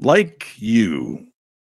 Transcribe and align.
Like 0.00 0.46
you, 0.56 1.26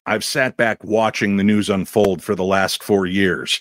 I've 0.04 0.24
sat 0.24 0.56
back 0.56 0.82
watching 0.82 1.36
the 1.36 1.44
news 1.44 1.70
unfold 1.70 2.24
for 2.24 2.34
the 2.34 2.42
last 2.42 2.82
four 2.82 3.06
years. 3.06 3.60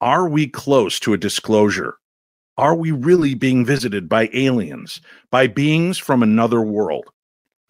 Are 0.00 0.28
we 0.28 0.48
close 0.48 0.98
to 1.00 1.12
a 1.12 1.18
disclosure? 1.18 1.94
Are 2.58 2.74
we 2.74 2.90
really 2.90 3.34
being 3.34 3.64
visited 3.64 4.08
by 4.08 4.28
aliens, 4.32 5.00
by 5.30 5.46
beings 5.46 5.98
from 5.98 6.24
another 6.24 6.60
world? 6.60 7.10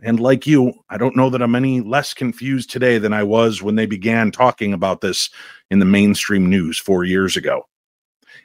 And 0.02 0.18
like 0.20 0.46
you, 0.46 0.72
I 0.88 0.96
don't 0.96 1.16
know 1.16 1.28
that 1.28 1.42
I'm 1.42 1.54
any 1.54 1.82
less 1.82 2.14
confused 2.14 2.70
today 2.70 2.96
than 2.96 3.12
I 3.12 3.24
was 3.24 3.62
when 3.62 3.74
they 3.74 3.86
began 3.86 4.30
talking 4.30 4.72
about 4.72 5.02
this 5.02 5.28
in 5.70 5.80
the 5.80 5.84
mainstream 5.84 6.48
news 6.48 6.78
four 6.78 7.04
years 7.04 7.36
ago 7.36 7.66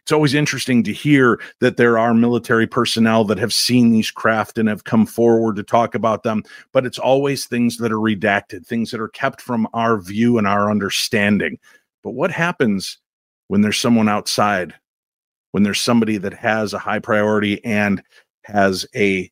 it's 0.01 0.11
always 0.11 0.33
interesting 0.33 0.83
to 0.83 0.93
hear 0.93 1.39
that 1.59 1.77
there 1.77 1.97
are 1.97 2.13
military 2.13 2.67
personnel 2.67 3.23
that 3.25 3.37
have 3.37 3.53
seen 3.53 3.91
these 3.91 4.11
craft 4.11 4.57
and 4.57 4.69
have 4.69 4.83
come 4.83 5.05
forward 5.05 5.55
to 5.57 5.63
talk 5.63 5.95
about 5.95 6.23
them, 6.23 6.43
but 6.71 6.85
it's 6.85 6.99
always 6.99 7.45
things 7.45 7.77
that 7.77 7.91
are 7.91 7.97
redacted, 7.97 8.65
things 8.65 8.91
that 8.91 9.01
are 9.01 9.09
kept 9.09 9.41
from 9.41 9.67
our 9.73 9.99
view 9.99 10.37
and 10.37 10.47
our 10.47 10.71
understanding. 10.71 11.57
But 12.03 12.11
what 12.11 12.31
happens 12.31 12.97
when 13.47 13.61
there's 13.61 13.79
someone 13.79 14.09
outside, 14.09 14.73
when 15.51 15.63
there's 15.63 15.81
somebody 15.81 16.17
that 16.17 16.33
has 16.33 16.73
a 16.73 16.79
high 16.79 16.99
priority 16.99 17.63
and 17.65 18.01
has 18.43 18.85
a 18.95 19.29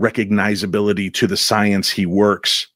recognizability 0.00 1.12
to 1.14 1.26
the 1.26 1.36
science 1.36 1.90
he 1.90 2.06
works? 2.06 2.68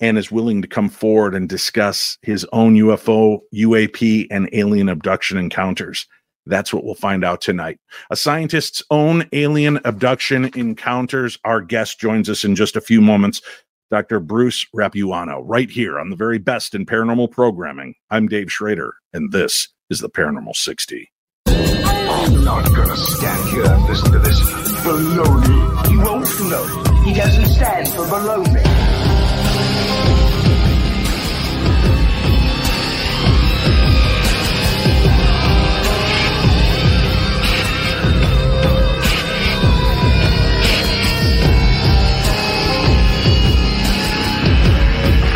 And 0.00 0.18
is 0.18 0.30
willing 0.30 0.62
to 0.62 0.68
come 0.68 0.88
forward 0.88 1.34
and 1.34 1.48
discuss 1.48 2.18
his 2.22 2.46
own 2.52 2.74
UFO, 2.74 3.40
UAP, 3.54 4.26
and 4.30 4.48
alien 4.52 4.88
abduction 4.88 5.38
encounters. 5.38 6.06
That's 6.46 6.72
what 6.72 6.84
we'll 6.84 6.94
find 6.94 7.24
out 7.24 7.40
tonight. 7.40 7.78
A 8.10 8.16
scientist's 8.16 8.82
own 8.90 9.28
alien 9.32 9.80
abduction 9.84 10.50
encounters. 10.54 11.38
Our 11.44 11.60
guest 11.60 11.98
joins 11.98 12.30
us 12.30 12.44
in 12.44 12.54
just 12.54 12.76
a 12.76 12.80
few 12.80 13.00
moments. 13.00 13.42
Dr. 13.90 14.20
Bruce 14.20 14.66
Rapuano, 14.74 15.42
right 15.44 15.70
here 15.70 15.98
on 15.98 16.10
the 16.10 16.16
very 16.16 16.38
best 16.38 16.74
in 16.74 16.86
paranormal 16.86 17.30
programming. 17.30 17.94
I'm 18.10 18.26
Dave 18.26 18.50
Schrader, 18.50 18.94
and 19.12 19.30
this 19.30 19.68
is 19.90 20.00
the 20.00 20.10
Paranormal 20.10 20.56
60. 20.56 21.10
I'm 21.46 22.44
not 22.44 22.64
gonna 22.74 22.96
stand 22.96 23.48
here 23.50 23.64
and 23.64 23.84
listen 23.84 24.12
to 24.12 24.18
this 24.18 24.40
baloney. 24.82 25.88
He 25.88 25.96
won't 25.96 26.26
float. 26.26 27.04
He 27.04 27.14
doesn't 27.14 27.46
stand 27.46 27.88
for 27.88 28.04
baloney. 28.06 28.65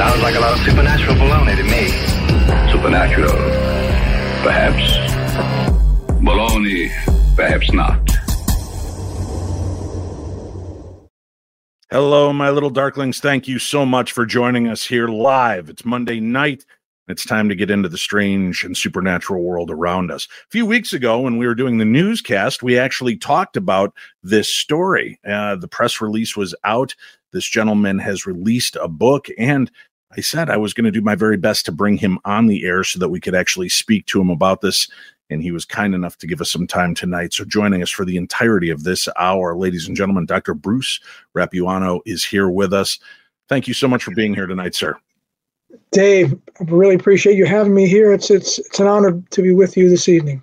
Sounds 0.00 0.22
like 0.22 0.34
a 0.34 0.40
lot 0.40 0.54
of 0.54 0.60
supernatural 0.60 1.14
baloney 1.16 1.54
to 1.56 1.62
me. 1.62 2.72
Supernatural. 2.72 3.32
Perhaps. 4.42 4.96
Baloney. 6.22 6.88
Perhaps 7.36 7.70
not. 7.74 8.08
Hello, 11.90 12.32
my 12.32 12.48
little 12.48 12.70
darklings. 12.70 13.20
Thank 13.20 13.46
you 13.46 13.58
so 13.58 13.84
much 13.84 14.12
for 14.12 14.24
joining 14.24 14.68
us 14.68 14.86
here 14.86 15.06
live. 15.06 15.68
It's 15.68 15.84
Monday 15.84 16.18
night. 16.18 16.64
It's 17.06 17.26
time 17.26 17.50
to 17.50 17.54
get 17.54 17.70
into 17.70 17.90
the 17.90 17.98
strange 17.98 18.64
and 18.64 18.74
supernatural 18.74 19.42
world 19.42 19.70
around 19.70 20.10
us. 20.10 20.28
A 20.46 20.50
few 20.50 20.64
weeks 20.64 20.94
ago, 20.94 21.20
when 21.20 21.36
we 21.36 21.46
were 21.46 21.54
doing 21.54 21.76
the 21.76 21.84
newscast, 21.84 22.62
we 22.62 22.78
actually 22.78 23.16
talked 23.18 23.56
about 23.56 23.92
this 24.22 24.48
story. 24.48 25.20
Uh, 25.28 25.56
the 25.56 25.68
press 25.68 26.00
release 26.00 26.38
was 26.38 26.54
out. 26.64 26.94
This 27.32 27.46
gentleman 27.48 27.98
has 27.98 28.26
released 28.26 28.76
a 28.80 28.88
book, 28.88 29.26
and 29.38 29.70
I 30.16 30.20
said 30.20 30.50
I 30.50 30.56
was 30.56 30.74
going 30.74 30.84
to 30.84 30.90
do 30.90 31.00
my 31.00 31.14
very 31.14 31.36
best 31.36 31.64
to 31.66 31.72
bring 31.72 31.96
him 31.96 32.18
on 32.24 32.46
the 32.46 32.64
air 32.64 32.82
so 32.82 32.98
that 32.98 33.10
we 33.10 33.20
could 33.20 33.34
actually 33.34 33.68
speak 33.68 34.06
to 34.06 34.20
him 34.20 34.30
about 34.30 34.60
this. 34.60 34.88
And 35.28 35.42
he 35.42 35.52
was 35.52 35.64
kind 35.64 35.94
enough 35.94 36.18
to 36.18 36.26
give 36.26 36.40
us 36.40 36.50
some 36.50 36.66
time 36.66 36.94
tonight. 36.94 37.32
So, 37.32 37.44
joining 37.44 37.82
us 37.82 37.90
for 37.90 38.04
the 38.04 38.16
entirety 38.16 38.70
of 38.70 38.82
this 38.82 39.08
hour, 39.16 39.56
ladies 39.56 39.86
and 39.86 39.96
gentlemen, 39.96 40.26
Dr. 40.26 40.54
Bruce 40.54 40.98
Rapuano 41.36 42.00
is 42.04 42.24
here 42.24 42.50
with 42.50 42.72
us. 42.72 42.98
Thank 43.48 43.68
you 43.68 43.74
so 43.74 43.86
much 43.86 44.02
for 44.02 44.12
being 44.12 44.34
here 44.34 44.48
tonight, 44.48 44.74
sir. 44.74 44.96
Dave, 45.92 46.32
I 46.60 46.64
really 46.64 46.96
appreciate 46.96 47.36
you 47.36 47.46
having 47.46 47.74
me 47.74 47.86
here. 47.86 48.12
It's 48.12 48.28
it's 48.28 48.58
it's 48.58 48.80
an 48.80 48.88
honor 48.88 49.22
to 49.30 49.42
be 49.42 49.52
with 49.52 49.76
you 49.76 49.88
this 49.88 50.08
evening. 50.08 50.42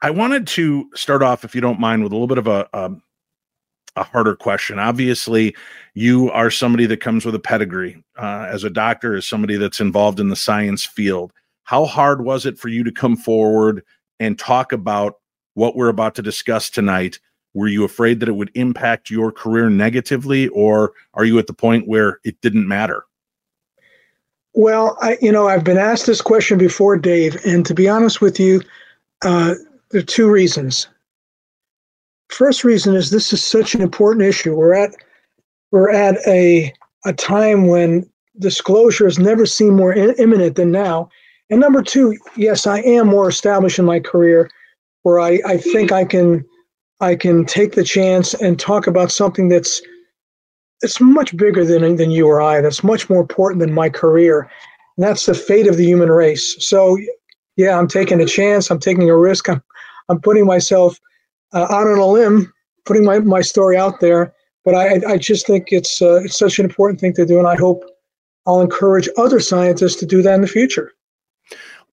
I 0.00 0.10
wanted 0.10 0.46
to 0.48 0.88
start 0.94 1.24
off, 1.24 1.44
if 1.44 1.56
you 1.56 1.60
don't 1.60 1.80
mind, 1.80 2.04
with 2.04 2.12
a 2.12 2.14
little 2.14 2.28
bit 2.28 2.38
of 2.38 2.46
a, 2.46 2.68
a 2.72 2.92
a 3.98 4.04
harder 4.04 4.36
question. 4.36 4.78
Obviously, 4.78 5.54
you 5.94 6.30
are 6.30 6.50
somebody 6.50 6.86
that 6.86 7.00
comes 7.00 7.24
with 7.24 7.34
a 7.34 7.40
pedigree 7.40 8.02
uh, 8.16 8.46
as 8.48 8.64
a 8.64 8.70
doctor, 8.70 9.16
as 9.16 9.26
somebody 9.26 9.56
that's 9.56 9.80
involved 9.80 10.20
in 10.20 10.28
the 10.28 10.36
science 10.36 10.86
field. 10.86 11.32
How 11.64 11.84
hard 11.84 12.24
was 12.24 12.46
it 12.46 12.58
for 12.58 12.68
you 12.68 12.84
to 12.84 12.92
come 12.92 13.16
forward 13.16 13.84
and 14.20 14.38
talk 14.38 14.72
about 14.72 15.14
what 15.54 15.76
we're 15.76 15.88
about 15.88 16.14
to 16.14 16.22
discuss 16.22 16.70
tonight? 16.70 17.18
Were 17.54 17.68
you 17.68 17.84
afraid 17.84 18.20
that 18.20 18.28
it 18.28 18.36
would 18.36 18.52
impact 18.54 19.10
your 19.10 19.32
career 19.32 19.68
negatively, 19.68 20.48
or 20.48 20.92
are 21.14 21.24
you 21.24 21.38
at 21.38 21.46
the 21.46 21.52
point 21.52 21.88
where 21.88 22.20
it 22.24 22.40
didn't 22.40 22.68
matter? 22.68 23.04
Well, 24.54 24.96
I, 25.00 25.18
you 25.20 25.32
know, 25.32 25.48
I've 25.48 25.64
been 25.64 25.78
asked 25.78 26.06
this 26.06 26.20
question 26.20 26.58
before, 26.58 26.96
Dave, 26.96 27.36
and 27.44 27.66
to 27.66 27.74
be 27.74 27.88
honest 27.88 28.20
with 28.20 28.38
you, 28.40 28.62
uh, 29.22 29.54
there 29.90 30.00
are 30.00 30.04
two 30.04 30.30
reasons. 30.30 30.88
First 32.28 32.64
reason 32.64 32.94
is 32.94 33.10
this 33.10 33.32
is 33.32 33.44
such 33.44 33.74
an 33.74 33.80
important 33.80 34.24
issue. 34.24 34.54
We're 34.54 34.74
at 34.74 34.94
we're 35.70 35.90
at 35.90 36.16
a 36.26 36.72
a 37.04 37.12
time 37.12 37.66
when 37.66 38.08
disclosure 38.38 39.04
has 39.04 39.18
never 39.18 39.46
seemed 39.46 39.76
more 39.76 39.92
in, 39.92 40.14
imminent 40.18 40.56
than 40.56 40.70
now. 40.70 41.08
And 41.50 41.60
number 41.60 41.82
two, 41.82 42.16
yes, 42.36 42.66
I 42.66 42.80
am 42.80 43.06
more 43.08 43.28
established 43.28 43.78
in 43.78 43.84
my 43.84 44.00
career, 44.00 44.50
where 45.02 45.18
I, 45.18 45.40
I 45.46 45.56
think 45.56 45.92
I 45.92 46.04
can 46.04 46.44
I 47.00 47.14
can 47.14 47.44
take 47.44 47.72
the 47.72 47.84
chance 47.84 48.34
and 48.34 48.58
talk 48.58 48.86
about 48.86 49.10
something 49.10 49.48
that's 49.48 49.80
it's 50.82 51.00
much 51.00 51.36
bigger 51.36 51.64
than 51.64 51.96
than 51.96 52.10
you 52.10 52.26
or 52.26 52.40
I. 52.40 52.60
That's 52.60 52.84
much 52.84 53.08
more 53.08 53.20
important 53.20 53.60
than 53.60 53.72
my 53.72 53.88
career. 53.88 54.50
And 54.96 55.06
that's 55.06 55.26
the 55.26 55.34
fate 55.34 55.66
of 55.66 55.76
the 55.76 55.86
human 55.86 56.10
race. 56.10 56.56
So 56.64 56.98
yeah, 57.56 57.78
I'm 57.78 57.88
taking 57.88 58.20
a 58.20 58.26
chance. 58.26 58.70
I'm 58.70 58.80
taking 58.80 59.08
a 59.08 59.16
risk. 59.16 59.48
I'm 59.48 59.62
I'm 60.10 60.20
putting 60.20 60.46
myself 60.46 61.00
uh, 61.52 61.66
out 61.70 61.86
on 61.86 61.98
a 61.98 62.06
limb, 62.06 62.52
putting 62.84 63.04
my, 63.04 63.18
my 63.20 63.40
story 63.40 63.76
out 63.76 64.00
there. 64.00 64.34
But 64.64 64.74
I, 64.74 65.12
I 65.12 65.16
just 65.18 65.46
think 65.46 65.68
it's 65.70 66.02
uh, 66.02 66.20
it's 66.24 66.38
such 66.38 66.58
an 66.58 66.64
important 66.64 67.00
thing 67.00 67.14
to 67.14 67.24
do, 67.24 67.38
and 67.38 67.46
I 67.46 67.56
hope 67.56 67.84
I'll 68.46 68.60
encourage 68.60 69.08
other 69.16 69.40
scientists 69.40 69.96
to 69.96 70.06
do 70.06 70.20
that 70.22 70.34
in 70.34 70.40
the 70.42 70.48
future. 70.48 70.92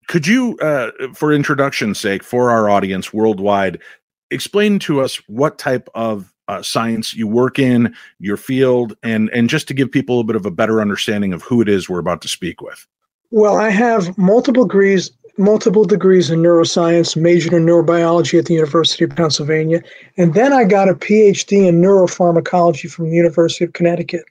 Could 0.08 0.28
you, 0.28 0.58
uh, 0.60 0.92
for 1.14 1.32
introduction's 1.32 2.00
sake, 2.00 2.24
for 2.24 2.52
our 2.52 2.70
audience 2.70 3.14
worldwide, 3.14 3.82
explain 4.30 4.78
to 4.80 5.02
us 5.02 5.16
what 5.28 5.58
type 5.58 5.90
of 5.96 6.34
uh, 6.48 6.62
science 6.62 7.14
you 7.14 7.28
work 7.28 7.58
in, 7.58 7.96
your 8.20 8.38
field, 8.38 8.96
and 9.04 9.30
and 9.30 9.50
just 9.50 9.68
to 9.70 9.74
give 9.74 9.92
people 9.92 10.20
a 10.20 10.24
bit 10.24 10.36
of 10.36 10.46
a 10.46 10.52
better 10.52 10.82
understanding 10.82 11.34
of 11.34 11.42
who 11.44 11.62
it 11.62 11.70
is 11.70 11.90
we're 11.90 12.00
about 12.00 12.22
to 12.22 12.28
speak 12.28 12.62
with? 12.62 12.86
Well, 13.32 13.58
I 13.58 13.70
have 13.70 14.18
multiple 14.18 14.66
degrees 14.66 15.12
multiple 15.38 15.84
degrees 15.84 16.30
in 16.30 16.42
neuroscience, 16.42 17.16
majored 17.16 17.54
in 17.54 17.66
neurobiology 17.66 18.40
at 18.40 18.46
the 18.46 18.54
University 18.54 19.04
of 19.04 19.16
Pennsylvania, 19.16 19.82
and 20.18 20.34
then 20.34 20.54
I 20.54 20.64
got 20.64 20.90
a 20.90 20.94
PhD 20.94 21.68
in 21.68 21.82
neuropharmacology 21.82 22.90
from 22.90 23.10
the 23.10 23.16
University 23.16 23.66
of 23.66 23.74
Connecticut. 23.74 24.24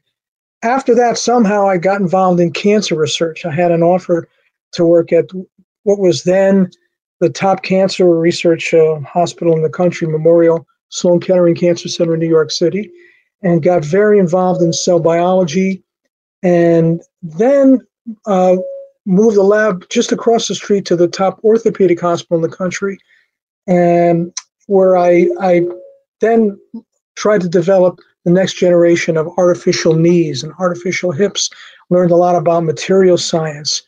After 0.63 0.95
that, 0.95 1.19
somehow 1.19 1.69
I 1.69 1.77
got 1.77 2.01
involved 2.01 2.41
in 2.41 2.53
cancer 2.53 2.95
research. 2.95 3.45
I 3.45 3.53
had 3.53 3.71
an 3.71 3.83
offer 3.83 4.29
to 4.73 4.85
work 4.85 5.13
at 5.13 5.27
what 5.83 5.99
was 5.99 6.25
then 6.25 6.71
the 7.21 7.29
top 7.29 7.63
cancer 7.63 8.19
research 8.19 8.73
uh, 8.73 9.01
hospital 9.01 9.55
in 9.55 9.63
the 9.63 9.69
country, 9.69 10.09
Memorial 10.09 10.67
Sloan 10.89 11.21
Kettering 11.21 11.55
Cancer 11.55 11.89
Center 11.89 12.15
in 12.15 12.21
New 12.21 12.29
York 12.29 12.51
City, 12.51 12.91
and 13.43 13.63
got 13.63 13.85
very 13.85 14.19
involved 14.19 14.63
in 14.63 14.73
cell 14.73 15.01
biology. 15.01 15.83
And 16.43 17.03
then 17.23 17.81
uh, 18.27 18.57
moved 19.07 19.37
the 19.37 19.43
lab 19.43 19.89
just 19.91 20.13
across 20.13 20.49
the 20.49 20.55
street 20.55 20.85
to 20.87 20.97
the 20.97 21.09
top 21.09 21.43
orthopedic 21.45 22.01
hospital 22.01 22.43
in 22.43 22.49
the 22.49 22.57
country, 22.57 22.99
and 23.67 24.33
where 24.67 24.97
I 24.97 25.29
I 25.41 25.63
then 26.21 26.59
tried 27.17 27.43
to 27.43 27.49
develop 27.49 28.01
the 28.25 28.33
next 28.33 28.55
generation 28.55 29.17
of 29.17 29.29
artificial 29.37 29.95
knees 29.95 30.43
and 30.43 30.53
artificial 30.59 31.13
hips. 31.13 31.51
Learned 31.91 32.11
a 32.11 32.17
lot 32.17 32.35
about 32.35 32.65
material 32.65 33.19
science 33.19 33.83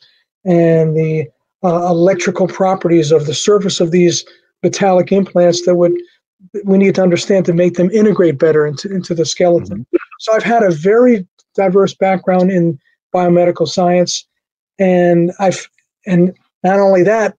and 0.45 0.95
the 0.95 1.27
uh, 1.63 1.87
electrical 1.87 2.47
properties 2.47 3.11
of 3.11 3.25
the 3.25 3.33
surface 3.33 3.79
of 3.79 3.91
these 3.91 4.23
metallic 4.63 5.11
implants 5.11 5.65
that 5.65 5.75
would 5.75 5.93
we 6.63 6.77
need 6.77 6.95
to 6.95 7.01
understand 7.01 7.45
to 7.45 7.53
make 7.53 7.73
them 7.73 7.89
integrate 7.91 8.37
better 8.37 8.65
into, 8.65 8.93
into 8.93 9.15
the 9.15 9.25
skeleton. 9.25 9.79
Mm-hmm. 9.79 9.95
So 10.19 10.33
I've 10.33 10.43
had 10.43 10.63
a 10.63 10.71
very 10.71 11.27
diverse 11.55 11.93
background 11.95 12.51
in 12.51 12.79
biomedical 13.13 13.67
science 13.67 14.25
and 14.79 15.31
I've 15.39 15.69
and 16.05 16.33
not 16.63 16.79
only 16.79 17.03
that, 17.03 17.35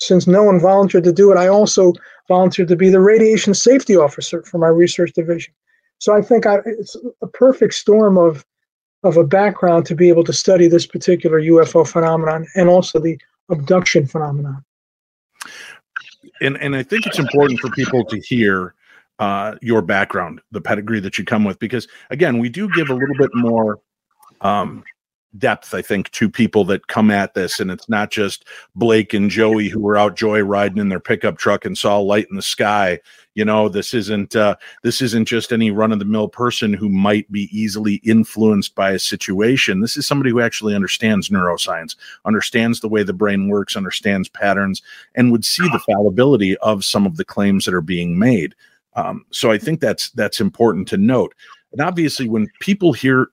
since 0.00 0.26
no 0.26 0.42
one 0.42 0.60
volunteered 0.60 1.04
to 1.04 1.12
do 1.12 1.32
it, 1.32 1.38
I 1.38 1.48
also 1.48 1.92
volunteered 2.28 2.68
to 2.68 2.76
be 2.76 2.90
the 2.90 3.00
radiation 3.00 3.54
safety 3.54 3.96
officer 3.96 4.42
for 4.42 4.58
my 4.58 4.68
research 4.68 5.12
division. 5.12 5.52
So 5.98 6.14
I 6.14 6.22
think 6.22 6.46
I, 6.46 6.58
it's 6.66 6.96
a 7.22 7.26
perfect 7.26 7.74
storm 7.74 8.18
of 8.18 8.44
of 9.04 9.16
a 9.16 9.24
background 9.24 9.84
to 9.86 9.94
be 9.96 10.08
able 10.08 10.24
to 10.24 10.32
study 10.32 10.68
this 10.68 10.86
particular 10.86 11.40
UFO 11.40 11.86
phenomenon 11.86 12.46
and 12.54 12.68
also 12.68 13.00
the 13.00 13.18
abduction 13.50 14.06
phenomenon. 14.06 14.64
And 16.40 16.56
and 16.58 16.74
I 16.74 16.82
think 16.82 17.06
it's 17.06 17.18
important 17.18 17.60
for 17.60 17.70
people 17.70 18.04
to 18.04 18.20
hear 18.20 18.74
uh, 19.18 19.54
your 19.60 19.82
background, 19.82 20.40
the 20.50 20.60
pedigree 20.60 21.00
that 21.00 21.18
you 21.18 21.24
come 21.24 21.44
with, 21.44 21.58
because 21.58 21.86
again, 22.10 22.38
we 22.38 22.48
do 22.48 22.68
give 22.70 22.90
a 22.90 22.94
little 22.94 23.14
bit 23.16 23.30
more 23.34 23.80
um, 24.40 24.82
depth, 25.38 25.74
I 25.74 25.82
think, 25.82 26.10
to 26.12 26.28
people 26.28 26.64
that 26.66 26.88
come 26.88 27.10
at 27.10 27.34
this. 27.34 27.60
And 27.60 27.70
it's 27.70 27.88
not 27.88 28.10
just 28.10 28.46
Blake 28.74 29.14
and 29.14 29.30
Joey 29.30 29.68
who 29.68 29.80
were 29.80 29.96
out 29.96 30.16
joyriding 30.16 30.78
in 30.78 30.88
their 30.88 31.00
pickup 31.00 31.38
truck 31.38 31.64
and 31.64 31.76
saw 31.76 31.98
light 31.98 32.26
in 32.30 32.36
the 32.36 32.42
sky. 32.42 33.00
You 33.34 33.44
know, 33.44 33.68
this 33.68 33.94
isn't 33.94 34.36
uh, 34.36 34.56
this 34.82 35.00
isn't 35.00 35.24
just 35.24 35.52
any 35.52 35.70
run 35.70 35.90
of 35.90 35.98
the 35.98 36.04
mill 36.04 36.28
person 36.28 36.74
who 36.74 36.88
might 36.88 37.30
be 37.32 37.48
easily 37.50 37.94
influenced 38.04 38.74
by 38.74 38.90
a 38.92 38.98
situation. 38.98 39.80
This 39.80 39.96
is 39.96 40.06
somebody 40.06 40.30
who 40.30 40.40
actually 40.40 40.74
understands 40.74 41.30
neuroscience, 41.30 41.96
understands 42.26 42.80
the 42.80 42.88
way 42.88 43.02
the 43.02 43.14
brain 43.14 43.48
works, 43.48 43.76
understands 43.76 44.28
patterns, 44.28 44.82
and 45.14 45.32
would 45.32 45.46
see 45.46 45.66
the 45.68 45.80
fallibility 45.86 46.58
of 46.58 46.84
some 46.84 47.06
of 47.06 47.16
the 47.16 47.24
claims 47.24 47.64
that 47.64 47.74
are 47.74 47.80
being 47.80 48.18
made. 48.18 48.54
Um, 48.94 49.24
so 49.30 49.50
I 49.50 49.56
think 49.56 49.80
that's 49.80 50.10
that's 50.10 50.40
important 50.40 50.88
to 50.88 50.98
note. 50.98 51.34
And 51.72 51.80
obviously, 51.80 52.28
when 52.28 52.50
people 52.60 52.92
hear 52.92 53.28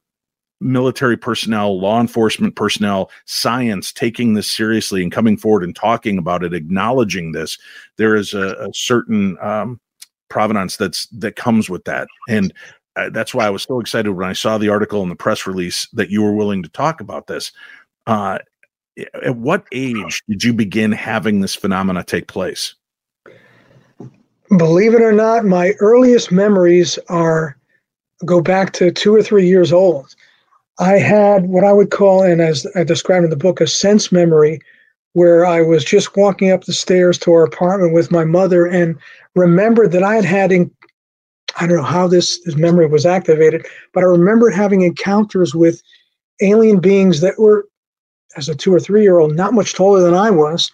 military 0.60 1.18
personnel, 1.18 1.80
law 1.80 2.02
enforcement 2.02 2.56
personnel, 2.56 3.10
science 3.26 3.92
taking 3.92 4.34
this 4.34 4.54
seriously 4.54 5.02
and 5.02 5.12
coming 5.12 5.38
forward 5.38 5.64
and 5.64 5.76
talking 5.76 6.18
about 6.18 6.44
it, 6.44 6.54
acknowledging 6.54 7.32
this, 7.32 7.58
there 7.98 8.16
is 8.16 8.34
a, 8.34 8.56
a 8.56 8.74
certain 8.74 9.38
um, 9.42 9.80
provenance 10.30 10.78
that's 10.78 11.08
that 11.08 11.36
comes 11.36 11.70
with 11.70 11.84
that, 11.86 12.08
and 12.28 12.54
uh, 12.96 13.10
that's 13.10 13.34
why 13.34 13.46
I 13.46 13.50
was 13.50 13.64
so 13.64 13.80
excited 13.80 14.12
when 14.12 14.28
I 14.28 14.34
saw 14.34 14.58
the 14.58 14.70
article 14.70 15.02
in 15.04 15.10
the 15.10 15.16
press 15.16 15.48
release 15.48 15.88
that 15.94 16.10
you 16.10 16.22
were 16.22 16.34
willing 16.36 16.62
to 16.64 16.70
talk 16.70 17.02
about 17.02 17.28
this. 17.28 17.52
Uh, 18.08 18.40
at 19.24 19.38
what 19.38 19.66
age 19.72 20.22
did 20.28 20.44
you 20.44 20.54
begin 20.54 20.92
having 20.92 21.40
this 21.40 21.56
phenomena 21.56 22.04
take 22.04 22.28
place? 22.28 22.76
Believe 24.58 24.94
it 24.94 25.02
or 25.02 25.14
not, 25.14 25.46
my 25.46 25.74
earliest 25.80 26.32
memories 26.32 26.98
are 27.08 27.56
go 28.26 28.42
back 28.42 28.74
to 28.74 28.92
two 28.92 29.14
or 29.14 29.24
three 29.24 29.48
years 29.48 29.72
old. 29.72 30.16
I 30.80 30.98
had 30.98 31.50
what 31.50 31.66
I 31.66 31.74
would 31.74 31.92
call, 31.92 32.24
and 32.24 32.42
as 32.42 32.66
I 32.76 32.84
described 32.84 33.26
in 33.26 33.30
the 33.30 33.36
book, 33.36 33.60
a 33.60 33.68
sense 33.68 34.12
memory 34.12 34.62
where 35.14 35.46
I 35.46 35.62
was 35.62 35.84
just 35.84 36.16
walking 36.16 36.52
up 36.52 36.64
the 36.64 36.74
stairs 36.74 37.18
to 37.20 37.34
our 37.34 37.44
apartment 37.44 37.94
with 37.94 38.12
my 38.12 38.24
mother 38.24 38.66
and 38.66 38.98
remembered 39.36 39.92
that 39.92 40.04
I 40.04 40.16
had 40.16 40.26
had, 40.26 40.52
in, 40.52 40.72
I 41.60 41.68
don't 41.68 41.78
know 41.78 41.84
how 41.84 42.08
this, 42.08 42.40
this 42.46 42.56
memory 42.56 42.88
was 42.88 43.06
activated, 43.06 43.66
but 43.94 44.04
I 44.04 44.08
remember 44.08 44.50
having 44.50 44.82
encounters 44.82 45.54
with 45.54 45.82
alien 46.42 46.80
beings 46.80 47.20
that 47.22 47.40
were, 47.40 47.68
as 48.38 48.48
a 48.48 48.56
two 48.56 48.74
or 48.74 48.80
three 48.80 49.02
year 49.02 49.20
old, 49.20 49.36
not 49.36 49.54
much 49.54 49.74
taller 49.74 50.02
than 50.02 50.14
I 50.14 50.30
was. 50.30 50.72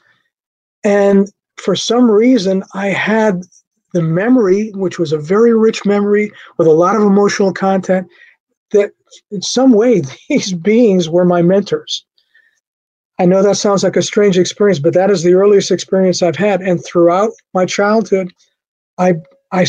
And 0.83 1.31
for 1.55 1.75
some 1.75 2.11
reason, 2.11 2.63
I 2.73 2.87
had 2.87 3.43
the 3.93 4.01
memory, 4.01 4.71
which 4.75 4.99
was 4.99 5.13
a 5.13 5.17
very 5.17 5.57
rich 5.57 5.85
memory 5.85 6.31
with 6.57 6.67
a 6.67 6.71
lot 6.71 6.95
of 6.95 7.01
emotional 7.01 7.53
content, 7.53 8.07
that 8.75 8.91
in 9.31 9.41
some 9.41 9.73
way 9.73 10.01
these 10.29 10.53
beings 10.53 11.09
were 11.09 11.25
my 11.25 11.41
mentors. 11.41 12.05
I 13.17 13.25
know 13.25 13.41
that 13.41 13.55
sounds 13.55 13.83
like 13.83 13.95
a 13.95 14.01
strange 14.01 14.37
experience, 14.37 14.79
but 14.79 14.93
that 14.93 15.09
is 15.09 15.23
the 15.23 15.33
earliest 15.33 15.71
experience 15.71 16.21
I've 16.21 16.35
had. 16.35 16.61
And 16.61 16.83
throughout 16.83 17.31
my 17.53 17.65
childhood, 17.65 18.33
I 18.97 19.15
I 19.51 19.65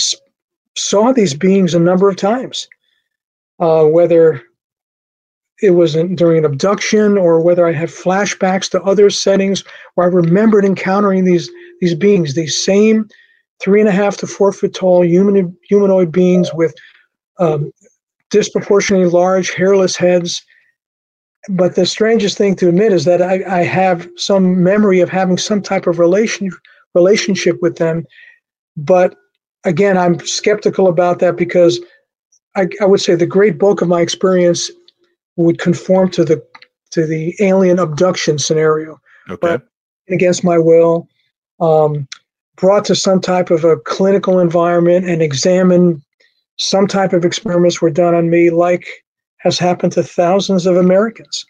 saw 0.77 1.13
these 1.13 1.35
beings 1.35 1.75
a 1.75 1.79
number 1.79 2.09
of 2.09 2.17
times, 2.17 2.69
uh, 3.61 3.85
whether 3.85 4.43
it 5.63 5.71
was 5.71 5.95
in, 5.95 6.17
during 6.17 6.39
an 6.39 6.45
abduction 6.45 7.17
or 7.17 7.41
whether 7.41 7.67
I 7.67 7.73
had 7.73 7.89
flashbacks 7.89 8.71
to 8.71 8.83
other 8.83 9.11
settings 9.11 9.65
where 9.95 10.07
I 10.07 10.11
remembered 10.11 10.65
encountering 10.65 11.25
these 11.25 11.49
these 11.81 11.95
beings, 11.95 12.35
these 12.35 12.61
same 12.63 13.09
three 13.61 13.81
and 13.81 13.89
a 13.89 13.93
half 13.93 14.17
to 14.19 14.27
four 14.27 14.53
foot 14.53 14.75
tall 14.75 15.05
human 15.05 15.57
humanoid 15.69 16.13
beings 16.13 16.51
with 16.53 16.75
um, 17.39 17.71
disproportionately 18.31 19.09
large, 19.09 19.53
hairless 19.53 19.97
heads. 19.97 20.43
But 21.49 21.77
the 21.77 21.87
strangest 21.87 22.37
thing 22.37 22.57
to 22.57 22.69
admit 22.69 22.93
is 22.93 23.05
that 23.05 23.23
I, 23.23 23.61
I 23.61 23.63
have 23.63 24.09
some 24.17 24.63
memory 24.63 25.01
of 25.01 25.09
having 25.09 25.39
some 25.39 25.63
type 25.63 25.87
of 25.87 25.99
relation 25.99 26.51
relationship 26.95 27.59
with 27.63 27.77
them. 27.77 28.05
But 28.77 29.15
again, 29.65 29.97
I'm 29.97 30.19
skeptical 30.21 30.89
about 30.89 31.19
that 31.21 31.37
because 31.37 31.79
I, 32.57 32.69
I 32.81 32.87
would 32.87 33.01
say 33.01 33.15
the 33.15 33.27
great 33.27 33.59
bulk 33.59 33.83
of 33.83 33.89
my 33.89 34.01
experience 34.01 34.71
would 35.37 35.59
conform 35.59 36.11
to 36.13 36.25
the 36.25 36.43
to 36.91 37.07
the 37.07 37.35
alien 37.41 37.79
abduction 37.79 38.39
scenario. 38.39 38.99
Okay. 39.29 39.39
But 39.41 39.63
against 40.09 40.43
my 40.43 40.59
will, 40.59 41.09
um, 41.61 42.09
brought 42.57 42.85
to 42.87 42.95
some 42.95 43.21
type 43.21 43.51
of 43.51 43.65
a 43.65 43.77
clinical 43.77 44.41
environment 44.41 45.07
and 45.07 45.21
examined 45.21 46.03
some 46.57 46.87
type 46.87 47.13
of 47.13 47.25
experiments 47.25 47.81
were 47.81 47.91
done 47.91 48.15
on 48.15 48.31
me, 48.31 48.51
like 48.51 48.87
has 49.39 49.59
happened 49.59 49.93
to 49.93 50.03
thousands 50.03 50.67
of 50.67 50.77
Americans. 50.77 51.45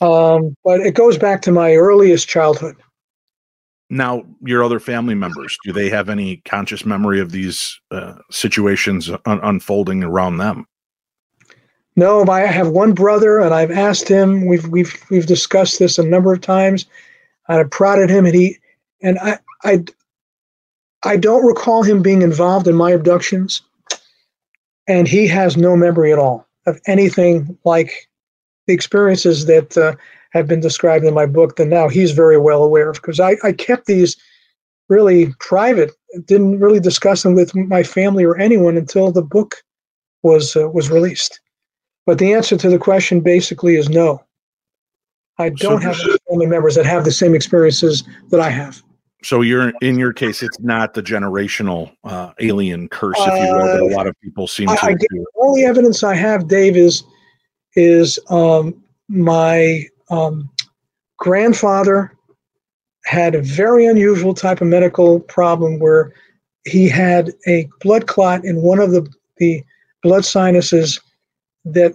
Um, 0.00 0.56
but 0.64 0.80
it 0.80 0.94
goes 0.94 1.16
back 1.16 1.40
to 1.42 1.52
my 1.52 1.74
earliest 1.74 2.28
childhood. 2.28 2.76
Now, 3.90 4.24
your 4.40 4.64
other 4.64 4.80
family 4.80 5.14
members, 5.14 5.56
do 5.64 5.72
they 5.72 5.88
have 5.90 6.08
any 6.08 6.38
conscious 6.38 6.84
memory 6.84 7.20
of 7.20 7.30
these 7.30 7.78
uh, 7.90 8.14
situations 8.30 9.10
un- 9.10 9.40
unfolding 9.42 10.02
around 10.02 10.38
them? 10.38 10.66
No, 11.96 12.24
I 12.26 12.40
have 12.40 12.70
one 12.70 12.92
brother, 12.92 13.38
and 13.38 13.54
I've 13.54 13.70
asked 13.70 14.08
him. 14.08 14.46
We've 14.46 14.66
we've 14.66 14.92
we've 15.10 15.26
discussed 15.26 15.78
this 15.78 15.96
a 15.96 16.02
number 16.02 16.32
of 16.32 16.40
times. 16.40 16.86
I've 17.46 17.70
prodded 17.70 18.10
him, 18.10 18.26
and 18.26 18.34
he 18.34 18.58
and 19.00 19.16
I 19.20 19.38
I 19.62 19.84
I 21.04 21.16
don't 21.16 21.46
recall 21.46 21.84
him 21.84 22.02
being 22.02 22.22
involved 22.22 22.66
in 22.66 22.74
my 22.74 22.90
abductions 22.90 23.62
and 24.86 25.08
he 25.08 25.26
has 25.26 25.56
no 25.56 25.76
memory 25.76 26.12
at 26.12 26.18
all 26.18 26.46
of 26.66 26.80
anything 26.86 27.56
like 27.64 28.08
the 28.66 28.74
experiences 28.74 29.46
that 29.46 29.76
uh, 29.76 29.94
have 30.30 30.46
been 30.46 30.60
described 30.60 31.04
in 31.04 31.14
my 31.14 31.26
book 31.26 31.56
that 31.56 31.66
now 31.66 31.88
he's 31.88 32.12
very 32.12 32.38
well 32.38 32.62
aware 32.62 32.90
of 32.90 32.96
because 32.96 33.20
I, 33.20 33.36
I 33.42 33.52
kept 33.52 33.86
these 33.86 34.16
really 34.88 35.32
private 35.38 35.92
didn't 36.26 36.60
really 36.60 36.80
discuss 36.80 37.22
them 37.22 37.34
with 37.34 37.54
my 37.54 37.82
family 37.82 38.24
or 38.24 38.36
anyone 38.36 38.76
until 38.76 39.10
the 39.10 39.22
book 39.22 39.56
was 40.22 40.56
uh, 40.56 40.68
was 40.68 40.90
released. 40.90 41.40
But 42.06 42.18
the 42.18 42.32
answer 42.32 42.56
to 42.56 42.68
the 42.68 42.78
question 42.78 43.20
basically 43.20 43.76
is 43.76 43.88
no. 43.88 44.22
I 45.38 45.48
don't 45.48 45.82
so, 45.82 45.88
have 45.88 45.96
family 46.28 46.46
members 46.46 46.76
that 46.76 46.86
have 46.86 47.04
the 47.04 47.10
same 47.10 47.34
experiences 47.34 48.04
that 48.30 48.38
i 48.38 48.50
have 48.50 48.82
so 49.24 49.40
you're 49.40 49.72
in 49.80 49.98
your 49.98 50.12
case, 50.12 50.42
it's 50.42 50.60
not 50.60 50.92
the 50.92 51.02
generational 51.02 51.96
uh, 52.04 52.32
alien 52.40 52.88
curse, 52.88 53.16
if 53.18 53.26
you 53.26 53.56
will, 53.56 53.64
that 53.64 53.80
a 53.80 53.86
uh, 53.86 53.96
lot 53.96 54.06
of 54.06 54.14
people 54.20 54.46
seem 54.46 54.68
to. 54.68 54.72
I, 54.74 54.88
I, 54.88 54.94
the 54.94 55.26
only 55.36 55.64
evidence 55.64 56.02
I 56.02 56.14
have, 56.14 56.46
Dave, 56.46 56.76
is 56.76 57.04
is 57.74 58.18
um, 58.28 58.84
my 59.08 59.86
um, 60.10 60.50
grandfather 61.16 62.12
had 63.06 63.34
a 63.34 63.40
very 63.40 63.86
unusual 63.86 64.34
type 64.34 64.60
of 64.60 64.66
medical 64.66 65.20
problem 65.20 65.78
where 65.78 66.12
he 66.66 66.86
had 66.86 67.32
a 67.46 67.68
blood 67.80 68.06
clot 68.06 68.44
in 68.44 68.60
one 68.60 68.78
of 68.78 68.90
the 68.90 69.10
the 69.38 69.64
blood 70.02 70.26
sinuses 70.26 71.00
that 71.64 71.94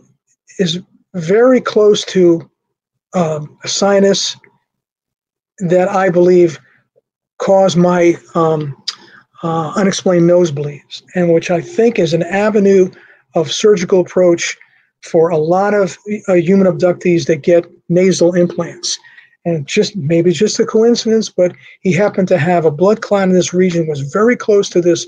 is 0.57 0.81
very 1.13 1.62
close 1.62 2.03
to 2.05 2.50
um, 3.13 3.55
a 3.63 3.67
sinus 3.67 4.36
that 5.59 5.89
I 5.89 6.09
believe 6.09 6.59
cause 7.39 7.75
my 7.75 8.17
um, 8.36 8.75
uh, 9.43 9.72
unexplained 9.75 10.29
nosebleeds, 10.29 11.01
and 11.15 11.34
which 11.34 11.50
I 11.50 11.62
think 11.62 11.98
is 11.98 12.13
an 12.13 12.24
avenue 12.24 12.91
of 13.36 13.51
surgical 13.51 14.01
approach 14.01 14.58
for 15.01 15.29
a 15.29 15.38
lot 15.38 15.74
of 15.74 15.98
uh, 16.27 16.34
human 16.34 16.67
abductees 16.67 17.25
that 17.27 17.38
get 17.38 17.65
nasal 17.88 18.36
implants. 18.36 19.00
And 19.46 19.65
just 19.65 19.96
maybe 19.96 20.31
just 20.31 20.60
a 20.60 20.65
coincidence, 20.65 21.29
but 21.29 21.55
he 21.79 21.93
happened 21.93 22.27
to 22.27 22.38
have 22.38 22.65
a 22.65 22.72
blood 22.72 23.01
clot 23.01 23.24
in 23.24 23.34
this 23.34 23.53
region, 23.53 23.88
was 23.88 24.01
very 24.01 24.36
close 24.36 24.69
to 24.69 24.81
this 24.81 25.08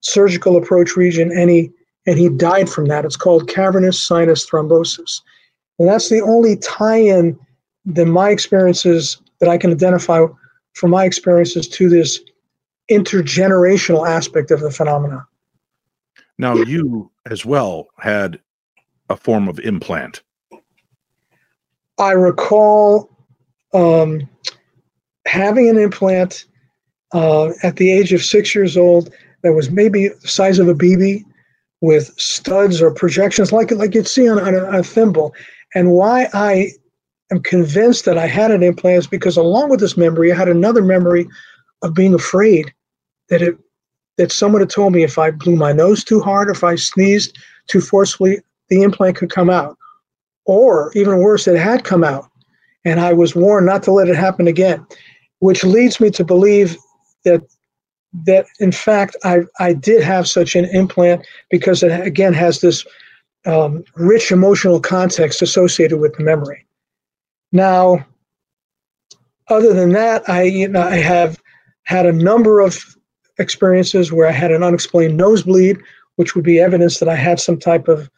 surgical 0.00 0.56
approach 0.56 0.96
region, 0.96 1.30
and 1.32 1.48
he 1.48 1.70
and 2.06 2.18
he 2.18 2.28
died 2.28 2.68
from 2.68 2.86
that. 2.86 3.04
It's 3.04 3.16
called 3.16 3.48
cavernous 3.48 4.02
sinus 4.02 4.48
thrombosis, 4.48 5.20
and 5.78 5.88
that's 5.88 6.08
the 6.08 6.20
only 6.20 6.56
tie-in 6.56 7.38
that 7.86 8.06
my 8.06 8.30
experiences 8.30 9.22
that 9.38 9.48
I 9.48 9.56
can 9.56 9.70
identify 9.70 10.26
from 10.78 10.90
my 10.90 11.04
experiences 11.04 11.66
to 11.66 11.88
this 11.88 12.20
intergenerational 12.88 14.08
aspect 14.08 14.52
of 14.52 14.60
the 14.60 14.70
phenomena. 14.70 15.26
Now, 16.38 16.54
you 16.54 17.10
as 17.28 17.44
well 17.44 17.88
had 17.98 18.38
a 19.10 19.16
form 19.16 19.48
of 19.48 19.58
implant. 19.58 20.22
I 21.98 22.12
recall 22.12 23.10
um, 23.74 24.28
having 25.26 25.68
an 25.68 25.76
implant 25.76 26.44
uh, 27.12 27.50
at 27.64 27.76
the 27.76 27.90
age 27.90 28.12
of 28.12 28.22
six 28.22 28.54
years 28.54 28.76
old 28.76 29.12
that 29.42 29.54
was 29.54 29.70
maybe 29.70 30.08
the 30.08 30.28
size 30.28 30.60
of 30.60 30.68
a 30.68 30.74
BB, 30.74 31.24
with 31.80 32.12
studs 32.18 32.82
or 32.82 32.90
projections 32.90 33.52
like 33.52 33.70
like 33.70 33.94
you'd 33.94 34.08
see 34.08 34.28
on, 34.28 34.40
on 34.40 34.54
a, 34.54 34.80
a 34.80 34.82
thimble. 34.82 35.32
And 35.76 35.92
why 35.92 36.28
I 36.34 36.72
am 37.30 37.42
convinced 37.42 38.04
that 38.04 38.18
I 38.18 38.26
had 38.26 38.50
an 38.50 38.62
implant 38.62 38.98
is 38.98 39.06
because 39.06 39.36
along 39.36 39.70
with 39.70 39.80
this 39.80 39.96
memory, 39.96 40.32
I 40.32 40.36
had 40.36 40.48
another 40.48 40.82
memory 40.82 41.26
of 41.82 41.94
being 41.94 42.14
afraid 42.14 42.72
that 43.28 43.42
it 43.42 43.58
that 44.16 44.32
someone 44.32 44.60
had 44.60 44.70
told 44.70 44.92
me 44.92 45.04
if 45.04 45.16
I 45.16 45.30
blew 45.30 45.54
my 45.54 45.72
nose 45.72 46.02
too 46.02 46.20
hard, 46.20 46.50
if 46.50 46.64
I 46.64 46.74
sneezed 46.74 47.38
too 47.68 47.80
forcefully, 47.80 48.40
the 48.68 48.82
implant 48.82 49.16
could 49.16 49.30
come 49.30 49.48
out. 49.48 49.78
Or 50.44 50.90
even 50.94 51.18
worse, 51.18 51.46
it 51.46 51.56
had 51.56 51.84
come 51.84 52.02
out. 52.02 52.28
And 52.84 52.98
I 52.98 53.12
was 53.12 53.36
warned 53.36 53.66
not 53.66 53.84
to 53.84 53.92
let 53.92 54.08
it 54.08 54.16
happen 54.16 54.48
again, 54.48 54.84
which 55.38 55.62
leads 55.62 56.00
me 56.00 56.10
to 56.10 56.24
believe 56.24 56.76
that 57.24 57.42
that 58.24 58.46
in 58.58 58.72
fact 58.72 59.16
I, 59.22 59.42
I 59.60 59.74
did 59.74 60.02
have 60.02 60.26
such 60.26 60.56
an 60.56 60.64
implant 60.66 61.26
because 61.50 61.82
it 61.82 61.92
again 62.06 62.32
has 62.32 62.60
this 62.60 62.86
um, 63.46 63.84
rich 63.96 64.32
emotional 64.32 64.80
context 64.80 65.42
associated 65.42 65.98
with 65.98 66.16
the 66.16 66.24
memory. 66.24 66.66
Now, 67.52 68.06
other 69.48 69.72
than 69.72 69.92
that, 69.92 70.28
I 70.28 70.42
you 70.42 70.68
know 70.68 70.82
I 70.82 70.96
have 70.96 71.40
had 71.84 72.06
a 72.06 72.12
number 72.12 72.60
of 72.60 72.96
experiences 73.38 74.12
where 74.12 74.26
I 74.26 74.32
had 74.32 74.50
an 74.50 74.62
unexplained 74.62 75.16
nosebleed, 75.16 75.78
which 76.16 76.34
would 76.34 76.44
be 76.44 76.60
evidence 76.60 76.98
that 76.98 77.08
I 77.08 77.14
had 77.14 77.40
some 77.40 77.58
type 77.58 77.88
of 77.88 78.10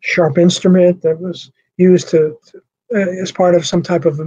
sharp 0.00 0.38
instrument 0.38 1.02
that 1.02 1.20
was 1.20 1.50
used 1.76 2.08
to, 2.10 2.38
to 2.46 2.58
uh, 2.94 3.22
as 3.22 3.32
part 3.32 3.54
of 3.54 3.66
some 3.66 3.82
type 3.82 4.04
of 4.04 4.18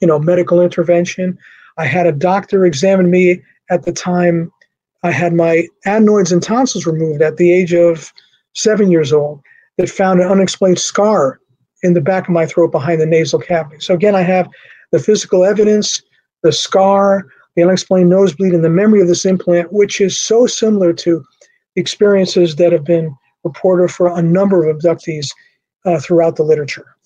you 0.00 0.06
know 0.06 0.18
medical 0.18 0.60
intervention. 0.60 1.38
I 1.78 1.86
had 1.86 2.06
a 2.06 2.12
doctor 2.12 2.64
examine 2.64 3.10
me 3.10 3.42
at 3.70 3.84
the 3.84 3.92
time 3.92 4.52
I 5.02 5.10
had 5.10 5.34
my 5.34 5.68
adenoids 5.84 6.32
and 6.32 6.42
tonsils 6.42 6.86
removed 6.86 7.22
at 7.22 7.36
the 7.36 7.52
age 7.52 7.72
of 7.72 8.12
seven 8.54 8.90
years 8.90 9.12
old 9.12 9.40
that 9.76 9.88
found 9.88 10.20
an 10.20 10.28
unexplained 10.28 10.78
scar 10.78 11.38
in 11.82 11.94
the 11.94 12.00
back 12.00 12.24
of 12.24 12.34
my 12.34 12.46
throat 12.46 12.72
behind 12.72 13.00
the 13.00 13.06
nasal 13.06 13.38
cavity. 13.38 13.80
So 13.80 13.94
again, 13.94 14.14
I 14.14 14.22
have 14.22 14.48
the 14.92 14.98
physical 14.98 15.44
evidence, 15.44 16.02
the 16.42 16.52
scar, 16.52 17.26
the 17.54 17.62
unexplained 17.62 18.10
nosebleed, 18.10 18.54
and 18.54 18.64
the 18.64 18.70
memory 18.70 19.00
of 19.00 19.08
this 19.08 19.24
implant, 19.24 19.72
which 19.72 20.00
is 20.00 20.18
so 20.18 20.46
similar 20.46 20.92
to 20.94 21.24
experiences 21.76 22.56
that 22.56 22.72
have 22.72 22.84
been 22.84 23.14
reported 23.44 23.90
for 23.90 24.16
a 24.16 24.22
number 24.22 24.68
of 24.68 24.76
abductees 24.76 25.30
uh, 25.84 26.00
throughout 26.00 26.36
the 26.36 26.42
literature. 26.42 26.96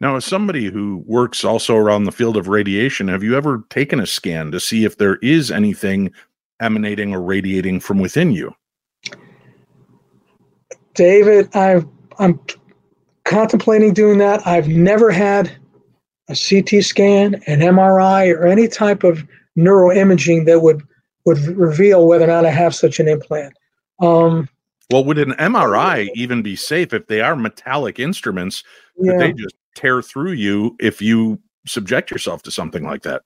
Now, 0.00 0.16
as 0.16 0.24
somebody 0.24 0.68
who 0.68 1.04
works 1.06 1.44
also 1.44 1.76
around 1.76 2.04
the 2.04 2.12
field 2.12 2.36
of 2.36 2.48
radiation, 2.48 3.06
have 3.06 3.22
you 3.22 3.36
ever 3.36 3.62
taken 3.70 4.00
a 4.00 4.06
scan 4.06 4.50
to 4.50 4.58
see 4.58 4.84
if 4.84 4.98
there 4.98 5.16
is 5.16 5.50
anything 5.50 6.10
emanating 6.60 7.14
or 7.14 7.22
radiating 7.22 7.78
from 7.78 8.00
within 8.00 8.32
you? 8.32 8.52
David, 10.94 11.48
i 11.54 11.82
am 12.18 12.40
contemplating 13.32 13.94
doing 13.94 14.18
that. 14.18 14.46
I've 14.46 14.68
never 14.68 15.10
had 15.10 15.50
a 16.28 16.36
CT 16.36 16.84
scan, 16.84 17.34
an 17.46 17.60
MRI, 17.60 18.34
or 18.34 18.46
any 18.46 18.68
type 18.68 19.04
of 19.04 19.26
neuroimaging 19.58 20.46
that 20.46 20.60
would 20.60 20.82
would 21.24 21.38
reveal 21.38 22.06
whether 22.06 22.24
or 22.24 22.28
not 22.28 22.44
I 22.44 22.50
have 22.50 22.74
such 22.74 22.98
an 22.98 23.08
implant. 23.08 23.54
Um, 24.00 24.48
well, 24.90 25.04
would 25.04 25.18
an 25.18 25.32
MRI 25.32 26.08
even 26.14 26.42
be 26.42 26.56
safe 26.56 26.92
if 26.92 27.06
they 27.06 27.20
are 27.20 27.36
metallic 27.36 27.98
instruments? 27.98 28.64
Could 28.98 29.06
yeah. 29.06 29.18
they 29.18 29.32
just 29.32 29.54
tear 29.74 30.02
through 30.02 30.32
you 30.32 30.76
if 30.80 31.00
you 31.00 31.40
subject 31.66 32.10
yourself 32.10 32.42
to 32.42 32.50
something 32.50 32.84
like 32.84 33.02
that. 33.02 33.22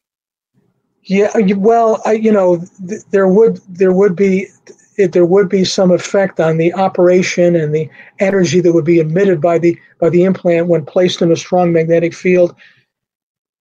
Yeah, 1.02 1.30
well, 1.56 2.02
I, 2.04 2.12
you 2.12 2.32
know, 2.32 2.64
th- 2.86 3.02
there 3.10 3.28
would 3.28 3.60
there 3.68 3.92
would 3.92 4.16
be 4.16 4.48
it, 4.96 5.12
there 5.12 5.26
would 5.26 5.48
be 5.48 5.64
some 5.64 5.90
effect 5.90 6.40
on 6.40 6.56
the 6.56 6.72
operation 6.74 7.54
and 7.54 7.74
the 7.74 7.88
energy 8.18 8.60
that 8.60 8.72
would 8.72 8.84
be 8.84 8.98
emitted 8.98 9.40
by 9.40 9.58
the 9.58 9.78
by 10.00 10.08
the 10.08 10.24
implant 10.24 10.68
when 10.68 10.84
placed 10.84 11.22
in 11.22 11.32
a 11.32 11.36
strong 11.36 11.72
magnetic 11.72 12.14
field. 12.14 12.54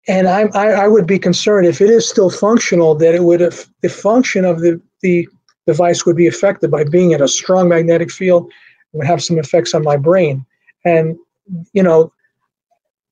And 0.08 0.28
I, 0.28 0.44
I, 0.54 0.68
I 0.72 0.88
would 0.88 1.08
be 1.08 1.18
concerned 1.18 1.68
if 1.68 1.82
it 1.82 1.90
is 1.90 2.08
still 2.08 2.30
functional 2.30 2.94
that 2.96 3.16
it 3.16 3.24
would 3.24 3.42
have 3.42 3.68
the 3.82 3.90
function 3.90 4.46
of 4.46 4.62
the 4.62 4.82
the 5.02 5.28
device 5.68 6.06
would 6.06 6.16
be 6.16 6.28
affected 6.28 6.70
by 6.70 6.84
being 6.84 7.12
in 7.12 7.22
a 7.22 7.28
strong 7.28 7.70
magnetic 7.70 8.12
field. 8.12 8.52
Would 8.94 9.08
have 9.08 9.24
some 9.24 9.38
effects 9.38 9.74
on 9.74 9.84
my 9.84 9.98
brain, 9.98 10.46
and 10.86 11.18
you 11.74 11.84
know 11.84 12.14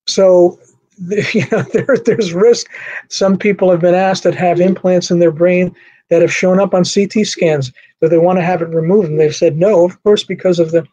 so 0.08 0.60
you 1.34 1.46
know 1.52 1.64
there, 1.74 1.98
there's 2.06 2.34
risk. 2.34 2.68
Some 3.10 3.38
people 3.38 3.70
have 3.70 3.82
been 3.82 3.96
asked 3.96 4.24
that 4.24 4.36
have 4.36 4.62
implants 4.62 5.12
in 5.12 5.20
their 5.20 5.32
brain 5.32 5.76
that 6.14 6.22
have 6.22 6.32
shown 6.32 6.60
up 6.60 6.76
on 6.76 6.84
CT 6.84 7.26
scans 7.26 7.74
that 8.00 8.10
they 8.10 8.20
want 8.20 8.38
to 8.38 8.44
have 8.44 8.62
it 8.62 8.70
removed, 8.70 9.10
and 9.10 9.20
they've 9.20 9.36
said 9.36 9.58
no, 9.58 9.84
of 9.84 10.02
course, 10.04 10.24
because 10.24 10.60
of 10.60 10.70
the 10.70 10.86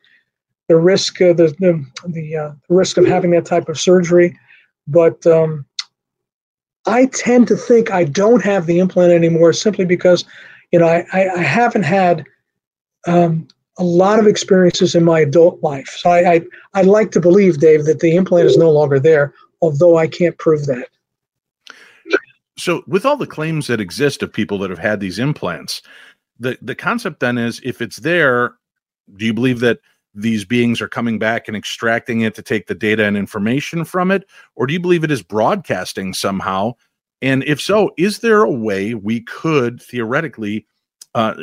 the 0.69 0.77
risk, 0.77 1.21
uh, 1.21 1.35
the 1.35 1.49
the 1.59 1.85
the, 2.09 2.37
uh, 2.37 2.53
risk 2.71 2.97
of 2.97 3.07
having 3.07 3.33
that 3.33 3.45
type 3.45 3.69
of 3.69 3.79
surgery. 3.79 4.35
But 4.87 5.27
um, 5.27 5.67
I 6.87 7.07
tend 7.07 7.49
to 7.49 7.57
think 7.57 7.91
I 7.91 8.05
don't 8.05 8.43
have 8.43 8.65
the 8.65 8.79
implant 8.79 9.13
anymore 9.13 9.53
simply 9.53 9.85
because, 9.85 10.25
you 10.73 10.79
know, 10.79 10.87
I, 10.87 11.05
I, 11.13 11.29
I 11.35 11.43
haven't 11.43 11.83
had 11.83 12.25
um, 13.07 13.47
a 13.79 13.85
lot 13.85 14.19
of 14.19 14.27
experiences 14.27 14.95
in 14.95 15.05
my 15.05 15.21
adult 15.21 15.63
life. 15.63 15.89
So 15.99 16.11
I, 16.11 16.33
I, 16.35 16.41
I 16.75 16.83
like 16.83 17.11
to 17.13 17.21
believe, 17.21 17.59
Dave, 17.59 17.85
that 17.85 18.01
the 18.01 18.17
implant 18.17 18.47
is 18.47 18.57
no 18.57 18.71
longer 18.71 18.99
there, 18.99 19.35
although 19.61 19.99
I 19.99 20.07
can't 20.07 20.39
prove 20.39 20.67
that. 20.67 20.89
So, 22.61 22.83
with 22.87 23.07
all 23.07 23.17
the 23.17 23.27
claims 23.27 23.67
that 23.69 23.81
exist 23.81 24.23
of 24.23 24.33
people 24.33 24.59
that 24.59 24.71
have 24.71 24.79
had 24.79 25.01
these 25.01 25.19
implants, 25.19 25.83
the, 26.39 26.59
the 26.61 26.75
concept 26.75 27.21
then 27.21 27.39
is 27.39 27.61
if 27.65 27.81
it's 27.81 27.99
there, 27.99 28.55
do 29.17 29.25
you 29.25 29.35
believe 29.35 29.61
that 29.61 29.81
these 30.15 30.45
beings 30.45 30.81
are 30.81 30.89
coming 30.89 31.19
back 31.19 31.49
and 31.49 31.57
extracting 31.57 32.21
it 32.21 32.35
to 32.35 32.43
take 32.43 32.67
the 32.67 32.75
data 32.75 33.05
and 33.05 33.17
information 33.17 33.85
from 33.85 34.11
it? 34.11 34.29
Or 34.57 34.67
do 34.67 34.73
you 34.73 34.81
believe 34.81 35.05
it 35.05 35.11
is 35.11 35.23
broadcasting 35.23 36.13
somehow? 36.13 36.73
And 37.23 37.45
if 37.45 37.61
so, 37.61 37.93
is 37.97 38.19
there 38.19 38.43
a 38.43 38.51
way 38.51 38.95
we 38.95 39.21
could 39.21 39.81
theoretically 39.83 40.67
uh, 41.15 41.35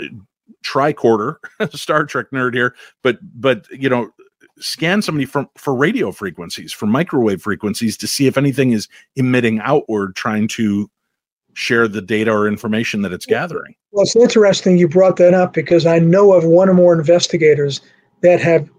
tricorder, 0.64 1.38
Star 1.72 2.06
Trek 2.06 2.28
nerd 2.34 2.54
here, 2.54 2.76
but 3.04 3.18
but 3.40 3.68
you 3.72 3.90
know, 3.90 4.10
scan 4.60 5.02
somebody 5.02 5.26
from 5.26 5.50
for 5.56 5.74
radio 5.74 6.12
frequencies, 6.12 6.74
for 6.74 6.86
microwave 6.86 7.42
frequencies 7.42 7.98
to 7.98 8.08
see 8.08 8.28
if 8.28 8.38
anything 8.38 8.72
is 8.72 8.88
emitting 9.16 9.60
outward, 9.62 10.16
trying 10.16 10.48
to 10.50 10.90
share 11.58 11.88
the 11.88 12.02
data 12.02 12.32
or 12.32 12.48
information 12.48 13.02
that 13.02 13.12
it's 13.12 13.26
gathering. 13.26 13.74
Well, 13.92 14.04
it's 14.04 14.16
interesting 14.16 14.78
you 14.78 14.88
brought 14.88 15.16
that 15.16 15.34
up 15.34 15.54
because 15.54 15.88
I 15.88 15.98
know 15.98 16.34
of 16.34 16.46
one 16.46 16.70
or 16.70 16.76
more 16.76 16.94
investigators 16.94 17.82
that 18.22 18.40
have 18.40 18.70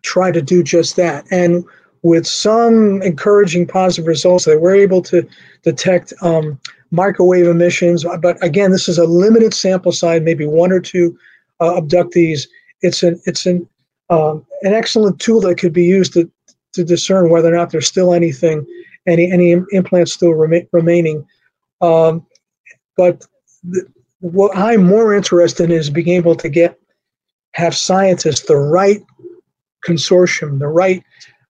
tried 0.00 0.32
to 0.32 0.40
do 0.40 0.62
just 0.62 0.96
that. 0.96 1.26
And 1.30 1.66
with 2.02 2.26
some 2.26 3.02
encouraging 3.02 3.66
positive 3.66 4.06
results, 4.06 4.46
they 4.46 4.56
were 4.56 4.74
able 4.74 5.02
to 5.02 5.28
detect 5.64 6.14
um, 6.22 6.58
microwave 6.90 7.46
emissions. 7.46 8.06
But 8.22 8.42
again, 8.42 8.70
this 8.70 8.88
is 8.88 8.96
a 8.96 9.04
limited 9.04 9.52
sample 9.52 9.92
size, 9.92 10.22
maybe 10.22 10.46
one 10.46 10.72
or 10.72 10.80
two 10.80 11.18
uh, 11.60 11.78
abductees. 11.78 12.48
It's 12.80 13.02
an 13.02 13.20
it's 13.26 13.44
an 13.44 13.68
um, 14.08 14.46
an 14.62 14.72
excellent 14.72 15.20
tool 15.20 15.42
that 15.42 15.58
could 15.58 15.74
be 15.74 15.84
used 15.84 16.14
to 16.14 16.30
to 16.72 16.84
discern 16.84 17.28
whether 17.28 17.52
or 17.52 17.56
not 17.56 17.70
there's 17.70 17.86
still 17.86 18.14
anything, 18.14 18.66
any 19.06 19.30
any 19.30 19.56
implants 19.72 20.14
still 20.14 20.32
rem- 20.32 20.66
remaining. 20.72 21.26
Um, 21.84 22.26
but 22.96 23.24
what 24.20 24.56
I'm 24.56 24.84
more 24.84 25.14
interested 25.14 25.64
in 25.64 25.72
is 25.72 25.90
being 25.90 26.08
able 26.08 26.34
to 26.36 26.48
get 26.48 26.78
have 27.52 27.76
scientists, 27.76 28.46
the 28.46 28.56
right 28.56 29.02
consortium, 29.86 30.58
the 30.58 30.66
right 30.66 31.04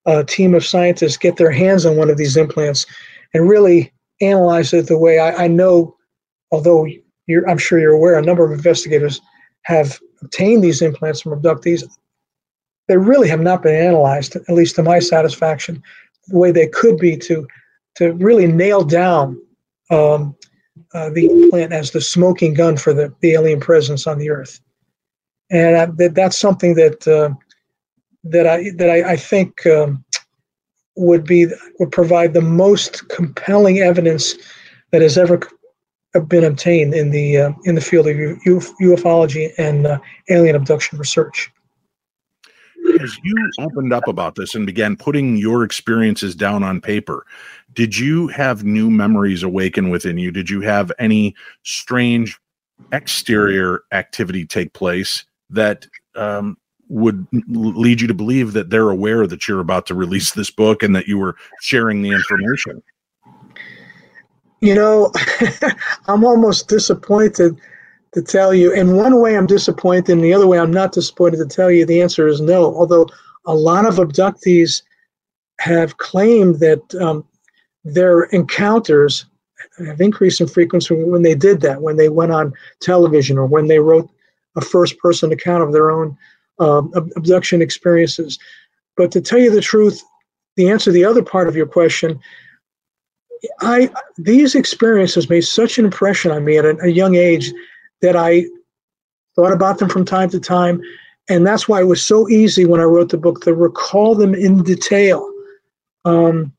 uh, 0.07 0.23
team 0.25 0.55
of 0.55 0.67
scientists, 0.67 1.17
get 1.17 1.37
their 1.37 1.51
hands 1.51 1.87
on 1.87 1.97
one 1.97 2.11
of 2.11 2.19
these 2.19 2.37
implants 2.37 2.85
and 3.33 3.49
really 3.49 3.93
analyze 4.21 4.73
it 4.73 4.87
the 4.87 4.99
way 4.99 5.19
I, 5.19 5.45
I 5.45 5.49
know, 5.49 5.97
although 6.51 6.87
I'm 7.49 7.59
sure 7.59 7.79
you're 7.79 7.93
aware, 7.93 8.19
a 8.19 8.23
number 8.23 8.45
of 8.45 8.53
investigators 8.53 9.21
have 9.63 9.99
obtained 10.21 10.63
these 10.63 10.83
implants 10.83 11.23
from 11.23 11.41
abductees. 11.41 11.85
They 12.87 12.99
really 12.99 13.29
have 13.29 13.41
not 13.41 13.63
been 13.63 13.75
analyzed, 13.75 14.37
at 14.37 14.51
least 14.51 14.77
to 14.77 14.83
my 14.83 14.99
satisfaction, 14.99 15.83
the 16.29 16.39
way 16.39 16.51
they 16.51 16.67
could 16.67 16.99
be 16.99 17.17
to 17.19 17.47
to 17.97 18.13
really 18.15 18.47
nail 18.47 18.83
down 18.83 19.41
um, 19.91 20.37
uh, 20.93 21.11
the 21.11 21.27
implant 21.27 21.73
as 21.73 21.91
the 21.91 22.01
smoking 22.01 22.55
gun 22.55 22.77
for 22.77 22.93
the, 22.93 23.15
the 23.21 23.33
alien 23.33 23.61
presence 23.61 24.07
on 24.07 24.19
the 24.19 24.31
Earth. 24.31 24.61
And 25.51 25.77
I, 25.77 25.87
that, 25.87 26.15
that's 26.15 26.39
something 26.39 26.75
that 26.75 27.07
uh, 27.07 27.35
that 28.25 28.47
I 28.47 28.71
that 28.77 28.91
I, 28.91 29.13
I 29.13 29.17
think 29.17 29.67
um, 29.67 30.05
would 30.97 31.25
be 31.25 31.47
would 31.79 31.93
provide 31.93 32.33
the 32.33 32.41
most 32.41 33.09
compelling 33.09 33.79
evidence 33.79 34.35
that 34.91 35.03
has 35.03 35.19
ever 35.19 35.41
been 36.29 36.45
obtained 36.45 36.95
in 36.95 37.11
the 37.11 37.39
uh, 37.39 37.53
in 37.65 37.75
the 37.75 37.81
field 37.81 38.07
of 38.07 38.17
uf- 38.17 38.73
ufology 38.81 39.53
and 39.59 39.87
uh, 39.87 39.99
alien 40.31 40.57
abduction 40.57 40.99
research. 40.99 41.51
As 43.01 43.19
you 43.23 43.35
opened 43.59 43.93
up 43.93 44.07
about 44.09 44.35
this 44.35 44.55
and 44.55 44.67
began 44.67 44.97
putting 44.97 45.37
your 45.37 45.65
experiences 45.65 46.35
down 46.35 46.63
on 46.63 46.81
paper, 46.81 47.27
did 47.73 47.97
you 47.97 48.29
have 48.29 48.65
new 48.65 48.91
memories 48.91 49.43
awaken 49.43 49.91
within 49.91 50.19
you? 50.19 50.31
Did 50.31 50.51
you 50.51 50.61
have 50.61 50.93
any 50.99 51.35
strange 51.63 52.39
exterior 52.93 53.83
activity 53.93 54.45
take 54.47 54.73
place 54.73 55.25
that 55.51 55.87
um, 56.15 56.57
would 56.89 57.27
lead 57.49 58.01
you 58.01 58.07
to 58.07 58.15
believe 58.15 58.53
that 58.53 58.71
they're 58.71 58.91
aware 58.91 59.27
that 59.27 59.49
you're 59.49 59.61
about 59.61 59.87
to 59.87 59.95
release 59.95 60.33
this 60.33 60.51
book 60.51 60.83
and 60.83 60.95
that 60.95 61.07
you 61.09 61.19
were 61.19 61.37
sharing 61.61 62.03
the 62.03 62.11
information? 62.11 62.83
You 64.61 64.75
know, 64.75 65.13
I'm 66.07 66.25
almost 66.25 66.69
disappointed 66.69 67.59
to 68.15 68.23
tell 68.23 68.55
you. 68.55 68.73
In 68.73 68.97
one 68.97 69.21
way, 69.21 69.37
I'm 69.37 69.47
disappointed. 69.47 70.11
In 70.11 70.21
the 70.21 70.33
other 70.33 70.47
way, 70.47 70.59
I'm 70.59 70.73
not 70.73 70.93
disappointed 70.93 71.39
to 71.39 71.47
tell 71.47 71.71
you 71.71 71.85
the 71.85 72.01
answer 72.01 72.27
is 72.27 72.41
no. 72.41 72.75
Although 72.75 73.09
a 73.45 73.55
lot 73.55 73.87
of 73.87 73.97
abductees 73.97 74.83
have 75.61 75.99
claimed 75.99 76.61
that 76.61 76.95
um, 76.95 77.27
their 77.85 78.25
encounters 78.25 79.27
have 79.87 80.01
increased 80.01 80.41
in 80.41 80.47
frequency 80.47 80.95
when 80.95 81.23
they 81.23 81.35
did 81.35 81.61
that, 81.61 81.83
when 81.83 81.97
they 81.97 82.09
went 82.09 82.33
on 82.33 82.53
television 82.81 83.37
or 83.37 83.47
when 83.47 83.67
they 83.67 83.81
wrote 83.81 84.09
a 84.57 84.61
first 84.61 84.97
person 84.99 85.33
account 85.33 85.63
of 85.63 85.73
their 85.73 85.91
own 85.91 86.17
um, 86.61 86.93
abduction 87.17 87.61
experiences. 87.61 88.39
But 88.97 89.11
to 89.13 89.21
tell 89.21 89.41
you 89.41 89.51
the 89.51 89.61
truth, 89.61 90.03
the 90.57 90.71
answer 90.71 90.87
to 90.87 90.93
the 90.93 91.05
other 91.05 91.23
part 91.23 91.49
of 91.49 91.57
your 91.57 91.67
question, 91.67 92.21
I 93.61 93.91
these 94.17 94.55
experiences 94.55 95.29
made 95.29 95.43
such 95.43 95.79
an 95.79 95.85
impression 95.85 96.31
on 96.31 96.45
me 96.45 96.57
at 96.57 96.65
a, 96.65 96.77
a 96.83 96.89
young 96.89 97.17
age 97.17 97.53
that 98.05 98.17
I 98.17 98.45
thought 99.35 99.53
about 99.53 99.79
them 99.79 99.89
from 99.89 100.05
time 100.05 100.29
to 100.29 100.39
time. 100.39 100.81
And 101.31 101.47
that's 101.47 101.67
why 101.67 101.81
it 101.81 101.87
was 101.87 102.05
so 102.05 102.29
easy 102.29 102.67
when 102.67 102.81
I 102.81 102.85
wrote 102.85 103.09
the 103.09 103.17
book 103.17 103.41
to 103.43 103.55
recall 103.55 104.15
them 104.15 104.35
in 104.35 104.63
detail. 104.63 105.27
Um, 106.05 106.53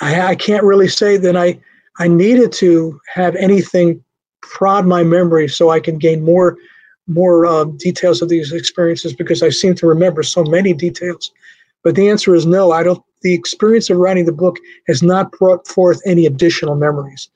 I, 0.00 0.20
I 0.20 0.34
can't 0.36 0.62
really 0.62 0.86
say 0.86 1.16
that 1.16 1.36
I, 1.36 1.58
I 1.98 2.06
needed 2.06 2.52
to 2.52 3.00
have 3.12 3.34
anything 3.34 4.02
prod 4.42 4.86
my 4.86 5.02
memory 5.02 5.48
so 5.48 5.70
I 5.70 5.80
can 5.80 5.98
gain 5.98 6.22
more 6.24 6.56
more 7.06 7.44
uh, 7.44 7.64
details 7.64 8.22
of 8.22 8.30
these 8.30 8.50
experiences 8.50 9.12
because 9.12 9.42
I 9.42 9.50
seem 9.50 9.74
to 9.74 9.86
remember 9.86 10.22
so 10.22 10.42
many 10.42 10.72
details. 10.72 11.30
But 11.82 11.96
the 11.96 12.08
answer 12.08 12.34
is 12.34 12.46
no. 12.46 12.72
I 12.72 12.82
don't. 12.82 13.02
The 13.20 13.34
experience 13.34 13.90
of 13.90 13.98
writing 13.98 14.24
the 14.24 14.32
book 14.32 14.56
has 14.86 15.02
not 15.02 15.32
brought 15.32 15.66
forth 15.66 16.00
any 16.06 16.24
additional 16.24 16.76
memories, 16.76 17.28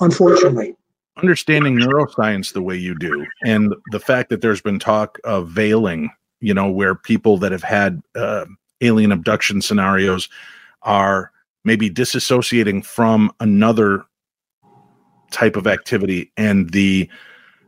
unfortunately 0.00 0.76
understanding 1.18 1.76
neuroscience 1.76 2.52
the 2.52 2.62
way 2.62 2.76
you 2.76 2.94
do 2.94 3.26
and 3.44 3.74
the 3.90 4.00
fact 4.00 4.30
that 4.30 4.40
there's 4.40 4.62
been 4.62 4.78
talk 4.78 5.18
of 5.24 5.48
veiling 5.48 6.10
you 6.40 6.54
know 6.54 6.70
where 6.70 6.94
people 6.94 7.36
that 7.36 7.52
have 7.52 7.62
had 7.62 8.00
uh, 8.14 8.46
alien 8.80 9.12
abduction 9.12 9.60
scenarios 9.60 10.28
are 10.82 11.30
maybe 11.64 11.90
disassociating 11.90 12.84
from 12.84 13.30
another 13.40 14.04
type 15.30 15.56
of 15.56 15.66
activity 15.66 16.30
and 16.36 16.70
the 16.70 17.08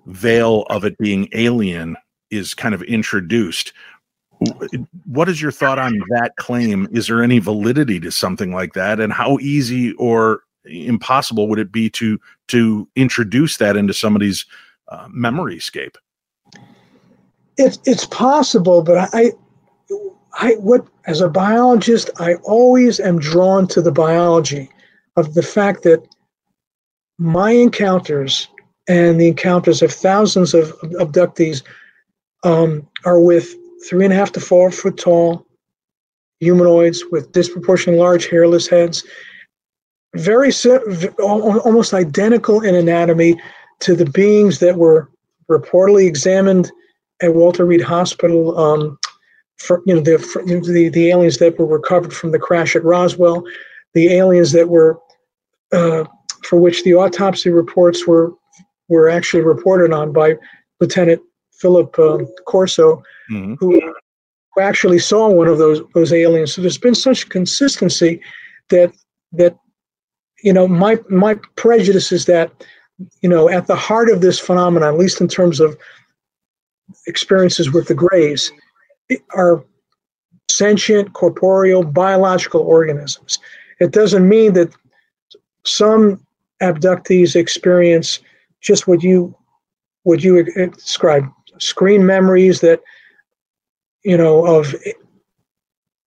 veil 0.06 0.62
of 0.70 0.84
it 0.84 0.96
being 0.98 1.28
alien 1.32 1.96
is 2.30 2.54
kind 2.54 2.74
of 2.74 2.82
introduced. 2.82 3.72
What 5.06 5.28
is 5.28 5.40
your 5.40 5.52
thought 5.52 5.78
on 5.78 6.02
that 6.10 6.32
claim? 6.36 6.88
Is 6.92 7.06
there 7.06 7.22
any 7.22 7.38
validity 7.38 8.00
to 8.00 8.10
something 8.10 8.52
like 8.52 8.74
that? 8.74 9.00
And 9.00 9.12
how 9.12 9.38
easy 9.40 9.92
or 9.94 10.42
impossible 10.64 11.48
would 11.48 11.58
it 11.58 11.72
be 11.72 11.88
to 11.90 12.18
to 12.48 12.88
introduce 12.96 13.56
that 13.58 13.76
into 13.76 13.94
somebody's 13.94 14.44
uh, 14.88 15.08
memory 15.10 15.58
scape? 15.58 15.96
It's 17.56 17.78
it's 17.84 18.06
possible, 18.06 18.82
but 18.82 19.08
I, 19.14 19.32
I 20.34 20.54
what 20.54 20.86
as 21.06 21.20
a 21.20 21.28
biologist, 21.28 22.10
I 22.18 22.34
always 22.42 23.00
am 23.00 23.18
drawn 23.18 23.68
to 23.68 23.80
the 23.80 23.92
biology 23.92 24.70
of 25.16 25.34
the 25.34 25.42
fact 25.42 25.82
that 25.84 26.06
my 27.18 27.50
encounters 27.50 28.48
and 28.88 29.20
the 29.20 29.28
encounters 29.28 29.82
of 29.82 29.92
thousands 29.92 30.52
of 30.52 30.72
abductees 30.98 31.62
um, 32.42 32.86
are 33.04 33.20
with 33.20 33.54
three 33.88 34.04
and 34.04 34.12
a 34.12 34.16
half 34.16 34.32
to 34.32 34.40
four 34.40 34.70
foot 34.70 34.96
tall 34.96 35.46
humanoids 36.40 37.04
with 37.10 37.32
disproportionately 37.32 38.00
large 38.00 38.28
hairless 38.28 38.66
heads 38.66 39.04
very 40.14 40.50
almost 41.18 41.94
identical 41.94 42.60
in 42.62 42.74
anatomy 42.74 43.40
to 43.80 43.94
the 43.94 44.06
beings 44.06 44.60
that 44.60 44.76
were 44.76 45.10
reportedly 45.50 46.06
examined 46.06 46.70
at 47.22 47.34
Walter 47.34 47.64
Reed 47.64 47.82
Hospital. 47.82 48.58
Um, 48.58 48.98
for, 49.56 49.82
you 49.86 49.94
know 49.94 50.00
the, 50.00 50.18
for, 50.18 50.44
the 50.44 50.88
the 50.88 51.10
aliens 51.10 51.38
that 51.38 51.58
were 51.58 51.66
recovered 51.66 52.12
from 52.12 52.32
the 52.32 52.38
crash 52.38 52.74
at 52.74 52.84
Roswell, 52.84 53.44
the 53.92 54.08
aliens 54.08 54.52
that 54.52 54.68
were 54.68 54.98
uh, 55.72 56.04
for 56.44 56.60
which 56.60 56.84
the 56.84 56.94
autopsy 56.94 57.50
reports 57.50 58.06
were 58.06 58.32
were 58.88 59.08
actually 59.08 59.42
reported 59.42 59.92
on 59.92 60.12
by 60.12 60.36
Lieutenant 60.80 61.22
Philip 61.52 61.98
um, 61.98 62.26
Corso, 62.46 63.02
mm-hmm. 63.30 63.54
who, 63.54 63.80
who 64.54 64.60
actually 64.60 64.98
saw 64.98 65.30
one 65.30 65.48
of 65.48 65.58
those 65.58 65.80
those 65.94 66.12
aliens. 66.12 66.52
So 66.52 66.60
there's 66.60 66.78
been 66.78 66.94
such 66.94 67.28
consistency 67.28 68.20
that 68.70 68.92
that 69.32 69.56
you 70.44 70.52
know, 70.52 70.68
my 70.68 70.98
my 71.08 71.34
prejudice 71.56 72.12
is 72.12 72.26
that, 72.26 72.52
you 73.22 73.28
know, 73.28 73.48
at 73.48 73.66
the 73.66 73.74
heart 73.74 74.10
of 74.10 74.20
this 74.20 74.38
phenomenon, 74.38 74.92
at 74.92 75.00
least 75.00 75.20
in 75.20 75.26
terms 75.26 75.58
of 75.58 75.76
experiences 77.06 77.72
with 77.72 77.88
the 77.88 77.94
Greys, 77.94 78.52
are 79.34 79.64
sentient, 80.50 81.14
corporeal, 81.14 81.82
biological 81.82 82.60
organisms. 82.60 83.38
It 83.80 83.92
doesn't 83.92 84.28
mean 84.28 84.52
that 84.52 84.70
some 85.64 86.20
abductees 86.60 87.34
experience 87.34 88.20
just 88.60 88.86
what 88.86 89.02
you 89.02 89.34
would 90.04 90.22
you 90.22 90.44
describe 90.44 91.24
screen 91.58 92.04
memories 92.04 92.60
that 92.60 92.82
you 94.04 94.16
know 94.16 94.44
of 94.44 94.74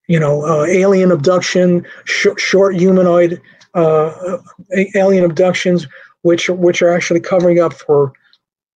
you 0.08 0.20
know 0.20 0.46
uh, 0.46 0.64
alien 0.66 1.12
abduction 1.12 1.86
sh- 2.06 2.38
short 2.38 2.76
humanoid 2.76 3.42
uh, 3.78 4.38
alien 4.96 5.24
abductions, 5.24 5.88
which 6.24 6.50
which 6.50 6.82
are 6.82 6.94
actually 6.94 7.20
covering 7.20 7.60
up 7.60 7.74
for 7.74 8.12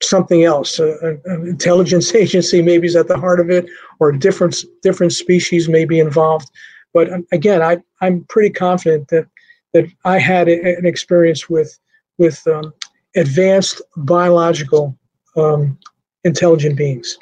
something 0.03 0.45
else. 0.45 0.79
Uh, 0.79 1.17
an 1.25 1.47
intelligence 1.49 2.15
agency 2.25 2.63
maybe 2.63 2.87
is 2.87 2.97
at 2.97 3.09
the 3.09 3.19
heart 3.19 3.41
of 3.41 3.51
it, 3.51 3.67
or 3.99 4.13
different 4.13 4.57
different 4.83 5.13
species 5.13 5.69
may 5.69 5.85
be 5.85 5.99
involved. 5.99 6.49
But 6.93 7.13
um, 7.13 7.27
again, 7.33 7.63
I 7.63 7.79
I'm 8.01 8.25
pretty 8.29 8.51
confident 8.51 9.09
that 9.09 9.27
that 9.73 9.87
I 10.05 10.19
had 10.19 10.49
a, 10.49 10.77
an 10.77 10.87
experience 10.87 11.49
with 11.49 11.79
with 12.19 12.47
um, 12.47 12.73
advanced 13.17 13.81
biological 13.97 14.97
um, 15.37 15.79
intelligent 16.25 16.77
beings 16.77 17.19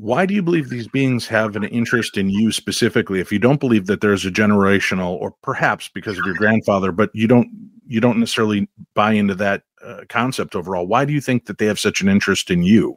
why 0.00 0.24
do 0.24 0.32
you 0.32 0.42
believe 0.42 0.70
these 0.70 0.88
beings 0.88 1.26
have 1.26 1.56
an 1.56 1.64
interest 1.64 2.16
in 2.16 2.30
you 2.30 2.50
specifically 2.50 3.20
if 3.20 3.30
you 3.30 3.38
don't 3.38 3.60
believe 3.60 3.86
that 3.86 4.00
there's 4.00 4.24
a 4.24 4.30
generational 4.30 5.12
or 5.20 5.34
perhaps 5.42 5.90
because 5.92 6.18
of 6.18 6.24
your 6.24 6.34
grandfather 6.34 6.90
but 6.90 7.10
you 7.12 7.28
don't 7.28 7.48
you 7.86 8.00
don't 8.00 8.18
necessarily 8.18 8.66
buy 8.94 9.12
into 9.12 9.34
that 9.34 9.62
uh, 9.84 10.02
concept 10.08 10.54
overall? 10.54 10.86
Why 10.86 11.04
do 11.04 11.12
you 11.12 11.20
think 11.20 11.46
that 11.46 11.58
they 11.58 11.66
have 11.66 11.78
such 11.78 12.00
an 12.00 12.08
interest 12.08 12.50
in 12.50 12.62
you? 12.62 12.96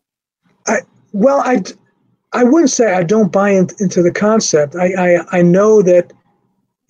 I, 0.67 0.79
well 1.11 1.41
i 1.41 1.61
i 2.31 2.43
wouldn't 2.43 2.69
say 2.71 2.93
i 2.93 3.03
don't 3.03 3.31
buy 3.31 3.49
in, 3.49 3.67
into 3.79 4.01
the 4.01 4.11
concept. 4.11 4.75
I 4.75 4.93
i, 4.93 5.39
I 5.39 5.41
know 5.41 5.81
that 5.81 6.13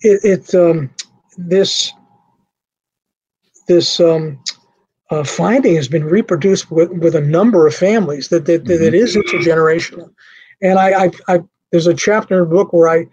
it, 0.00 0.20
it 0.22 0.54
um, 0.54 0.90
this 1.36 1.92
this 3.66 3.98
um, 3.98 4.38
uh, 5.10 5.24
finding 5.24 5.76
has 5.76 5.88
been 5.88 6.04
reproduced 6.04 6.70
with, 6.70 6.90
with 6.90 7.14
a 7.14 7.20
number 7.20 7.66
of 7.66 7.74
families 7.74 8.28
that 8.28 8.46
that, 8.46 8.64
mm-hmm. 8.64 8.82
that 8.82 8.94
is 8.94 9.16
intergenerational. 9.16 10.10
And 10.62 10.78
I, 10.78 11.04
I, 11.04 11.10
I, 11.28 11.40
there's 11.72 11.86
a 11.86 11.94
chapter 11.94 12.34
in 12.34 12.40
the 12.40 12.54
book 12.54 12.72
where 12.72 12.88
I 12.88 13.06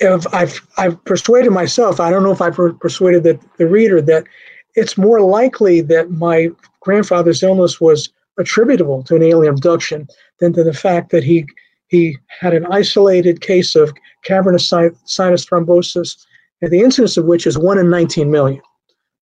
have 0.00 0.26
I've 0.32 0.66
I've 0.76 1.04
persuaded 1.04 1.50
myself. 1.50 2.00
I 2.00 2.10
don't 2.10 2.22
know 2.22 2.32
if 2.32 2.40
I've 2.40 2.56
persuaded 2.80 3.22
the, 3.24 3.38
the 3.58 3.66
reader 3.66 4.00
that 4.02 4.24
it's 4.74 4.96
more 4.96 5.20
likely 5.20 5.80
that 5.82 6.10
my 6.10 6.48
grandfather's 6.80 7.42
illness 7.42 7.80
was 7.80 8.10
attributable 8.38 9.02
to 9.02 9.16
an 9.16 9.22
alien 9.22 9.54
abduction 9.54 10.06
than 10.38 10.52
to 10.52 10.62
the 10.62 10.72
fact 10.72 11.10
that 11.10 11.24
he 11.24 11.46
he 11.88 12.16
had 12.28 12.54
an 12.54 12.66
isolated 12.66 13.40
case 13.40 13.74
of 13.74 13.92
cavernous 14.22 14.68
sinus 14.68 15.46
thrombosis, 15.46 16.16
and 16.60 16.70
the 16.70 16.80
incidence 16.80 17.16
of 17.16 17.24
which 17.24 17.46
is 17.46 17.58
one 17.58 17.78
in 17.78 17.90
19 17.90 18.30
million. 18.30 18.60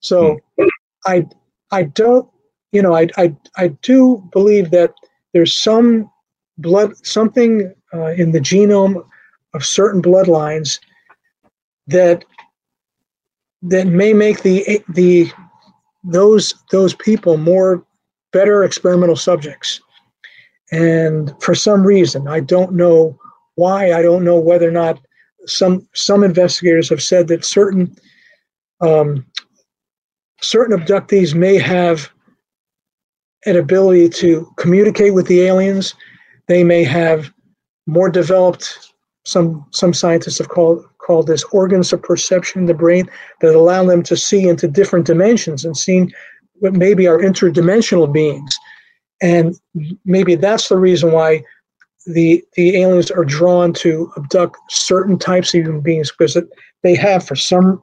So 0.01 0.39
hmm. 0.59 0.67
I 1.07 1.27
I 1.71 1.85
don't 1.85 2.29
you 2.73 2.83
know 2.83 2.95
I 2.95 3.09
I 3.17 3.35
I 3.57 3.69
do 3.83 4.29
believe 4.33 4.71
that 4.71 4.95
there's 5.33 5.55
some 5.55 6.11
blood 6.59 6.97
something 7.07 7.75
uh, 7.95 8.13
in 8.13 8.33
the 8.33 8.41
genome 8.41 9.05
of 9.55 9.65
certain 9.65 10.03
bloodlines 10.03 10.79
that 11.87 12.25
that 13.63 13.87
may 13.87 14.13
make 14.13 14.43
the 14.43 14.83
the 14.91 15.31
those 16.05 16.55
those 16.71 16.95
people 16.95 17.37
more 17.37 17.85
better 18.33 18.65
experimental 18.65 19.17
subjects 19.17 19.81
and 20.73 21.33
for 21.41 21.55
some 21.55 21.87
reason 21.87 22.29
i 22.29 22.41
don't 22.41 22.73
know 22.73 23.19
why 23.55 23.93
i 23.93 24.03
don't 24.03 24.25
know 24.25 24.39
whether 24.39 24.69
or 24.69 24.73
not 24.73 25.01
some 25.47 25.89
some 25.95 26.23
investigators 26.23 26.89
have 26.89 27.03
said 27.03 27.29
that 27.29 27.45
certain 27.45 27.97
um, 28.81 29.25
certain 30.41 30.79
abductees 30.79 31.35
may 31.35 31.59
have 31.59 32.11
an 33.47 33.57
ability 33.57 34.09
to 34.09 34.53
communicate 34.57 35.15
with 35.15 35.27
the 35.27 35.43
aliens. 35.43 35.95
They 36.49 36.65
may 36.65 36.85
have 36.85 37.33
more 37.87 38.11
developed. 38.11 38.93
Some 39.25 39.67
some 39.71 39.93
scientists 39.93 40.39
have 40.39 40.49
called 40.49 40.85
called 40.99 41.27
this 41.27 41.45
organs 41.53 41.93
of 41.93 42.03
perception 42.03 42.63
in 42.63 42.67
the 42.67 42.75
brain 42.75 43.09
that 43.41 43.55
allow 43.55 43.85
them 43.85 44.03
to 44.05 44.17
see 44.17 44.49
into 44.49 44.69
different 44.69 45.07
dimensions 45.07 45.65
and 45.65 45.77
see 45.77 46.09
what 46.55 46.73
maybe 46.73 47.07
are 47.07 47.19
interdimensional 47.19 48.13
beings. 48.13 48.57
And 49.23 49.59
maybe 50.05 50.35
that's 50.35 50.69
the 50.69 50.77
reason 50.77 51.13
why 51.13 51.43
the 52.07 52.45
the 52.55 52.77
aliens 52.77 53.11
are 53.11 53.25
drawn 53.25 53.73
to 53.75 54.13
abduct 54.17 54.57
certain 54.71 55.19
types 55.19 55.55
of 55.55 55.63
human 55.63 55.81
beings 55.81 56.11
because 56.11 56.37
they 56.83 56.95
have, 56.95 57.27
for 57.27 57.37
some 57.37 57.83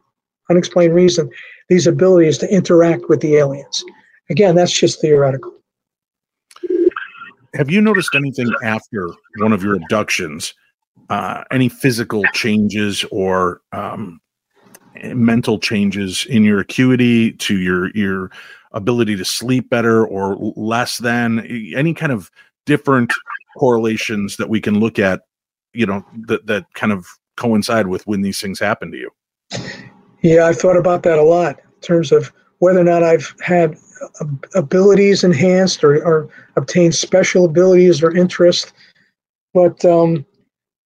unexplained 0.50 0.94
reason, 0.94 1.30
these 1.70 1.88
abilities 1.88 2.38
to 2.40 2.54
interact 2.54 3.10
with 3.10 3.22
the 3.22 3.36
aliens. 3.36 3.84
Again, 4.30 4.56
that's 4.56 4.72
just 4.72 5.02
theoretical. 5.02 5.54
Have 7.56 7.70
you 7.70 7.82
noticed 7.82 8.16
anything 8.16 8.52
after 8.64 9.10
one 9.38 9.54
of 9.54 9.64
your 9.64 9.76
abductions? 9.76 10.54
Uh, 11.10 11.44
any 11.52 11.70
physical 11.70 12.24
changes 12.34 13.04
or 13.12 13.62
um, 13.74 14.20
mental 15.14 15.60
changes 15.60 16.26
in 16.30 16.44
your 16.44 16.60
acuity 16.60 17.32
to 17.34 17.58
your 17.58 17.90
your 17.92 18.32
ability 18.72 19.16
to 19.16 19.26
sleep 19.26 19.70
better 19.70 20.06
or 20.06 20.36
less 20.56 20.98
than 20.98 21.40
any 21.76 21.94
kind 21.94 22.12
of 22.12 22.32
different 22.66 23.12
correlations 23.58 24.38
that 24.38 24.50
we 24.50 24.62
can 24.62 24.80
look 24.80 24.98
at 24.98 25.22
you 25.74 25.86
know 25.86 26.06
that 26.28 26.46
that 26.48 26.66
kind 26.74 26.92
of 26.92 27.08
coincide 27.36 27.88
with 27.88 28.06
when 28.08 28.22
these 28.22 28.40
things 28.40 28.60
happen 28.60 28.92
to 28.92 28.98
you 28.98 29.12
yeah 30.24 30.46
i've 30.46 30.58
thought 30.58 30.78
about 30.78 31.04
that 31.04 31.20
a 31.20 31.24
lot 31.24 31.60
in 31.60 31.82
terms 31.82 32.12
of 32.12 32.32
whether 32.60 32.80
or 32.80 32.84
not 32.84 33.04
i've 33.04 33.36
had 33.42 33.78
abilities 34.56 35.24
enhanced 35.24 35.84
or, 35.84 36.04
or 36.06 36.28
obtained 36.58 36.94
special 36.94 37.46
abilities 37.46 38.02
or 38.04 38.16
interest 38.16 38.74
but 39.54 39.84
um, 39.86 40.26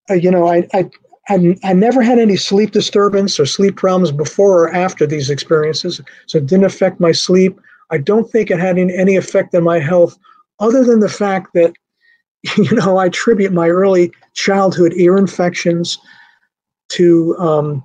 you 0.10 0.30
know 0.30 0.48
I, 0.48 0.68
I 0.74 0.90
I, 1.30 1.58
I 1.64 1.74
never 1.74 2.02
had 2.02 2.20
any 2.20 2.38
sleep 2.38 2.72
disturbance 2.72 3.40
or 3.40 3.46
sleep 3.46 3.76
problems 3.76 4.12
before 4.12 4.64
or 4.64 4.74
after 4.74 5.06
these 5.06 5.30
experiences, 5.30 6.02
so 6.26 6.38
it 6.38 6.48
didn't 6.48 6.66
affect 6.66 7.00
my 7.00 7.12
sleep. 7.12 7.60
I 7.92 7.98
don't 7.98 8.30
think 8.32 8.50
it 8.50 8.60
had 8.60 8.78
any 8.78 9.16
effect 9.16 9.54
on 9.54 9.64
my 9.64 9.80
health, 9.80 10.18
other 10.60 10.84
than 10.84 11.00
the 11.00 11.10
fact 11.10 11.54
that 11.54 11.74
you 12.58 12.76
know, 12.76 12.98
I 12.98 13.08
attribute 13.08 13.52
my 13.52 13.68
early 13.68 14.12
childhood 14.34 14.94
ear 14.96 15.18
infections 15.18 15.98
to 16.90 17.36
um, 17.38 17.84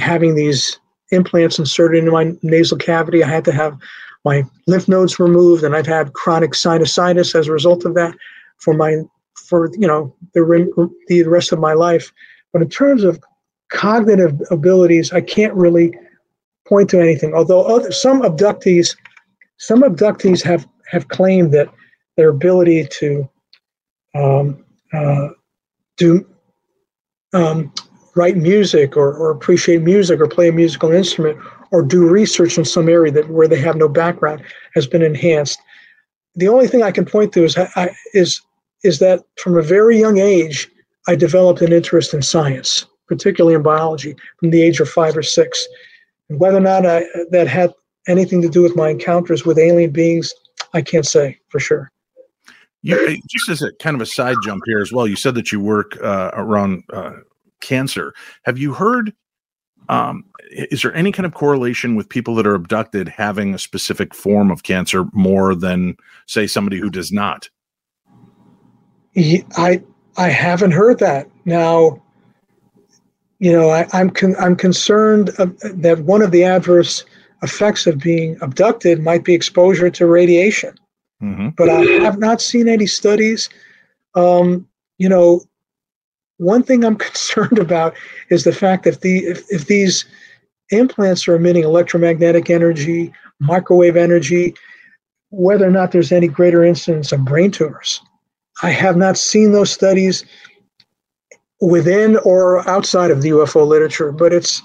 having 0.00 0.34
these 0.34 0.78
implants 1.10 1.58
inserted 1.58 1.98
into 1.98 2.10
my 2.10 2.32
nasal 2.42 2.76
cavity. 2.76 3.22
I 3.22 3.28
had 3.28 3.44
to 3.46 3.52
have 3.52 3.78
my 4.24 4.44
lymph 4.66 4.88
nodes 4.88 5.18
removed, 5.18 5.64
and 5.64 5.74
I've 5.74 5.86
had 5.86 6.12
chronic 6.12 6.52
sinusitis 6.52 7.34
as 7.34 7.48
a 7.48 7.52
result 7.52 7.84
of 7.84 7.94
that 7.94 8.14
for 8.58 8.74
my 8.74 9.02
for 9.34 9.70
you 9.74 9.86
know 9.86 10.14
the 10.34 10.90
the 11.08 11.22
rest 11.24 11.52
of 11.52 11.58
my 11.58 11.72
life. 11.72 12.12
But 12.52 12.62
in 12.62 12.68
terms 12.68 13.04
of 13.04 13.22
cognitive 13.70 14.40
abilities, 14.50 15.12
I 15.12 15.20
can't 15.20 15.54
really 15.54 15.94
point 16.66 16.90
to 16.90 17.00
anything. 17.00 17.34
Although 17.34 17.62
other, 17.62 17.92
some 17.92 18.22
abductees, 18.22 18.96
some 19.56 19.82
abductees 19.82 20.42
have 20.42 20.66
have 20.90 21.08
claimed 21.08 21.52
that 21.52 21.68
their 22.16 22.30
ability 22.30 22.86
to 22.90 23.28
um, 24.14 24.64
uh, 24.92 25.28
do 25.96 26.26
um, 27.32 27.72
write 28.18 28.36
music 28.36 28.96
or, 28.96 29.14
or 29.14 29.30
appreciate 29.30 29.82
music 29.82 30.20
or 30.20 30.26
play 30.26 30.48
a 30.48 30.52
musical 30.52 30.90
instrument 30.90 31.38
or 31.70 31.82
do 31.82 32.08
research 32.08 32.58
in 32.58 32.64
some 32.64 32.88
area 32.88 33.12
that 33.12 33.30
where 33.30 33.48
they 33.48 33.60
have 33.60 33.76
no 33.76 33.88
background 33.88 34.42
has 34.74 34.86
been 34.86 35.02
enhanced. 35.02 35.60
The 36.34 36.48
only 36.48 36.66
thing 36.66 36.82
I 36.82 36.90
can 36.90 37.04
point 37.04 37.32
to 37.34 37.44
is 37.44 37.56
I, 37.56 37.90
is 38.14 38.40
is 38.84 38.98
that 38.98 39.24
from 39.36 39.56
a 39.56 39.62
very 39.62 39.98
young 39.98 40.18
age 40.18 40.68
I 41.08 41.14
developed 41.14 41.62
an 41.62 41.72
interest 41.72 42.14
in 42.14 42.22
science, 42.22 42.86
particularly 43.06 43.54
in 43.54 43.62
biology, 43.62 44.14
from 44.38 44.50
the 44.50 44.62
age 44.62 44.80
of 44.80 44.88
five 44.88 45.16
or 45.16 45.22
six. 45.22 45.66
And 46.28 46.38
whether 46.38 46.58
or 46.58 46.60
not 46.60 46.86
I, 46.86 47.04
that 47.30 47.48
had 47.48 47.72
anything 48.06 48.42
to 48.42 48.48
do 48.48 48.62
with 48.62 48.76
my 48.76 48.90
encounters 48.90 49.44
with 49.44 49.58
alien 49.58 49.90
beings, 49.90 50.32
I 50.74 50.82
can't 50.82 51.06
say 51.06 51.38
for 51.48 51.60
sure. 51.60 51.90
You, 52.82 53.20
just 53.28 53.48
as 53.48 53.62
a 53.62 53.72
kind 53.74 53.96
of 53.96 54.00
a 54.00 54.06
side 54.06 54.36
jump 54.44 54.62
here 54.66 54.80
as 54.80 54.92
well, 54.92 55.08
you 55.08 55.16
said 55.16 55.34
that 55.34 55.50
you 55.50 55.60
work 55.60 56.00
uh, 56.02 56.30
around 56.34 56.84
uh, 56.92 57.12
cancer. 57.60 58.14
Have 58.44 58.58
you 58.58 58.74
heard? 58.74 59.12
Um, 59.88 60.24
is 60.50 60.82
there 60.82 60.94
any 60.94 61.12
kind 61.12 61.24
of 61.24 61.32
correlation 61.32 61.94
with 61.94 62.08
people 62.08 62.34
that 62.34 62.46
are 62.46 62.54
abducted 62.54 63.08
having 63.08 63.54
a 63.54 63.58
specific 63.58 64.14
form 64.14 64.50
of 64.50 64.62
cancer 64.62 65.04
more 65.12 65.54
than, 65.54 65.96
say, 66.26 66.46
somebody 66.46 66.78
who 66.78 66.90
does 66.90 67.10
not? 67.10 67.48
I 69.16 69.82
I 70.16 70.28
haven't 70.28 70.72
heard 70.72 70.98
that. 70.98 71.28
Now, 71.44 72.02
you 73.38 73.52
know, 73.52 73.70
I, 73.70 73.86
am 73.92 74.10
con- 74.10 74.36
I'm 74.38 74.56
concerned 74.56 75.28
that 75.28 76.00
one 76.04 76.22
of 76.22 76.32
the 76.32 76.44
adverse 76.44 77.04
effects 77.42 77.86
of 77.86 77.98
being 77.98 78.36
abducted 78.40 79.00
might 79.00 79.24
be 79.24 79.34
exposure 79.34 79.90
to 79.90 80.06
radiation. 80.06 80.74
Mm-hmm. 81.22 81.50
But 81.56 81.68
I 81.68 81.80
have 82.02 82.18
not 82.18 82.40
seen 82.40 82.68
any 82.68 82.86
studies. 82.86 83.48
Um, 84.14 84.66
you 84.98 85.08
know, 85.08 85.42
one 86.38 86.62
thing 86.62 86.84
I'm 86.84 86.96
concerned 87.10 87.58
about 87.58 87.94
is 88.30 88.44
the 88.44 88.52
fact 88.52 88.84
that 88.84 89.02
the 89.02 89.18
if, 89.18 89.44
if 89.50 89.66
these 89.66 90.06
implants 90.70 91.28
are 91.28 91.36
emitting 91.36 91.64
electromagnetic 91.64 92.50
energy, 92.50 93.12
microwave 93.40 93.96
energy, 93.96 94.54
whether 95.30 95.66
or 95.66 95.70
not 95.70 95.92
there's 95.92 96.12
any 96.12 96.28
greater 96.28 96.64
incidence 96.64 97.12
of 97.12 97.24
brain 97.24 97.50
tumors. 97.50 98.00
I 98.62 98.70
have 98.70 98.96
not 98.96 99.16
seen 99.16 99.52
those 99.52 99.70
studies 99.70 100.24
within 101.60 102.16
or 102.18 102.68
outside 102.68 103.10
of 103.10 103.22
the 103.22 103.30
UFO 103.30 103.66
literature, 103.66 104.12
but 104.12 104.32
it's 104.32 104.62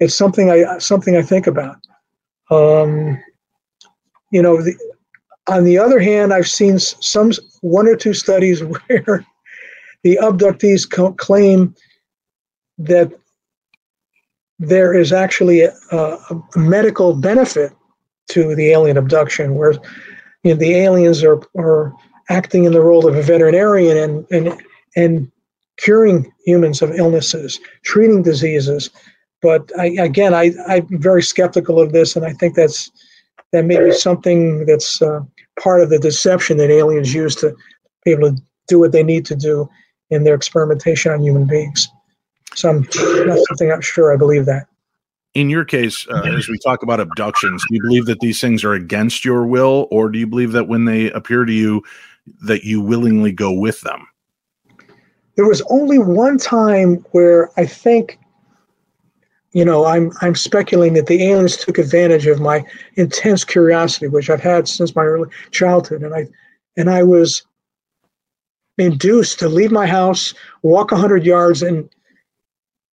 it's 0.00 0.14
something 0.14 0.50
I 0.50 0.78
something 0.78 1.16
I 1.16 1.22
think 1.22 1.46
about. 1.46 1.76
Um, 2.50 3.22
you 4.30 4.42
know, 4.42 4.60
the, 4.60 4.76
on 5.48 5.64
the 5.64 5.78
other 5.78 6.00
hand, 6.00 6.32
I've 6.32 6.48
seen 6.48 6.78
some 6.78 7.32
one 7.60 7.86
or 7.86 7.96
two 7.96 8.14
studies 8.14 8.62
where 8.88 9.26
the 10.04 10.18
abductees 10.22 11.16
claim 11.16 11.74
that 12.78 13.10
there 14.58 14.94
is 14.94 15.12
actually 15.12 15.62
a, 15.62 15.72
a, 15.90 16.42
medical 16.54 17.14
benefit 17.14 17.72
to 18.28 18.54
the 18.54 18.70
alien 18.70 18.96
abduction, 18.96 19.56
where 19.56 19.72
you 20.42 20.52
know, 20.52 20.54
the 20.54 20.74
aliens 20.74 21.24
are, 21.24 21.40
are 21.56 21.92
acting 22.28 22.64
in 22.64 22.72
the 22.72 22.80
role 22.80 23.08
of 23.08 23.16
a 23.16 23.22
veterinarian 23.22 23.96
and, 23.96 24.26
and, 24.30 24.62
and 24.94 25.32
curing 25.78 26.30
humans 26.44 26.82
of 26.82 26.94
illnesses, 26.94 27.58
treating 27.82 28.22
diseases. 28.22 28.90
But 29.42 29.72
I, 29.78 29.86
again, 29.86 30.34
I, 30.34 30.52
I'm 30.68 30.86
very 31.00 31.22
skeptical 31.22 31.80
of 31.80 31.92
this, 31.92 32.14
and 32.14 32.24
I 32.24 32.34
think 32.34 32.54
that's 32.54 32.90
that 33.52 33.64
may 33.64 33.78
be 33.78 33.92
something 33.92 34.66
that's 34.66 35.00
uh, 35.00 35.20
part 35.60 35.80
of 35.80 35.88
the 35.88 35.98
deception 35.98 36.56
that 36.58 36.70
aliens 36.70 37.14
use 37.14 37.34
to 37.36 37.54
be 38.04 38.12
able 38.12 38.34
to 38.34 38.42
do 38.68 38.78
what 38.78 38.92
they 38.92 39.02
need 39.02 39.24
to 39.26 39.36
do 39.36 39.68
in 40.10 40.24
their 40.24 40.34
experimentation 40.34 41.12
on 41.12 41.22
human 41.22 41.46
beings. 41.46 41.88
So 42.54 42.70
I'm 42.70 42.88
not 43.26 43.38
something 43.48 43.72
I'm 43.72 43.80
sure 43.80 44.12
I 44.12 44.16
believe 44.16 44.46
that. 44.46 44.66
In 45.34 45.50
your 45.50 45.64
case, 45.64 46.06
uh, 46.08 46.22
as 46.36 46.48
we 46.48 46.58
talk 46.58 46.84
about 46.84 47.00
abductions, 47.00 47.64
do 47.68 47.74
you 47.74 47.82
believe 47.82 48.06
that 48.06 48.20
these 48.20 48.40
things 48.40 48.62
are 48.62 48.74
against 48.74 49.24
your 49.24 49.44
will, 49.44 49.88
or 49.90 50.08
do 50.08 50.18
you 50.18 50.28
believe 50.28 50.52
that 50.52 50.68
when 50.68 50.84
they 50.84 51.10
appear 51.10 51.44
to 51.44 51.52
you, 51.52 51.82
that 52.42 52.62
you 52.62 52.80
willingly 52.80 53.32
go 53.32 53.52
with 53.52 53.80
them? 53.80 54.06
There 55.34 55.48
was 55.48 55.60
only 55.62 55.98
one 55.98 56.38
time 56.38 57.04
where 57.10 57.50
I 57.58 57.66
think 57.66 58.20
you 59.54 59.64
know, 59.64 59.84
I'm 59.84 60.10
I'm 60.20 60.34
speculating 60.34 60.94
that 60.94 61.06
the 61.06 61.22
aliens 61.22 61.56
took 61.56 61.78
advantage 61.78 62.26
of 62.26 62.40
my 62.40 62.64
intense 62.96 63.44
curiosity, 63.44 64.08
which 64.08 64.28
I've 64.28 64.40
had 64.40 64.66
since 64.66 64.94
my 64.96 65.04
early 65.04 65.30
childhood, 65.52 66.02
and 66.02 66.12
I 66.12 66.26
and 66.76 66.90
I 66.90 67.04
was 67.04 67.46
induced 68.78 69.38
to 69.38 69.48
leave 69.48 69.72
my 69.72 69.86
house, 69.86 70.34
walk 70.62 70.90
hundred 70.90 71.24
yards, 71.24 71.62
and 71.62 71.88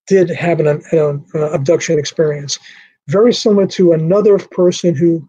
did 0.07 0.29
have 0.29 0.59
an, 0.59 0.67
an, 0.67 0.81
an, 0.91 1.25
abduction 1.53 1.97
experience, 1.97 2.59
very 3.07 3.33
similar 3.33 3.67
to 3.67 3.93
another 3.93 4.37
person 4.37 4.95
who 4.95 5.27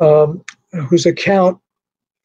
um, 0.00 0.44
whose 0.88 1.06
account 1.06 1.58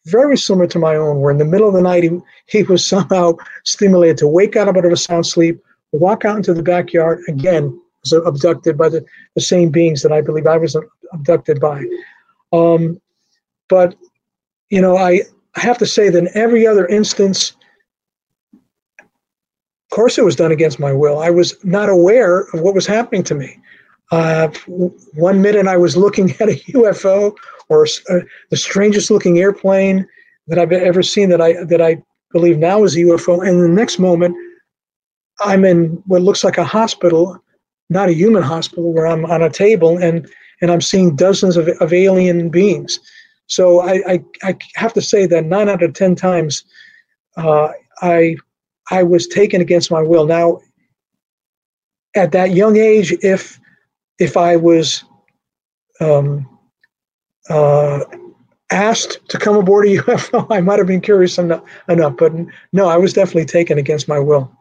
very 0.06 0.36
similar 0.36 0.68
to 0.68 0.80
my 0.80 0.96
own, 0.96 1.20
where 1.20 1.32
in 1.32 1.38
the 1.38 1.46
middle 1.46 1.68
of 1.68 1.76
the 1.76 1.82
night 1.82 2.04
he, 2.04 2.20
he 2.48 2.64
was 2.64 2.86
somehow 2.96 3.34
stimulated 3.64 4.18
to 4.18 4.28
wake 4.28 4.56
out 4.56 4.68
of 4.68 4.76
a 4.76 4.98
sound 4.98 5.26
sleep, 5.26 5.62
walk 5.92 6.26
out 6.26 6.38
into 6.38 6.54
the 6.54 6.64
backyard 6.64 7.22
again 7.28 7.80
was 8.04 8.14
abducted 8.14 8.78
by 8.78 8.90
the, 8.90 9.06
the 9.36 9.42
same 9.42 9.70
beings 9.70 10.02
that 10.02 10.12
I 10.12 10.22
believe 10.22 10.48
I 10.48 10.58
was 10.58 10.76
abducted 11.14 11.60
by. 11.60 11.86
Um, 12.52 13.00
but, 13.70 13.96
you 14.70 14.82
know, 14.82 14.98
I, 14.98 15.22
I 15.56 15.60
have 15.60 15.78
to 15.80 15.86
say 15.86 16.10
that 16.10 16.18
in 16.18 16.30
every 16.34 16.66
other 16.66 16.88
instance, 16.88 17.56
of 19.91 19.95
course, 19.95 20.17
it 20.17 20.23
was 20.23 20.38
done 20.38 20.54
against 20.54 20.80
my 20.80 20.93
will. 20.93 21.19
I 21.19 21.30
was 21.30 21.54
not 21.65 21.89
aware 21.89 22.43
of 22.54 22.62
what 22.62 22.73
was 22.73 22.88
happening 22.88 23.23
to 23.23 23.36
me. 23.36 23.60
Uh, 24.10 24.47
one 25.15 25.41
minute 25.41 25.67
I 25.67 25.75
was 25.75 25.97
looking 25.97 26.32
at 26.39 26.47
a 26.47 26.56
UFO, 26.71 27.36
or 27.67 27.86
uh, 28.10 28.19
the 28.49 28.56
strangest 28.56 29.12
looking 29.12 29.39
airplane 29.39 30.08
that 30.47 30.58
I've 30.58 30.71
ever 30.71 31.04
seen 31.04 31.30
that 31.32 31.41
I 31.41 31.65
that 31.65 31.82
I 31.82 32.01
believe 32.32 32.58
now 32.58 32.86
is 32.86 32.95
a 32.95 32.99
UFO, 32.99 33.45
and 33.45 33.62
the 33.62 33.67
next 33.67 33.99
moment 33.99 34.34
I'm 35.41 35.65
in 35.65 36.01
what 36.06 36.21
looks 36.21 36.45
like 36.45 36.58
a 36.58 36.63
hospital, 36.63 37.38
not 37.89 38.08
a 38.08 38.13
human 38.13 38.43
hospital, 38.43 38.93
where 38.93 39.08
I'm 39.08 39.25
on 39.25 39.41
a 39.41 39.49
table 39.49 39.97
and 39.97 40.25
and 40.62 40.71
I'm 40.71 40.82
seeing 40.82 41.17
dozens 41.17 41.58
of, 41.58 41.67
of 41.67 41.91
alien 41.91 42.49
beings. 42.49 42.97
So 43.47 43.82
I, 43.82 44.01
I, 44.08 44.23
I 44.43 44.58
have 44.75 44.93
to 44.93 45.01
say 45.01 45.25
that 45.25 45.43
nine 45.43 45.67
out 45.67 45.84
of 45.84 45.93
ten 45.93 46.15
times, 46.15 46.63
uh, 47.36 47.69
I 48.01 48.38
I 48.89 49.04
was 49.04 49.28
taken 49.28 49.62
against 49.62 49.91
my 49.91 50.02
will. 50.02 50.26
Now, 50.26 50.60
at 52.15 52.32
that 52.32 52.52
young 52.52 52.78
age, 52.78 53.13
if 53.22 53.60
if 54.20 54.38
I 54.38 54.56
was 54.56 55.04
um, 56.00 56.48
uh, 57.50 58.02
asked 58.72 59.20
to 59.30 59.38
come 59.38 59.56
aboard 59.56 59.86
a 59.88 59.98
UFO, 59.98 60.48
I 60.50 60.62
might 60.62 60.80
have 60.80 60.88
been 60.88 61.02
curious 61.02 61.38
enough, 61.38 61.63
enough. 61.88 62.17
But 62.17 62.34
no, 62.74 62.88
I 62.88 62.98
was 62.98 63.13
definitely 63.13 63.46
taken 63.46 63.78
against 63.78 64.08
my 64.08 64.20
will. 64.20 64.52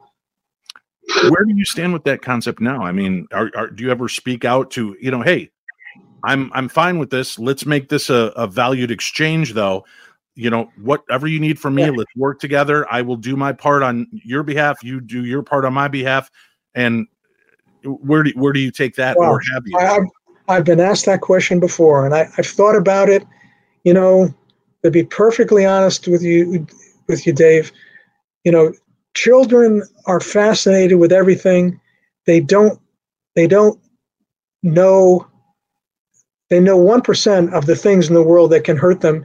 Where 1.29 1.45
do 1.45 1.55
you 1.55 1.65
stand 1.65 1.93
with 1.93 2.05
that 2.05 2.23
concept 2.23 2.61
now? 2.61 2.83
I 2.83 2.93
mean, 2.93 3.27
are, 3.33 3.51
are, 3.57 3.69
do 3.69 3.83
you 3.83 3.91
ever 3.91 4.09
speak 4.09 4.45
out 4.45 4.71
to 4.73 4.97
you 5.01 5.11
know, 5.11 5.23
hey, 5.23 5.51
I'm 6.25 6.51
I'm 6.55 6.69
fine 6.69 6.99
with 6.99 7.11
this. 7.11 7.39
Let's 7.39 7.67
make 7.67 7.89
this 7.89 8.11
a, 8.11 8.33
a 8.37 8.47
valued 8.47 8.91
exchange, 8.91 9.55
though. 9.55 9.85
You 10.41 10.49
know, 10.49 10.71
whatever 10.81 11.27
you 11.27 11.39
need 11.39 11.59
from 11.59 11.75
me, 11.75 11.85
yeah. 11.85 11.91
let's 11.91 12.17
work 12.17 12.41
together. 12.41 12.91
I 12.91 13.03
will 13.03 13.17
do 13.17 13.37
my 13.37 13.53
part 13.53 13.83
on 13.83 14.07
your 14.11 14.43
behalf. 14.43 14.83
You 14.83 15.03
do 15.03 15.27
your 15.27 15.43
part 15.43 15.67
on 15.67 15.75
my 15.75 15.87
behalf. 15.87 16.31
And 16.75 17.07
uh, 17.85 17.91
where 17.91 18.23
do 18.23 18.33
where 18.37 18.55
do 18.55 18.61
you 18.61 18.71
take 18.71 18.95
that, 18.97 19.19
well, 19.19 19.33
or 19.33 19.43
have 19.53 19.63
you? 19.67 19.77
I've, 19.79 20.07
I've 20.49 20.65
been 20.65 20.81
asked 20.81 21.05
that 21.05 21.21
question 21.21 21.61
before, 21.61 22.07
and 22.07 22.15
I, 22.15 22.27
I've 22.39 22.47
thought 22.47 22.75
about 22.75 23.11
it. 23.11 23.23
You 23.85 23.93
know, 23.93 24.35
to 24.83 24.91
be 24.91 25.05
perfectly 25.05 25.67
honest 25.67 26.09
with 26.09 26.23
you, 26.23 26.67
with 27.07 27.27
you, 27.27 27.35
Dave, 27.35 27.71
you 28.45 28.53
know, 28.53 28.73
children 29.13 29.83
are 30.07 30.21
fascinated 30.21 30.99
with 30.99 31.13
everything. 31.13 31.79
They 32.25 32.41
don't 32.41 32.81
they 33.37 33.47
don't 33.47 33.79
know 34.63 35.27
they 36.51 36.61
know 36.61 36.79
1% 36.79 37.53
of 37.53 37.67
the 37.67 37.77
things 37.77 38.09
in 38.09 38.15
the 38.15 38.25
world 38.25 38.51
that 38.51 38.65
can 38.65 38.77
hurt 38.77 39.01
them. 39.01 39.25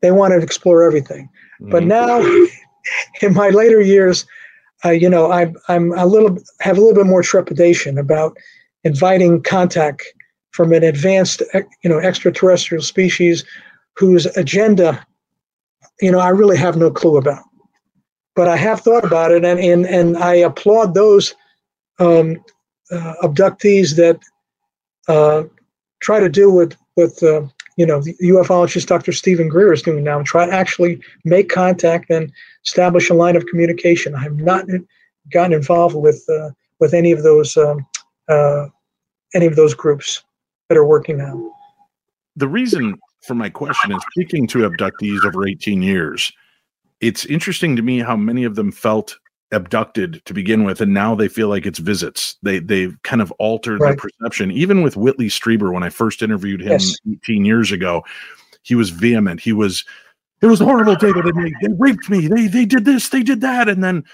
They 0.00 0.10
want 0.10 0.32
to 0.32 0.38
explore 0.38 0.82
everything. 0.82 1.28
Mm-hmm. 1.60 1.70
But 1.70 1.84
now, 1.84 2.20
in 3.22 3.34
my 3.34 3.50
later 3.50 3.80
years, 3.80 4.26
uh, 4.84 4.90
you 4.90 5.10
know, 5.10 5.30
I'm, 5.30 5.56
I'm 5.68 5.92
a 5.92 6.06
little, 6.06 6.38
have 6.60 6.78
a 6.78 6.80
little 6.80 6.94
bit 6.94 7.06
more 7.06 7.22
trepidation 7.22 7.98
about 7.98 8.36
inviting 8.84 9.42
contact 9.42 10.02
from 10.52 10.72
an 10.72 10.82
advanced, 10.82 11.42
you 11.82 11.90
know, 11.90 11.98
extraterrestrial 11.98 12.82
species 12.82 13.44
whose 13.96 14.26
agenda, 14.36 15.06
you 16.00 16.10
know, 16.10 16.18
I 16.18 16.30
really 16.30 16.56
have 16.56 16.76
no 16.76 16.90
clue 16.90 17.16
about. 17.16 17.44
But 18.34 18.48
I 18.48 18.56
have 18.56 18.80
thought 18.80 19.04
about 19.04 19.32
it, 19.32 19.44
and 19.44 19.60
and, 19.60 19.84
and 19.86 20.16
I 20.16 20.34
applaud 20.34 20.94
those 20.94 21.34
um, 21.98 22.42
uh, 22.90 23.14
abductees 23.22 23.96
that 23.96 24.18
uh, 25.08 25.44
try 26.00 26.20
to 26.20 26.28
do 26.28 26.50
what 26.50 26.76
what 26.94 27.22
uh, 27.22 27.42
you 27.80 27.86
know 27.86 28.02
the 28.02 28.14
ufologist 28.20 28.88
Dr. 28.88 29.10
Steven 29.10 29.48
Greer 29.48 29.72
is 29.72 29.80
doing 29.80 30.04
now, 30.04 30.20
try 30.22 30.44
to 30.44 30.52
actually 30.52 31.00
make 31.24 31.48
contact 31.48 32.10
and 32.10 32.30
establish 32.66 33.08
a 33.08 33.14
line 33.14 33.36
of 33.36 33.46
communication. 33.46 34.14
I 34.14 34.22
have 34.22 34.36
not 34.36 34.66
gotten 35.32 35.54
involved 35.54 35.96
with 35.96 36.22
uh, 36.28 36.50
with 36.78 36.92
any 36.92 37.10
of 37.10 37.22
those 37.22 37.56
um, 37.56 37.86
uh, 38.28 38.66
any 39.34 39.46
of 39.46 39.56
those 39.56 39.72
groups 39.72 40.22
that 40.68 40.76
are 40.76 40.84
working 40.84 41.16
now. 41.16 41.54
The 42.36 42.48
reason 42.48 42.98
for 43.22 43.34
my 43.34 43.48
question 43.48 43.92
is 43.92 44.02
speaking 44.10 44.46
to 44.48 44.68
abductees 44.68 45.24
over 45.24 45.48
18 45.48 45.80
years. 45.80 46.30
It's 47.00 47.24
interesting 47.24 47.76
to 47.76 47.82
me 47.82 48.00
how 48.00 48.14
many 48.14 48.44
of 48.44 48.56
them 48.56 48.72
felt 48.72 49.18
abducted 49.52 50.22
to 50.24 50.34
begin 50.34 50.64
with 50.64 50.80
and 50.80 50.94
now 50.94 51.14
they 51.14 51.28
feel 51.28 51.48
like 51.48 51.66
it's 51.66 51.78
visits. 51.78 52.36
They 52.42 52.60
they've 52.60 52.96
kind 53.02 53.20
of 53.20 53.32
altered 53.32 53.80
right. 53.80 53.88
their 53.88 53.96
perception. 53.96 54.50
Even 54.52 54.82
with 54.82 54.96
whitley 54.96 55.26
strieber 55.26 55.72
when 55.72 55.82
i 55.82 55.90
first 55.90 56.22
interviewed 56.22 56.60
him 56.60 56.72
yes. 56.72 56.96
18 57.10 57.44
years 57.44 57.72
ago 57.72 58.04
he 58.62 58.74
was 58.74 58.90
vehement. 58.90 59.40
He 59.40 59.52
was 59.52 59.84
it 60.40 60.46
was 60.46 60.60
horrible 60.60 60.94
david 60.94 61.24
and 61.24 61.44
they, 61.44 61.52
they 61.62 61.74
raped 61.78 62.08
me. 62.08 62.28
They 62.28 62.46
they 62.46 62.64
did 62.64 62.84
this 62.84 63.08
they 63.08 63.22
did 63.22 63.40
that. 63.40 63.68
And 63.68 63.82
then 63.82 64.04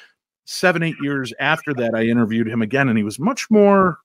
seven 0.47 0.83
eight 0.83 0.97
years 1.03 1.33
after 1.41 1.75
that 1.75 1.93
i 1.97 2.05
interviewed 2.05 2.47
him 2.47 2.63
again 2.63 2.89
and 2.89 2.97
he 2.97 3.03
was 3.05 3.19
much 3.19 3.51
more 3.51 3.99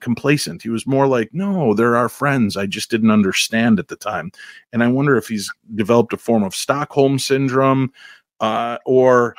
complacent. 0.00 0.62
He 0.62 0.68
was 0.68 0.86
more 0.86 1.06
like 1.08 1.30
no 1.32 1.74
they're 1.74 1.96
our 1.96 2.08
friends. 2.08 2.56
I 2.56 2.66
just 2.66 2.90
didn't 2.90 3.10
understand 3.10 3.80
at 3.80 3.88
the 3.88 3.96
time. 3.96 4.30
And 4.72 4.84
i 4.84 4.86
wonder 4.88 5.16
if 5.16 5.26
he's 5.26 5.50
developed 5.74 6.12
a 6.12 6.18
form 6.18 6.44
of 6.44 6.54
stockholm 6.54 7.18
syndrome 7.18 7.92
uh, 8.40 8.78
or 8.84 9.34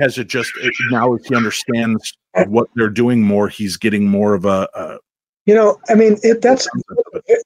has 0.00 0.18
it 0.18 0.28
just 0.28 0.52
now 0.90 1.14
as 1.14 1.26
he 1.26 1.34
understands 1.34 2.16
what 2.46 2.68
they're 2.74 2.88
doing 2.88 3.22
more, 3.22 3.48
he's 3.48 3.76
getting 3.76 4.06
more 4.06 4.34
of 4.34 4.44
a, 4.44 4.68
a 4.74 4.98
you 5.46 5.54
know, 5.54 5.78
I 5.88 5.94
mean, 5.94 6.18
it, 6.22 6.42
that's 6.42 6.68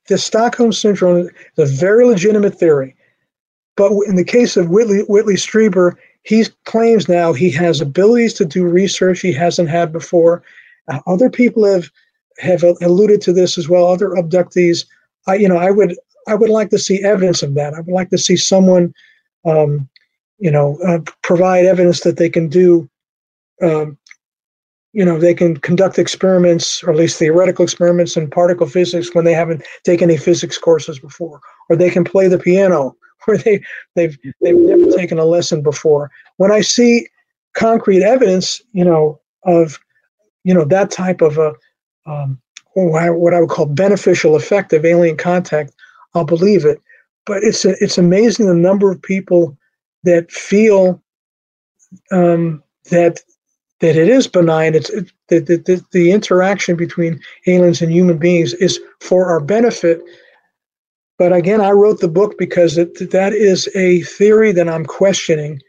the 0.08 0.18
Stockholm 0.18 0.72
syndrome 0.72 1.28
is 1.28 1.30
a 1.58 1.66
very 1.66 2.06
legitimate 2.06 2.58
theory. 2.58 2.96
But 3.76 3.92
in 4.06 4.16
the 4.16 4.24
case 4.24 4.56
of 4.56 4.70
Whitley, 4.70 5.00
Whitley 5.00 5.34
Strieber, 5.34 5.96
he 6.22 6.44
claims 6.64 7.08
now 7.08 7.32
he 7.32 7.50
has 7.50 7.80
abilities 7.80 8.34
to 8.34 8.44
do 8.44 8.66
research 8.66 9.20
he 9.20 9.32
hasn't 9.32 9.68
had 9.68 9.92
before. 9.92 10.42
Uh, 10.88 11.00
other 11.06 11.30
people 11.30 11.64
have 11.64 11.90
have 12.38 12.62
alluded 12.62 13.20
to 13.20 13.32
this 13.32 13.58
as 13.58 13.68
well. 13.68 13.86
Other 13.86 14.10
abductees, 14.10 14.86
I, 15.26 15.34
you 15.34 15.48
know, 15.48 15.58
I 15.58 15.70
would 15.70 15.96
I 16.26 16.34
would 16.34 16.50
like 16.50 16.70
to 16.70 16.78
see 16.78 17.02
evidence 17.02 17.42
of 17.42 17.54
that. 17.54 17.74
I 17.74 17.80
would 17.80 17.94
like 17.94 18.10
to 18.10 18.18
see 18.18 18.36
someone 18.36 18.94
um, 19.44 19.88
you 20.40 20.50
know, 20.50 20.78
uh, 20.86 20.98
provide 21.22 21.66
evidence 21.66 22.00
that 22.00 22.16
they 22.16 22.30
can 22.30 22.48
do, 22.48 22.88
um, 23.62 23.96
you 24.92 25.04
know, 25.04 25.18
they 25.18 25.34
can 25.34 25.56
conduct 25.58 25.98
experiments, 25.98 26.82
or 26.82 26.90
at 26.90 26.96
least 26.96 27.18
theoretical 27.18 27.62
experiments 27.62 28.16
in 28.16 28.28
particle 28.28 28.66
physics 28.66 29.14
when 29.14 29.24
they 29.24 29.34
haven't 29.34 29.62
taken 29.84 30.10
any 30.10 30.18
physics 30.18 30.58
courses 30.58 30.98
before, 30.98 31.40
or 31.68 31.76
they 31.76 31.90
can 31.90 32.04
play 32.04 32.26
the 32.26 32.38
piano, 32.38 32.96
where 33.26 33.36
they 33.38 33.62
they've 33.94 34.18
they've 34.40 34.56
never 34.56 34.90
taken 34.96 35.18
a 35.18 35.24
lesson 35.24 35.62
before. 35.62 36.10
When 36.38 36.50
I 36.50 36.62
see 36.62 37.06
concrete 37.54 38.02
evidence, 38.02 38.62
you 38.72 38.84
know, 38.84 39.20
of 39.44 39.78
you 40.42 40.54
know 40.54 40.64
that 40.64 40.90
type 40.90 41.20
of 41.20 41.36
a 41.36 41.52
um, 42.06 42.40
what 42.74 43.34
I 43.34 43.40
would 43.40 43.50
call 43.50 43.66
beneficial 43.66 44.36
effect 44.36 44.72
of 44.72 44.86
alien 44.86 45.18
contact, 45.18 45.72
I'll 46.14 46.24
believe 46.24 46.64
it. 46.64 46.80
But 47.26 47.44
it's 47.44 47.64
a, 47.66 47.74
it's 47.80 47.98
amazing 47.98 48.46
the 48.46 48.54
number 48.54 48.90
of 48.90 49.02
people 49.02 49.56
that 50.04 50.30
feel 50.30 51.02
um, 52.10 52.62
that 52.90 53.20
that 53.80 53.96
it 53.96 54.08
is 54.08 54.26
benign. 54.26 54.74
It's 54.74 54.90
it, 54.90 55.10
the, 55.28 55.40
the, 55.40 55.84
the 55.92 56.12
interaction 56.12 56.76
between 56.76 57.20
aliens 57.46 57.80
and 57.80 57.92
human 57.92 58.18
beings 58.18 58.52
is 58.54 58.78
for 59.00 59.26
our 59.26 59.40
benefit. 59.40 60.02
But 61.18 61.32
again, 61.32 61.60
I 61.60 61.70
wrote 61.70 62.00
the 62.00 62.08
book 62.08 62.36
because 62.38 62.78
it, 62.78 63.10
that 63.10 63.32
is 63.32 63.68
a 63.74 64.02
theory 64.02 64.52
that 64.52 64.68
I'm 64.68 64.86
questioning, 64.86 65.60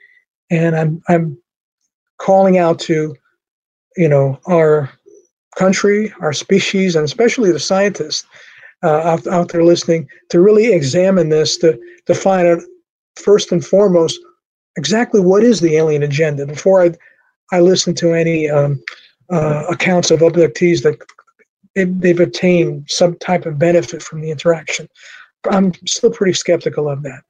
and 0.50 0.76
I'm 0.76 1.02
I'm 1.10 1.38
calling 2.20 2.58
out 2.58 2.80
to, 2.80 3.16
you 3.98 4.08
know, 4.08 4.40
our 4.48 4.90
country, 5.58 6.14
our 6.22 6.34
species, 6.34 6.96
and 6.96 7.04
especially 7.04 7.52
the 7.52 7.60
scientists 7.60 8.26
uh, 8.84 9.02
out, 9.02 9.28
out 9.28 9.50
there 9.50 9.64
listening 9.64 10.08
to 10.30 10.40
really 10.40 10.72
examine 10.72 11.30
this 11.30 11.58
to 11.58 11.80
to 12.06 12.16
find 12.16 12.48
out 12.48 12.60
first 13.16 13.52
and 13.52 13.66
foremost 13.66 14.20
exactly 14.78 15.20
what 15.20 15.44
is 15.44 15.60
the 15.60 15.76
alien 15.76 16.04
agenda 16.04 16.46
before 16.46 16.84
I 16.84 16.92
I 17.52 17.60
listen 17.60 17.94
to 17.96 18.14
any 18.14 18.50
um, 18.50 18.82
uh, 19.30 19.66
accounts 19.70 20.10
of 20.10 20.22
abductees 20.22 20.84
that 20.84 20.98
they've 21.76 22.20
obtained 22.20 22.86
some 22.90 23.18
type 23.18 23.46
of 23.46 23.60
benefit 23.60 24.02
from 24.02 24.22
the 24.22 24.32
interaction. 24.32 24.88
I'm 25.50 25.74
still 25.86 26.12
pretty 26.12 26.34
skeptical 26.34 26.90
of 26.90 27.04
that. 27.04 27.22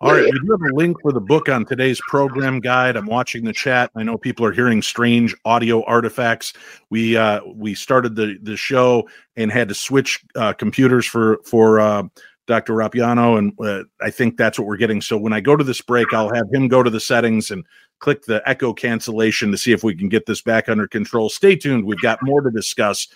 All 0.00 0.12
right, 0.12 0.24
we 0.24 0.38
do 0.40 0.50
have 0.50 0.60
a 0.60 0.74
link 0.74 1.00
for 1.00 1.10
the 1.10 1.20
book 1.20 1.48
on 1.48 1.64
today's 1.64 1.98
program 2.08 2.60
guide. 2.60 2.96
I'm 2.96 3.06
watching 3.06 3.44
the 3.44 3.52
chat. 3.52 3.90
I 3.96 4.02
know 4.02 4.18
people 4.18 4.44
are 4.44 4.52
hearing 4.52 4.82
strange 4.82 5.34
audio 5.46 5.82
artifacts. 5.84 6.52
We 6.90 7.16
uh, 7.16 7.40
we 7.46 7.74
started 7.74 8.14
the 8.14 8.36
the 8.42 8.58
show 8.58 9.08
and 9.36 9.50
had 9.50 9.68
to 9.68 9.74
switch 9.74 10.22
uh, 10.34 10.52
computers 10.52 11.06
for 11.06 11.38
for 11.46 11.80
uh, 11.80 12.02
Dr. 12.46 12.74
Rapuano, 12.74 13.38
and 13.38 13.52
uh, 13.60 13.84
I 14.00 14.10
think 14.10 14.36
that's 14.36 14.58
what 14.58 14.66
we're 14.66 14.76
getting. 14.76 15.00
So 15.00 15.16
when 15.16 15.32
I 15.32 15.40
go 15.40 15.56
to 15.56 15.64
this 15.64 15.80
break, 15.80 16.12
I'll 16.12 16.32
have 16.32 16.52
him 16.52 16.68
go 16.68 16.82
to 16.82 16.90
the 16.90 17.00
settings 17.00 17.50
and 17.50 17.64
click 17.98 18.24
the 18.24 18.42
echo 18.46 18.72
cancellation 18.72 19.50
to 19.50 19.58
see 19.58 19.72
if 19.72 19.82
we 19.82 19.94
can 19.94 20.08
get 20.08 20.26
this 20.26 20.42
back 20.42 20.68
under 20.68 20.86
control. 20.86 21.28
Stay 21.28 21.56
tuned. 21.56 21.84
We've 21.84 22.00
got 22.00 22.18
more 22.22 22.40
to 22.40 22.50
discuss. 22.50 23.08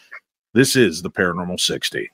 This 0.52 0.74
is 0.74 1.02
the 1.02 1.10
Paranormal 1.10 1.60
60. 1.60 2.10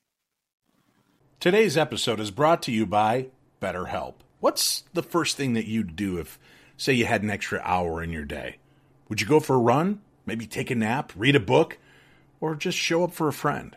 Today's 1.40 1.76
episode 1.76 2.20
is 2.20 2.31
brought 2.31 2.62
to 2.62 2.72
you 2.72 2.87
by 2.87 3.29
BetterHelp. 3.61 4.14
What's 4.40 4.85
the 4.92 5.02
first 5.02 5.37
thing 5.37 5.55
that 5.55 5.66
you'd 5.66 5.96
do 5.96 6.18
if, 6.18 6.38
say, 6.76 6.92
you 6.92 7.07
had 7.07 7.22
an 7.22 7.31
extra 7.31 7.61
hour 7.64 8.02
in 8.02 8.11
your 8.11 8.24
day? 8.24 8.57
Would 9.09 9.20
you 9.20 9.26
go 9.26 9.40
for 9.40 9.55
a 9.55 9.61
run? 9.61 10.00
Maybe 10.26 10.46
take 10.46 10.70
a 10.70 10.74
nap, 10.74 11.12
read 11.16 11.37
a 11.37 11.40
book, 11.40 11.79
or 12.40 12.55
just 12.55 12.76
show 12.76 13.05
up 13.05 13.12
for 13.12 13.29
a 13.29 13.33
friend? 13.33 13.76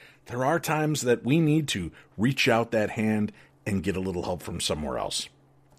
there 0.27 0.45
are 0.45 0.59
times 0.59 1.01
that 1.01 1.23
we 1.23 1.39
need 1.39 1.67
to 1.69 1.91
reach 2.17 2.47
out 2.47 2.71
that 2.71 2.91
hand 2.91 3.31
and 3.65 3.83
get 3.83 3.95
a 3.95 4.01
little 4.01 4.23
help 4.23 4.41
from 4.41 4.59
somewhere 4.59 4.97
else. 4.97 5.29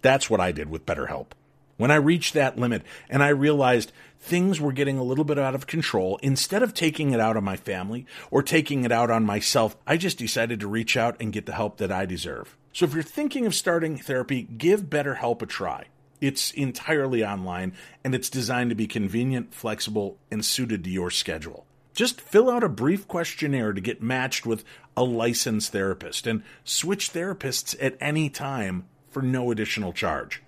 That's 0.02 0.28
what 0.28 0.40
I 0.40 0.52
did 0.52 0.68
with 0.68 0.86
BetterHelp. 0.86 1.28
When 1.76 1.90
I 1.90 1.96
reached 1.96 2.34
that 2.34 2.58
limit 2.58 2.82
and 3.08 3.22
I 3.22 3.28
realized 3.28 3.92
things 4.20 4.60
were 4.60 4.72
getting 4.72 4.98
a 4.98 5.02
little 5.02 5.24
bit 5.24 5.38
out 5.38 5.54
of 5.54 5.66
control, 5.66 6.18
instead 6.22 6.62
of 6.62 6.74
taking 6.74 7.12
it 7.12 7.20
out 7.20 7.36
on 7.36 7.44
my 7.44 7.56
family 7.56 8.06
or 8.30 8.42
taking 8.42 8.84
it 8.84 8.92
out 8.92 9.10
on 9.10 9.24
myself, 9.24 9.76
I 9.86 9.96
just 9.96 10.18
decided 10.18 10.60
to 10.60 10.68
reach 10.68 10.96
out 10.96 11.16
and 11.18 11.32
get 11.32 11.46
the 11.46 11.54
help 11.54 11.78
that 11.78 11.90
I 11.90 12.06
deserve. 12.06 12.56
So 12.72 12.84
if 12.84 12.94
you're 12.94 13.02
thinking 13.02 13.46
of 13.46 13.54
starting 13.54 13.96
therapy, 13.96 14.42
give 14.42 14.82
BetterHelp 14.82 15.42
a 15.42 15.46
try. 15.46 15.86
It's 16.20 16.52
entirely 16.52 17.24
online 17.24 17.72
and 18.04 18.14
it's 18.14 18.30
designed 18.30 18.70
to 18.70 18.76
be 18.76 18.86
convenient, 18.86 19.52
flexible, 19.52 20.18
and 20.30 20.44
suited 20.44 20.84
to 20.84 20.90
your 20.90 21.10
schedule. 21.10 21.66
Just 21.94 22.20
fill 22.20 22.50
out 22.50 22.64
a 22.64 22.68
brief 22.68 23.06
questionnaire 23.06 23.72
to 23.72 23.80
get 23.80 24.02
matched 24.02 24.46
with 24.46 24.64
a 24.96 25.04
licensed 25.04 25.72
therapist 25.72 26.26
and 26.26 26.42
switch 26.64 27.12
therapists 27.12 27.76
at 27.80 27.96
any 28.00 28.30
time 28.30 28.86
for 29.08 29.22
no 29.22 29.50
additional 29.50 29.92
charge. 29.92 30.42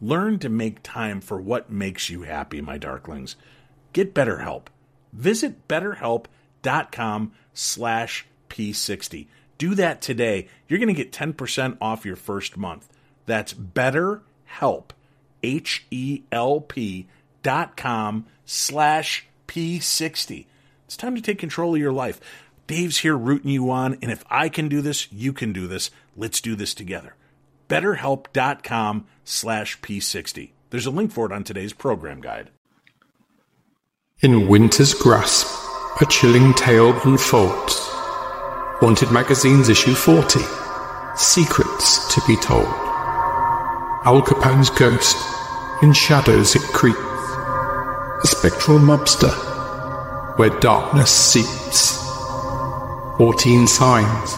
Learn 0.00 0.38
to 0.40 0.48
make 0.48 0.82
time 0.82 1.20
for 1.20 1.40
what 1.40 1.70
makes 1.70 2.10
you 2.10 2.22
happy, 2.22 2.60
my 2.60 2.78
darklings. 2.78 3.34
Get 3.92 4.14
BetterHelp. 4.14 4.66
Visit 5.12 5.66
betterhelp.com 5.68 7.32
slash 7.52 8.26
P60. 8.48 9.26
Do 9.56 9.74
that 9.76 10.02
today. 10.02 10.48
You're 10.68 10.80
going 10.80 10.94
to 10.94 11.04
get 11.04 11.12
10% 11.12 11.78
off 11.80 12.04
your 12.04 12.16
first 12.16 12.56
month. 12.56 12.88
That's 13.26 13.54
betterhelp, 13.54 14.90
H-E-L-P 15.42 17.08
dot 17.42 17.76
com 17.76 18.26
slash 18.44 19.26
P60. 19.46 20.46
It's 20.86 20.96
time 20.96 21.14
to 21.14 21.22
take 21.22 21.38
control 21.38 21.74
of 21.74 21.80
your 21.80 21.92
life. 21.92 22.20
Dave's 22.66 22.98
here 22.98 23.16
rooting 23.16 23.50
you 23.50 23.70
on, 23.70 23.98
and 24.00 24.10
if 24.10 24.24
I 24.30 24.48
can 24.48 24.68
do 24.68 24.80
this, 24.80 25.12
you 25.12 25.32
can 25.32 25.52
do 25.52 25.66
this. 25.66 25.90
Let's 26.16 26.40
do 26.40 26.54
this 26.56 26.74
together. 26.74 27.14
BetterHelp.com 27.68 29.06
slash 29.24 29.80
P60. 29.80 30.50
There's 30.70 30.86
a 30.86 30.90
link 30.90 31.12
for 31.12 31.26
it 31.26 31.32
on 31.32 31.44
today's 31.44 31.72
program 31.72 32.20
guide. 32.20 32.50
In 34.20 34.48
winter's 34.48 34.94
grasp, 34.94 35.46
a 36.00 36.06
chilling 36.06 36.54
tale 36.54 36.98
unfolds. 37.04 37.74
Haunted 38.80 39.10
Magazine's 39.10 39.68
issue 39.68 39.94
40. 39.94 40.40
Secrets 41.16 42.14
to 42.14 42.20
be 42.26 42.36
told. 42.36 42.66
Al 44.04 44.20
Capone's 44.20 44.70
ghost, 44.70 45.16
in 45.82 45.92
shadows 45.92 46.56
it 46.56 46.62
creeps. 46.72 47.13
Spectral 48.26 48.78
mobster, 48.78 49.32
where 50.38 50.48
darkness 50.60 51.10
seeps. 51.10 51.98
Fourteen 53.18 53.66
signs 53.66 54.34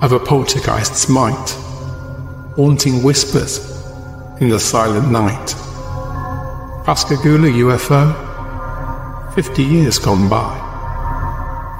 of 0.00 0.10
a 0.10 0.18
poltergeist's 0.18 1.08
might. 1.08 1.50
Haunting 2.56 3.04
whispers 3.04 3.58
in 4.40 4.48
the 4.48 4.58
silent 4.58 5.12
night. 5.12 5.54
Pascagoula 6.84 7.48
UFO, 7.48 9.34
50 9.34 9.62
years 9.62 9.98
gone 9.98 10.28
by. 10.28 10.56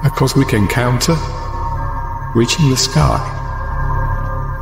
A 0.05 0.09
cosmic 0.09 0.53
encounter, 0.53 1.17
reaching 2.35 2.69
the 2.69 2.77
sky. 2.77 3.19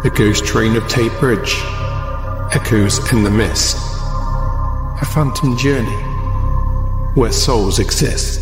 The 0.01 0.10
ghost 0.10 0.45
train 0.45 0.75
of 0.75 0.88
Tay 0.88 1.10
Bridge 1.19 1.62
echoes 2.53 3.12
in 3.13 3.23
the 3.23 3.29
mist. 3.29 3.77
A 4.99 5.05
phantom 5.05 5.55
journey 5.57 6.07
where 7.17 7.32
souls 7.32 7.80
exist. 7.80 8.39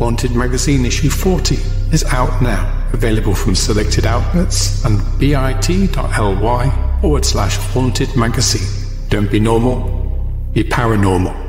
Haunted 0.00 0.34
Magazine 0.34 0.84
issue 0.84 1.08
40 1.08 1.54
is 1.92 2.02
out 2.06 2.42
now. 2.42 2.74
Available 2.92 3.34
from 3.34 3.54
selected 3.54 4.04
outlets 4.04 4.84
and 4.84 4.98
bit.ly 5.20 6.98
forward 7.00 7.24
slash 7.24 7.56
haunted 7.56 8.16
magazine. 8.16 8.66
Don't 9.10 9.30
be 9.30 9.38
normal, 9.38 10.42
be 10.52 10.64
paranormal. 10.64 11.44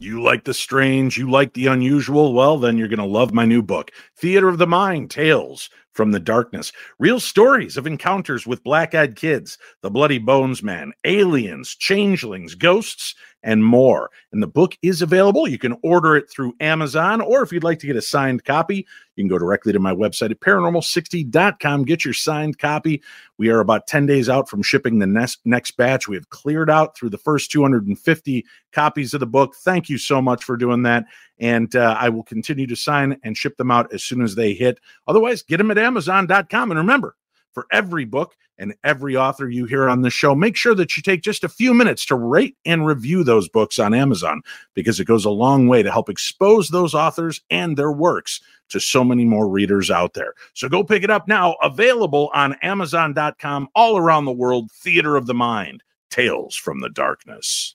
You 0.00 0.20
like 0.20 0.42
the 0.42 0.54
strange, 0.54 1.16
you 1.16 1.30
like 1.30 1.54
the 1.54 1.68
unusual, 1.68 2.32
well, 2.32 2.58
then 2.58 2.76
you're 2.76 2.88
going 2.88 2.98
to 2.98 3.04
love 3.04 3.32
my 3.32 3.44
new 3.44 3.62
book, 3.62 3.92
Theater 4.16 4.48
of 4.48 4.58
the 4.58 4.66
Mind 4.66 5.12
Tales 5.12 5.70
from 5.92 6.10
the 6.10 6.18
Darkness. 6.20 6.72
Real 6.98 7.20
stories 7.20 7.76
of 7.76 7.86
encounters 7.86 8.46
with 8.46 8.64
black 8.64 8.94
eyed 8.96 9.14
kids, 9.14 9.58
the 9.82 9.90
Bloody 9.90 10.18
Bones 10.18 10.60
Man, 10.62 10.92
aliens, 11.04 11.76
changelings, 11.76 12.56
ghosts, 12.56 13.14
and 13.42 13.64
more. 13.64 14.10
And 14.32 14.42
the 14.42 14.46
book 14.46 14.76
is 14.82 15.02
available. 15.02 15.48
You 15.48 15.58
can 15.58 15.76
order 15.82 16.16
it 16.16 16.30
through 16.30 16.54
Amazon, 16.60 17.20
or 17.20 17.42
if 17.42 17.52
you'd 17.52 17.64
like 17.64 17.78
to 17.80 17.86
get 17.86 17.96
a 17.96 18.02
signed 18.02 18.44
copy, 18.44 18.86
you 19.16 19.24
can 19.24 19.28
go 19.28 19.38
directly 19.38 19.72
to 19.72 19.78
my 19.78 19.94
website 19.94 20.30
at 20.30 20.40
paranormal60.com. 20.40 21.84
Get 21.84 22.04
your 22.04 22.14
signed 22.14 22.58
copy. 22.58 23.02
We 23.38 23.50
are 23.50 23.60
about 23.60 23.86
10 23.86 24.06
days 24.06 24.28
out 24.28 24.48
from 24.48 24.62
shipping 24.62 24.98
the 24.98 25.06
next, 25.06 25.40
next 25.44 25.72
batch. 25.72 26.08
We 26.08 26.16
have 26.16 26.30
cleared 26.30 26.70
out 26.70 26.96
through 26.96 27.10
the 27.10 27.18
first 27.18 27.50
250 27.50 28.46
copies 28.72 29.14
of 29.14 29.20
the 29.20 29.26
book. 29.26 29.54
Thank 29.56 29.88
you 29.88 29.98
so 29.98 30.22
much 30.22 30.44
for 30.44 30.56
doing 30.56 30.82
that. 30.84 31.04
And 31.38 31.74
uh, 31.74 31.96
I 31.98 32.08
will 32.08 32.22
continue 32.22 32.66
to 32.66 32.76
sign 32.76 33.18
and 33.22 33.36
ship 33.36 33.56
them 33.56 33.70
out 33.70 33.92
as 33.92 34.02
soon 34.02 34.22
as 34.22 34.34
they 34.34 34.54
hit. 34.54 34.78
Otherwise, 35.06 35.42
get 35.42 35.58
them 35.58 35.70
at 35.70 35.78
Amazon.com. 35.78 36.70
And 36.70 36.78
remember, 36.78 37.16
for 37.52 37.66
every 37.70 38.04
book 38.04 38.34
and 38.58 38.74
every 38.84 39.16
author 39.16 39.48
you 39.48 39.64
hear 39.64 39.88
on 39.88 40.02
the 40.02 40.10
show, 40.10 40.34
make 40.34 40.56
sure 40.56 40.74
that 40.74 40.96
you 40.96 41.02
take 41.02 41.22
just 41.22 41.44
a 41.44 41.48
few 41.48 41.74
minutes 41.74 42.06
to 42.06 42.14
rate 42.14 42.56
and 42.64 42.86
review 42.86 43.24
those 43.24 43.48
books 43.48 43.78
on 43.78 43.94
Amazon 43.94 44.42
because 44.74 45.00
it 45.00 45.06
goes 45.06 45.24
a 45.24 45.30
long 45.30 45.68
way 45.68 45.82
to 45.82 45.90
help 45.90 46.08
expose 46.08 46.68
those 46.68 46.94
authors 46.94 47.40
and 47.50 47.76
their 47.76 47.92
works 47.92 48.40
to 48.68 48.80
so 48.80 49.04
many 49.04 49.24
more 49.24 49.48
readers 49.48 49.90
out 49.90 50.14
there. 50.14 50.34
So 50.54 50.68
go 50.68 50.84
pick 50.84 51.02
it 51.02 51.10
up 51.10 51.28
now, 51.28 51.56
available 51.62 52.30
on 52.34 52.54
Amazon.com 52.62 53.68
all 53.74 53.96
around 53.96 54.24
the 54.24 54.32
world. 54.32 54.70
Theater 54.72 55.16
of 55.16 55.26
the 55.26 55.34
Mind 55.34 55.82
Tales 56.10 56.56
from 56.56 56.80
the 56.80 56.90
Darkness. 56.90 57.74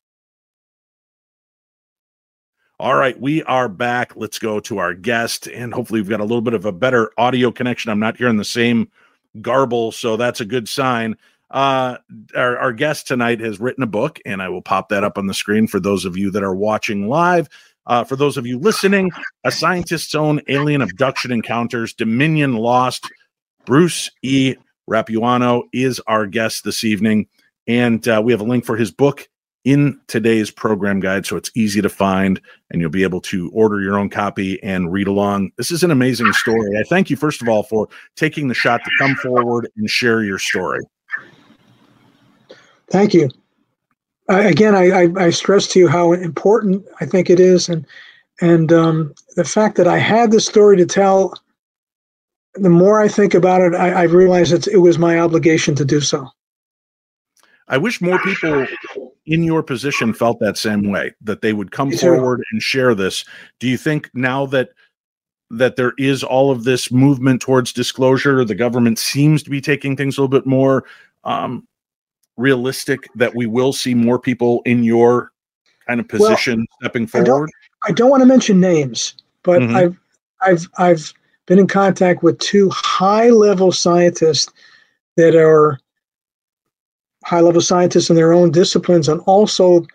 All 2.79 2.93
right, 2.93 3.19
we 3.19 3.41
are 3.43 3.67
back. 3.67 4.15
Let's 4.15 4.37
go 4.37 4.59
to 4.59 4.77
our 4.77 4.93
guest, 4.93 5.47
and 5.47 5.73
hopefully, 5.73 5.99
we've 5.99 6.09
got 6.09 6.19
a 6.19 6.23
little 6.23 6.43
bit 6.43 6.53
of 6.53 6.65
a 6.65 6.71
better 6.71 7.11
audio 7.17 7.51
connection. 7.51 7.89
I'm 7.89 7.99
not 7.99 8.17
hearing 8.17 8.37
the 8.37 8.45
same 8.45 8.91
garble, 9.41 9.91
so 9.91 10.17
that's 10.17 10.41
a 10.41 10.45
good 10.45 10.67
sign. 10.67 11.17
Uh, 11.49 11.97
our, 12.35 12.57
our 12.57 12.73
guest 12.73 13.07
tonight 13.07 13.39
has 13.39 13.59
written 13.59 13.83
a 13.83 13.87
book, 13.87 14.19
and 14.25 14.41
I 14.41 14.49
will 14.49 14.61
pop 14.61 14.89
that 14.89 15.03
up 15.03 15.17
on 15.17 15.27
the 15.27 15.33
screen 15.33 15.67
for 15.67 15.79
those 15.79 16.05
of 16.05 16.17
you 16.17 16.31
that 16.31 16.43
are 16.43 16.55
watching 16.55 17.07
live. 17.07 17.47
Uh, 17.85 18.03
for 18.03 18.17
those 18.17 18.35
of 18.35 18.45
you 18.45 18.59
listening, 18.59 19.11
A 19.45 19.51
Scientist's 19.51 20.13
Own 20.13 20.41
Alien 20.49 20.81
Abduction 20.81 21.31
Encounters, 21.31 21.93
Dominion 21.93 22.53
Lost. 22.53 23.09
Bruce 23.65 24.09
E. 24.23 24.55
Rapuano 24.89 25.63
is 25.73 25.99
our 26.07 26.25
guest 26.25 26.63
this 26.63 26.83
evening, 26.83 27.27
and 27.67 28.07
uh, 28.07 28.21
we 28.23 28.31
have 28.31 28.41
a 28.41 28.45
link 28.45 28.65
for 28.65 28.77
his 28.77 28.91
book 28.91 29.27
in 29.67 29.99
today's 30.07 30.49
program 30.49 31.01
guide 31.01 31.25
so 31.25 31.35
it's 31.35 31.51
easy 31.53 31.81
to 31.81 31.89
find 31.89 32.39
and 32.71 32.79
you'll 32.79 32.89
be 32.89 33.03
able 33.03 33.19
to 33.19 33.51
order 33.53 33.81
your 33.81 33.99
own 33.99 34.09
copy 34.09 34.63
and 34.63 34.93
read 34.93 35.09
along. 35.09 35.51
This 35.57 35.71
is 35.71 35.83
an 35.83 35.91
amazing 35.91 36.31
story. 36.31 36.79
I 36.79 36.83
thank 36.83 37.09
you, 37.09 37.17
first 37.17 37.41
of 37.41 37.49
all, 37.49 37.63
for 37.63 37.89
taking 38.15 38.47
the 38.47 38.53
shot 38.53 38.79
to 38.85 38.91
come 38.97 39.13
forward 39.15 39.69
and 39.75 39.89
share 39.89 40.23
your 40.23 40.39
story. 40.39 40.79
Thank 42.89 43.13
you. 43.13 43.29
Again, 44.29 44.73
I, 44.73 45.03
I, 45.03 45.25
I 45.25 45.29
stress 45.31 45.67
to 45.69 45.79
you 45.79 45.89
how 45.89 46.13
important 46.13 46.85
I 47.01 47.05
think 47.05 47.29
it 47.29 47.39
is, 47.39 47.67
and 47.67 47.85
and 48.39 48.71
um, 48.71 49.13
the 49.35 49.43
fact 49.43 49.75
that 49.77 49.87
I 49.87 49.97
had 49.97 50.31
the 50.31 50.39
story 50.39 50.77
to 50.77 50.85
tell. 50.85 51.33
The 52.53 52.69
more 52.69 52.99
I 52.99 53.07
think 53.07 53.33
about 53.35 53.61
it, 53.61 53.75
I, 53.75 53.91
I 53.91 54.03
realize 54.03 54.51
it's, 54.51 54.65
it 54.65 54.77
was 54.77 54.97
my 54.97 55.19
obligation 55.19 55.75
to 55.75 55.85
do 55.85 56.01
so. 56.01 56.27
I 57.67 57.77
wish 57.77 58.01
more 58.01 58.19
people 58.19 58.65
in 59.25 59.43
your 59.43 59.61
position 59.61 60.13
felt 60.13 60.39
that 60.39 60.57
same 60.57 60.89
way 60.89 61.13
that 61.21 61.41
they 61.41 61.53
would 61.53 61.71
come 61.71 61.91
forward 61.91 62.41
and 62.51 62.61
share 62.61 62.95
this. 62.95 63.25
Do 63.59 63.67
you 63.67 63.77
think 63.77 64.09
now 64.13 64.45
that 64.47 64.69
that 65.49 65.77
there 65.77 65.93
is 65.97 66.23
all 66.23 66.51
of 66.51 66.65
this 66.65 66.91
movement 66.91 67.41
towards 67.41 67.71
disclosure, 67.71 68.43
the 68.43 68.55
government 68.55 68.99
seems 68.99 69.41
to 69.43 69.49
be 69.49 69.61
taking 69.61 69.95
things 69.95 70.17
a 70.17 70.21
little 70.21 70.27
bit 70.27 70.45
more 70.45 70.83
um, 71.23 71.65
realistic 72.35 73.07
that 73.15 73.33
we 73.33 73.45
will 73.45 73.71
see 73.71 73.93
more 73.93 74.19
people 74.19 74.61
in 74.65 74.83
your 74.83 75.31
kind 75.87 75.99
of 75.99 76.07
position 76.07 76.59
well, 76.59 76.77
stepping 76.81 77.07
forward? 77.07 77.49
I 77.83 77.87
don't, 77.87 77.97
don't, 77.97 78.09
want 78.09 78.21
to 78.21 78.27
mention 78.27 78.59
names, 78.59 79.15
but 79.43 79.61
mm-hmm. 79.61 79.75
I've 79.75 79.99
I've 80.41 80.67
I've 80.77 81.13
been 81.45 81.59
in 81.59 81.67
contact 81.67 82.23
with 82.23 82.37
two 82.39 82.69
high 82.69 83.29
level 83.29 83.71
scientists 83.71 84.51
that 85.15 85.35
are 85.35 85.79
high 87.27 87.41
level 87.41 87.61
scientists 87.61 88.09
in 88.09 88.15
their 88.15 88.33
own 88.33 88.51
disciplines 88.51 89.09
and 89.09 89.21
also 89.25 89.85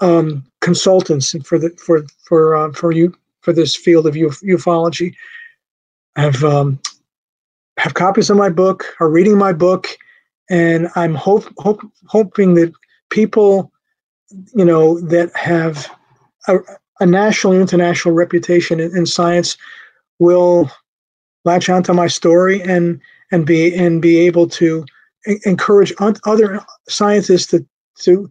um, 0.00 0.44
consultants 0.60 1.34
for 1.44 1.58
the 1.58 1.70
for 1.70 2.04
for 2.24 2.56
uh, 2.56 2.72
for 2.72 2.92
you 2.92 3.14
for 3.42 3.52
this 3.52 3.76
field 3.76 4.06
of 4.06 4.14
uf- 4.16 4.40
ufology. 4.42 5.14
Have 6.16 6.42
um, 6.44 6.80
have 7.78 7.94
copies 7.94 8.30
of 8.30 8.36
my 8.36 8.48
book 8.48 8.84
are 9.00 9.10
reading 9.10 9.36
my 9.38 9.52
book 9.52 9.88
and 10.50 10.88
i'm 10.94 11.14
hope, 11.14 11.44
hope 11.58 11.80
hoping 12.06 12.54
that 12.54 12.72
people 13.10 13.72
you 14.54 14.64
know 14.64 15.00
that 15.00 15.34
have 15.36 15.90
a, 16.48 16.58
a 17.00 17.06
national 17.06 17.54
international 17.54 18.14
reputation 18.14 18.80
in, 18.80 18.96
in 18.96 19.06
science 19.06 19.56
will 20.18 20.70
latch 21.44 21.68
onto 21.68 21.92
my 21.92 22.06
story 22.06 22.62
and 22.62 23.00
and 23.30 23.46
be 23.46 23.74
and 23.74 24.02
be 24.02 24.18
able 24.18 24.46
to 24.46 24.84
encourage 25.44 25.92
other 26.24 26.60
scientists 26.88 27.46
to 27.48 27.66
to 28.00 28.30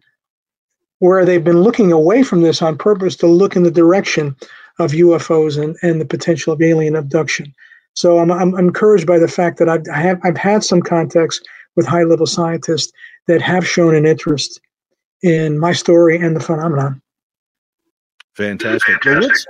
where 1.00 1.26
they've 1.26 1.44
been 1.44 1.62
looking 1.62 1.92
away 1.92 2.22
from 2.22 2.42
this 2.42 2.62
on 2.62 2.78
purpose 2.78 3.16
to 3.16 3.28
look 3.28 3.56
in 3.56 3.64
the 3.64 3.72
direction 3.72 4.36
of 4.80 4.92
UFOs 4.92 5.62
and, 5.62 5.76
and 5.82 6.00
the 6.00 6.06
potential 6.06 6.54
of 6.54 6.62
alien 6.62 6.96
abduction. 6.96 7.54
So 7.94 8.20
I'm, 8.20 8.32
I'm 8.32 8.56
encouraged 8.56 9.08
by 9.08 9.20
the 9.20 9.28
fact 9.28 9.58
that 9.58 9.68
I've, 9.68 9.82
I 9.92 9.98
have, 9.98 10.20
I've 10.24 10.38
had 10.38 10.64
some 10.64 10.82
contacts 10.82 11.42
with 11.76 11.88
high 11.88 12.04
level 12.04 12.26
scientists 12.26 12.92
that 13.28 13.42
have 13.42 13.68
shown 13.68 13.96
an 13.96 14.06
interest 14.06 14.62
in 15.24 15.58
my 15.58 15.74
story 15.74 16.18
and 16.18 16.36
the 16.36 16.40
phenomenon. 16.40 17.02
Fantastic. 18.36 19.04
Let's 19.04 19.46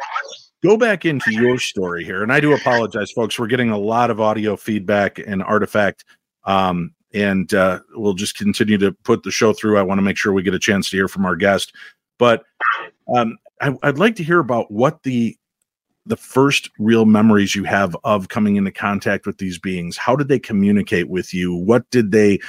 go 0.63 0.77
back 0.77 1.05
into 1.05 1.31
your 1.33 1.59
story 1.59 2.03
here. 2.03 2.23
And 2.23 2.31
I 2.31 2.39
do 2.39 2.53
apologize, 2.53 3.11
folks. 3.11 3.37
We're 3.37 3.47
getting 3.47 3.69
a 3.69 3.77
lot 3.77 4.09
of 4.09 4.19
audio 4.19 4.55
feedback 4.55 5.19
and 5.19 5.43
artifact. 5.43 6.05
Um, 6.45 6.93
and 7.13 7.53
uh, 7.53 7.79
we'll 7.93 8.13
just 8.13 8.37
continue 8.37 8.77
to 8.77 8.91
put 8.91 9.23
the 9.23 9.31
show 9.31 9.53
through. 9.53 9.77
I 9.77 9.83
want 9.83 9.99
to 9.99 10.03
make 10.03 10.17
sure 10.17 10.33
we 10.33 10.43
get 10.43 10.53
a 10.53 10.59
chance 10.59 10.89
to 10.89 10.97
hear 10.97 11.07
from 11.07 11.25
our 11.25 11.35
guest. 11.35 11.73
But 12.17 12.43
um, 13.15 13.37
I, 13.61 13.75
I'd 13.83 13.97
like 13.97 14.15
to 14.17 14.23
hear 14.23 14.39
about 14.39 14.71
what 14.71 15.03
the 15.03 15.37
the 16.05 16.17
first 16.17 16.69
real 16.79 17.05
memories 17.05 17.55
you 17.55 17.63
have 17.63 17.95
of 18.03 18.29
coming 18.29 18.55
into 18.55 18.71
contact 18.71 19.25
with 19.25 19.37
these 19.37 19.59
beings 19.59 19.97
how 19.97 20.15
did 20.15 20.27
they 20.27 20.39
communicate 20.39 21.09
with 21.09 21.33
you 21.33 21.53
what 21.53 21.87
did 21.91 22.11
they 22.11 22.39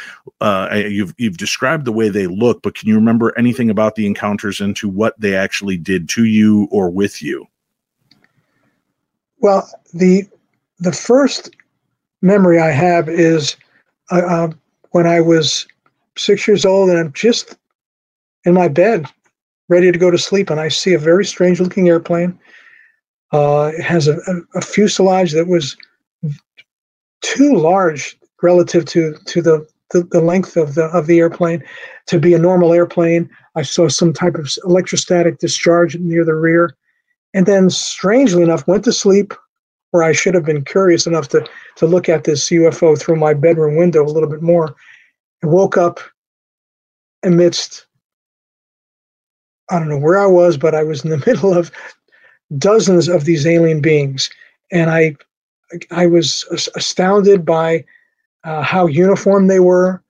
uh, 0.40 0.68
you've 0.72 1.14
you've 1.18 1.36
described 1.36 1.84
the 1.84 1.92
way 1.92 2.08
they 2.08 2.26
look 2.26 2.62
but 2.62 2.74
can 2.74 2.88
you 2.88 2.94
remember 2.94 3.36
anything 3.38 3.68
about 3.68 3.94
the 3.94 4.06
encounters 4.06 4.60
into 4.60 4.88
what 4.88 5.18
they 5.20 5.34
actually 5.34 5.76
did 5.76 6.08
to 6.08 6.24
you 6.24 6.66
or 6.70 6.90
with 6.90 7.20
you 7.20 7.46
well 9.40 9.68
the 9.92 10.26
the 10.78 10.92
first 10.92 11.50
memory 12.22 12.58
i 12.58 12.70
have 12.70 13.08
is 13.08 13.56
uh, 14.20 14.48
when 14.90 15.06
i 15.06 15.20
was 15.20 15.66
six 16.16 16.46
years 16.46 16.64
old 16.64 16.90
and 16.90 16.98
i'm 16.98 17.12
just 17.12 17.56
in 18.44 18.54
my 18.54 18.68
bed 18.68 19.06
ready 19.68 19.90
to 19.90 19.98
go 19.98 20.10
to 20.10 20.18
sleep 20.18 20.50
and 20.50 20.60
i 20.60 20.68
see 20.68 20.94
a 20.94 20.98
very 20.98 21.24
strange 21.24 21.60
looking 21.60 21.88
airplane 21.88 22.38
uh, 23.32 23.72
it 23.74 23.82
has 23.82 24.08
a, 24.08 24.18
a, 24.26 24.58
a, 24.58 24.60
fuselage 24.60 25.32
that 25.32 25.48
was 25.48 25.74
too 27.22 27.56
large 27.56 28.18
relative 28.42 28.84
to 28.84 29.14
to 29.24 29.40
the, 29.40 29.66
the, 29.90 30.02
the 30.10 30.20
length 30.20 30.56
of 30.56 30.74
the 30.74 30.84
of 30.86 31.06
the 31.06 31.18
airplane 31.18 31.62
to 32.06 32.18
be 32.18 32.34
a 32.34 32.38
normal 32.38 32.72
airplane. 32.72 33.30
I 33.54 33.62
saw 33.62 33.88
some 33.88 34.12
type 34.12 34.34
of 34.34 34.50
electrostatic 34.64 35.38
discharge 35.38 35.96
near 35.96 36.24
the 36.24 36.34
rear, 36.34 36.76
and 37.32 37.46
then 37.46 37.70
strangely 37.70 38.42
enough, 38.42 38.66
went 38.66 38.84
to 38.84 38.92
sleep. 38.92 39.32
Where 39.93 40.03
I 40.03 40.12
should 40.12 40.34
have 40.34 40.45
been 40.45 40.64
curious 40.64 41.07
enough 41.07 41.28
to 41.28 41.47
to 41.76 41.86
look 41.86 42.09
at 42.09 42.24
this 42.24 42.51
UFO 42.51 42.99
through 42.99 43.16
my 43.16 43.34
bedroom 43.34 43.76
window 43.76 44.05
a 44.05 44.11
little 44.11 44.28
bit 44.28 44.43
more, 44.43 44.74
and 45.43 45.53
woke 45.53 45.76
up 45.76 46.01
amidst 47.22 47.86
I 49.70 49.78
don't 49.78 49.88
know 49.88 49.99
where 49.99 50.18
I 50.18 50.26
was, 50.26 50.59
but 50.59 50.74
I 50.74 50.82
was 50.82 51.05
in 51.05 51.11
the 51.11 51.18
middle 51.26 51.55
of 51.55 51.70
dozens 52.59 53.09
of 53.09 53.24
these 53.24 53.47
alien 53.47 53.80
beings, 53.80 54.30
and 54.70 54.90
I 54.90 55.16
I 55.90 56.07
was 56.07 56.45
astounded 56.74 57.45
by 57.45 57.84
uh, 58.45 58.62
how 58.62 58.86
uniform 58.86 59.47
they 59.47 59.61
were, 59.61 60.03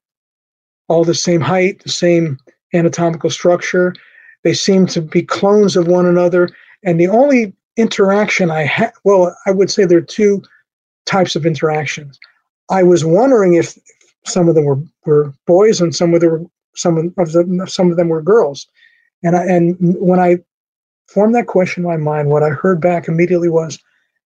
all 0.89 1.05
the 1.05 1.15
same 1.15 1.41
height, 1.41 1.83
the 1.83 1.91
same 1.91 2.39
anatomical 2.75 3.31
structure. 3.31 3.95
They 4.43 4.55
seemed 4.55 4.91
to 4.91 5.01
be 5.01 5.23
clones 5.23 5.77
of 5.77 5.87
one 5.87 6.07
another, 6.07 6.49
and 6.83 6.99
the 6.99 7.09
only 7.09 7.53
interaction 7.77 8.51
I 8.51 8.63
had, 8.63 8.93
well, 9.05 9.37
I 9.47 9.51
would 9.51 9.71
say 9.71 9.85
there 9.85 9.99
are 9.99 10.03
two 10.03 10.43
types 11.07 11.37
of 11.37 11.47
interactions. 11.47 12.19
I 12.71 12.83
was 12.83 13.05
wondering 13.05 13.55
if 13.55 13.79
some 14.25 14.49
of 14.49 14.55
them 14.55 14.65
were, 14.65 14.81
were 15.05 15.35
boys 15.47 15.81
and 15.81 15.95
some 15.95 16.15
of 16.15 16.21
them 16.21 16.31
were 16.31 16.47
some 16.75 16.97
of 16.97 17.33
them 17.33 17.67
some 17.67 17.91
of 17.91 17.99
them 17.99 18.09
were 18.09 18.23
girls, 18.23 18.67
and 19.23 19.37
I, 19.37 19.45
and 19.45 19.77
when 19.79 20.19
I 20.19 20.39
formed 21.09 21.35
that 21.35 21.47
question 21.47 21.83
in 21.83 21.89
my 21.91 21.99
mind, 21.99 22.29
what 22.29 22.43
I 22.43 22.49
heard 22.49 22.81
back 22.81 23.09
immediately 23.09 23.51
was, 23.51 23.79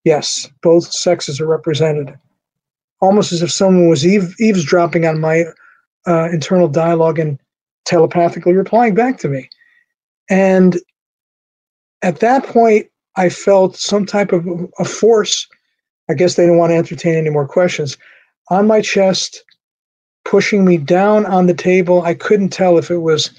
yes, 0.05 0.49
both 0.63 0.85
sexes 0.93 1.41
are 1.41 1.47
represented. 1.47 2.17
Almost 3.01 3.33
as 3.33 3.43
if 3.43 3.51
someone 3.51 3.89
was 3.89 4.07
eavesdropping 4.07 5.07
on 5.07 5.21
my 5.21 5.45
uh, 6.07 6.29
internal 6.31 6.69
dialogue 6.69 7.19
and 7.19 7.39
telepathically 7.85 8.53
replying 8.53 8.95
back 8.95 9.19
to 9.19 9.29
me. 9.29 9.51
And 10.31 10.79
at 12.03 12.21
that 12.21 12.45
point, 12.47 12.87
I 13.17 13.29
felt 13.29 13.77
some 13.77 14.07
type 14.07 14.33
of 14.33 14.47
a 14.79 14.85
force. 14.85 15.47
I 16.09 16.15
guess 16.15 16.35
they 16.35 16.45
didn't 16.45 16.59
want 16.59 16.71
to 16.71 16.77
entertain 16.77 17.15
any 17.15 17.31
more 17.31 17.49
questions 17.49 17.97
on 18.51 18.67
my 18.67 18.81
chest, 18.81 19.43
pushing 20.25 20.65
me 20.65 20.77
down 20.77 21.27
on 21.27 21.47
the 21.47 21.55
table. 21.55 22.03
I 22.03 22.15
couldn't 22.15 22.51
tell 22.51 22.79
if 22.79 22.91
it 22.91 22.99
was 22.99 23.31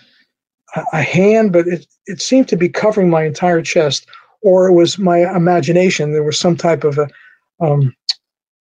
a 0.93 1.01
hand, 1.01 1.53
but 1.53 1.67
it, 1.67 1.86
it 2.07 2.21
seemed 2.21 2.47
to 2.49 2.57
be 2.57 2.69
covering 2.69 3.09
my 3.09 3.23
entire 3.23 3.61
chest, 3.61 4.07
or 4.41 4.67
it 4.67 4.73
was 4.73 4.97
my 4.97 5.19
imagination. 5.36 6.11
There 6.11 6.23
was 6.23 6.39
some 6.39 6.57
type 6.57 6.84
of 6.84 6.97
a 6.97 7.07
um, 7.59 7.95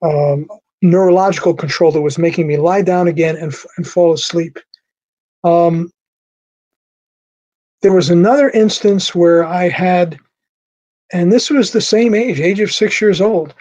um, 0.03 0.47
neurological 0.83 1.55
control 1.55 1.91
that 1.93 2.03
was 2.03 2.19
making 2.19 2.47
me 2.47 2.57
lie 2.57 2.83
down 2.83 3.09
again 3.09 3.37
and, 3.37 3.55
and 3.77 3.87
fall 3.87 4.13
asleep. 4.13 4.59
Um, 5.45 5.91
there 7.83 7.93
was 7.93 8.11
another 8.11 8.51
instance 8.51 9.15
where 9.15 9.45
I 9.45 9.69
had, 9.69 10.19
and 11.13 11.33
this 11.33 11.51
was 11.51 11.71
the 11.71 11.81
same 11.81 12.15
age, 12.15 12.41
age 12.41 12.61
of 12.61 12.73
six 12.73 13.01
years 13.01 13.21
old. 13.21 13.55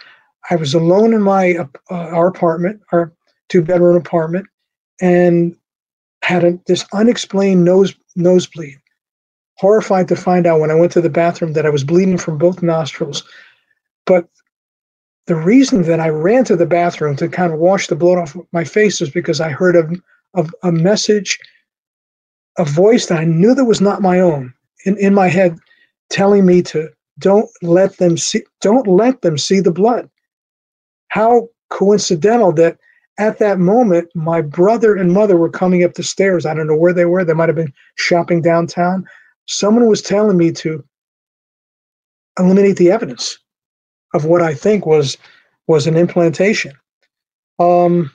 I 0.50 0.56
was 0.56 0.74
alone 0.74 1.14
in 1.14 1.22
my 1.22 1.56
uh, 1.56 1.66
our 1.90 2.28
apartment, 2.28 2.82
our 2.92 3.14
two 3.50 3.62
bedroom 3.62 3.96
apartment, 3.96 4.48
and 5.02 5.56
had 6.24 6.44
a, 6.44 6.60
this 6.68 6.86
unexplained 6.94 7.64
nose 7.64 7.96
nosebleed. 8.16 8.80
Horrified 9.58 10.08
to 10.10 10.16
find 10.16 10.46
out 10.46 10.60
when 10.60 10.72
I 10.72 10.76
went 10.76 10.92
to 10.94 11.02
the 11.02 11.10
bathroom 11.10 11.54
that 11.54 11.66
I 11.66 11.70
was 11.70 11.84
bleeding 11.84 12.18
from 12.18 12.38
both 12.38 12.62
nostrils. 12.62 13.24
But 14.06 14.28
the 15.28 15.36
reason 15.36 15.84
that 15.84 16.00
I 16.00 16.10
ran 16.10 16.44
to 16.46 16.56
the 16.56 16.66
bathroom 16.66 17.16
to 17.18 17.28
kind 17.28 17.54
of 17.54 17.60
wash 17.60 17.88
the 17.88 17.96
blood 17.96 18.18
off 18.18 18.38
my 18.52 18.64
face 18.64 19.00
was 19.00 19.10
because 19.10 19.42
I 19.42 19.50
heard 19.50 19.76
a, 19.76 19.90
a, 20.40 20.48
a 20.64 20.72
message, 20.72 21.40
a 22.58 22.66
voice 22.66 23.08
that 23.08 23.20
I 23.20 23.26
knew 23.26 23.56
that 23.56 23.66
was 23.66 23.82
not 23.82 24.02
my 24.02 24.20
own 24.20 24.54
in, 24.86 24.98
in 24.98 25.14
my 25.14 25.28
head 25.28 25.58
telling 26.10 26.46
me 26.46 26.62
to 26.64 26.90
don't 27.20 27.50
let 27.62 27.98
them 27.98 28.18
see 28.18 28.44
don't 28.62 28.88
let 28.88 29.22
them 29.22 29.38
see 29.38 29.60
the 29.60 29.72
blood. 29.72 30.10
How 31.10 31.50
coincidental 31.70 32.52
that 32.54 32.78
at 33.18 33.40
that 33.40 33.60
moment, 33.60 34.10
my 34.14 34.42
brother 34.42 34.96
and 34.96 35.14
mother 35.14 35.38
were 35.38 35.50
coming 35.50 35.84
up 35.84 35.94
the 35.94 36.04
stairs. 36.04 36.46
I 36.46 36.54
don't 36.54 36.68
know 36.68 36.76
where 36.76 36.94
they 36.94 37.06
were. 37.06 37.24
They 37.24 37.34
might 37.34 37.50
have 37.50 37.56
been 37.56 37.74
shopping 37.96 38.42
downtown. 38.42 39.06
Someone 39.48 39.88
was 39.88 40.02
telling 40.02 40.38
me 40.38 40.52
to 40.54 40.84
eliminate 42.38 42.76
the 42.76 42.92
evidence 42.92 43.38
of 44.14 44.26
what 44.26 44.42
I 44.42 44.54
think 44.54 44.86
was 44.86 45.18
was 45.68 45.88
an 45.88 45.96
implantation. 45.96 46.74
Um, 47.60 48.12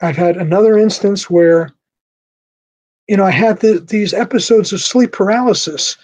I've 0.00 0.16
had 0.16 0.36
another 0.36 0.76
instance 0.76 1.30
where, 1.30 1.70
you 3.08 3.16
know, 3.16 3.24
I 3.24 3.30
had 3.30 3.60
the, 3.60 3.78
these 3.78 4.12
episodes 4.12 4.72
of 4.72 4.80
sleep 4.80 5.12
paralysis 5.12 5.96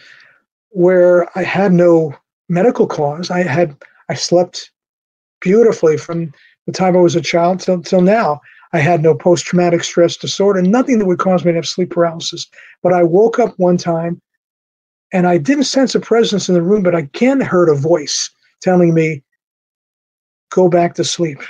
where 0.70 1.26
I 1.38 1.42
had 1.42 1.72
no 1.72 2.14
medical 2.48 2.86
cause. 2.86 3.30
I 3.30 3.42
had 3.42 3.76
I 4.08 4.14
slept 4.14 4.70
beautifully 5.40 5.96
from 5.96 6.32
the 6.66 6.72
time 6.72 6.96
I 6.96 7.00
was 7.00 7.16
a 7.16 7.20
child 7.20 7.60
till, 7.60 7.80
till 7.82 8.02
now. 8.02 8.40
I 8.72 8.78
had 8.78 9.02
no 9.02 9.14
post 9.14 9.46
traumatic 9.46 9.82
stress 9.82 10.16
disorder, 10.16 10.62
nothing 10.62 10.98
that 10.98 11.06
would 11.06 11.18
cause 11.18 11.44
me 11.44 11.52
to 11.52 11.56
have 11.56 11.66
sleep 11.66 11.90
paralysis. 11.90 12.46
But 12.82 12.92
I 12.92 13.02
woke 13.02 13.38
up 13.38 13.58
one 13.58 13.76
time 13.76 14.20
and 15.12 15.26
I 15.26 15.38
didn't 15.38 15.64
sense 15.64 15.94
a 15.94 16.00
presence 16.00 16.48
in 16.48 16.54
the 16.54 16.62
room, 16.62 16.82
but 16.82 16.94
I 16.94 17.00
again 17.00 17.40
heard 17.40 17.68
a 17.68 17.74
voice 17.74 18.30
telling 18.60 18.94
me, 18.94 19.22
go 20.50 20.68
back 20.68 20.94
to 20.94 21.04
sleep. 21.04 21.40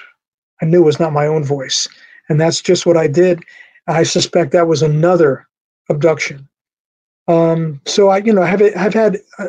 I 0.62 0.66
knew 0.66 0.82
it 0.82 0.86
was 0.86 1.00
not 1.00 1.12
my 1.12 1.26
own 1.26 1.44
voice. 1.44 1.88
And 2.28 2.40
that's 2.40 2.60
just 2.60 2.86
what 2.86 2.96
I 2.96 3.06
did. 3.06 3.42
I 3.86 4.02
suspect 4.02 4.52
that 4.52 4.68
was 4.68 4.82
another 4.82 5.46
abduction. 5.88 6.48
Um, 7.30 7.80
so 7.86 8.08
I, 8.08 8.18
you 8.18 8.32
know, 8.32 8.42
have 8.42 8.60
have 8.74 8.92
had 8.92 9.18
uh, 9.38 9.48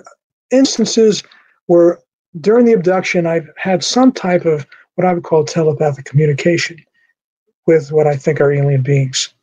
instances 0.51 1.23
where 1.65 1.97
during 2.39 2.65
the 2.65 2.73
abduction, 2.73 3.25
I've 3.25 3.49
had 3.57 3.83
some 3.83 4.11
type 4.11 4.45
of 4.45 4.67
what 4.95 5.07
I 5.07 5.13
would 5.13 5.23
call 5.23 5.43
telepathic 5.43 6.05
communication 6.05 6.77
with 7.65 7.91
what 7.91 8.05
I 8.05 8.15
think 8.15 8.39
are 8.39 8.51
alien 8.51 8.83
beings. 8.83 9.33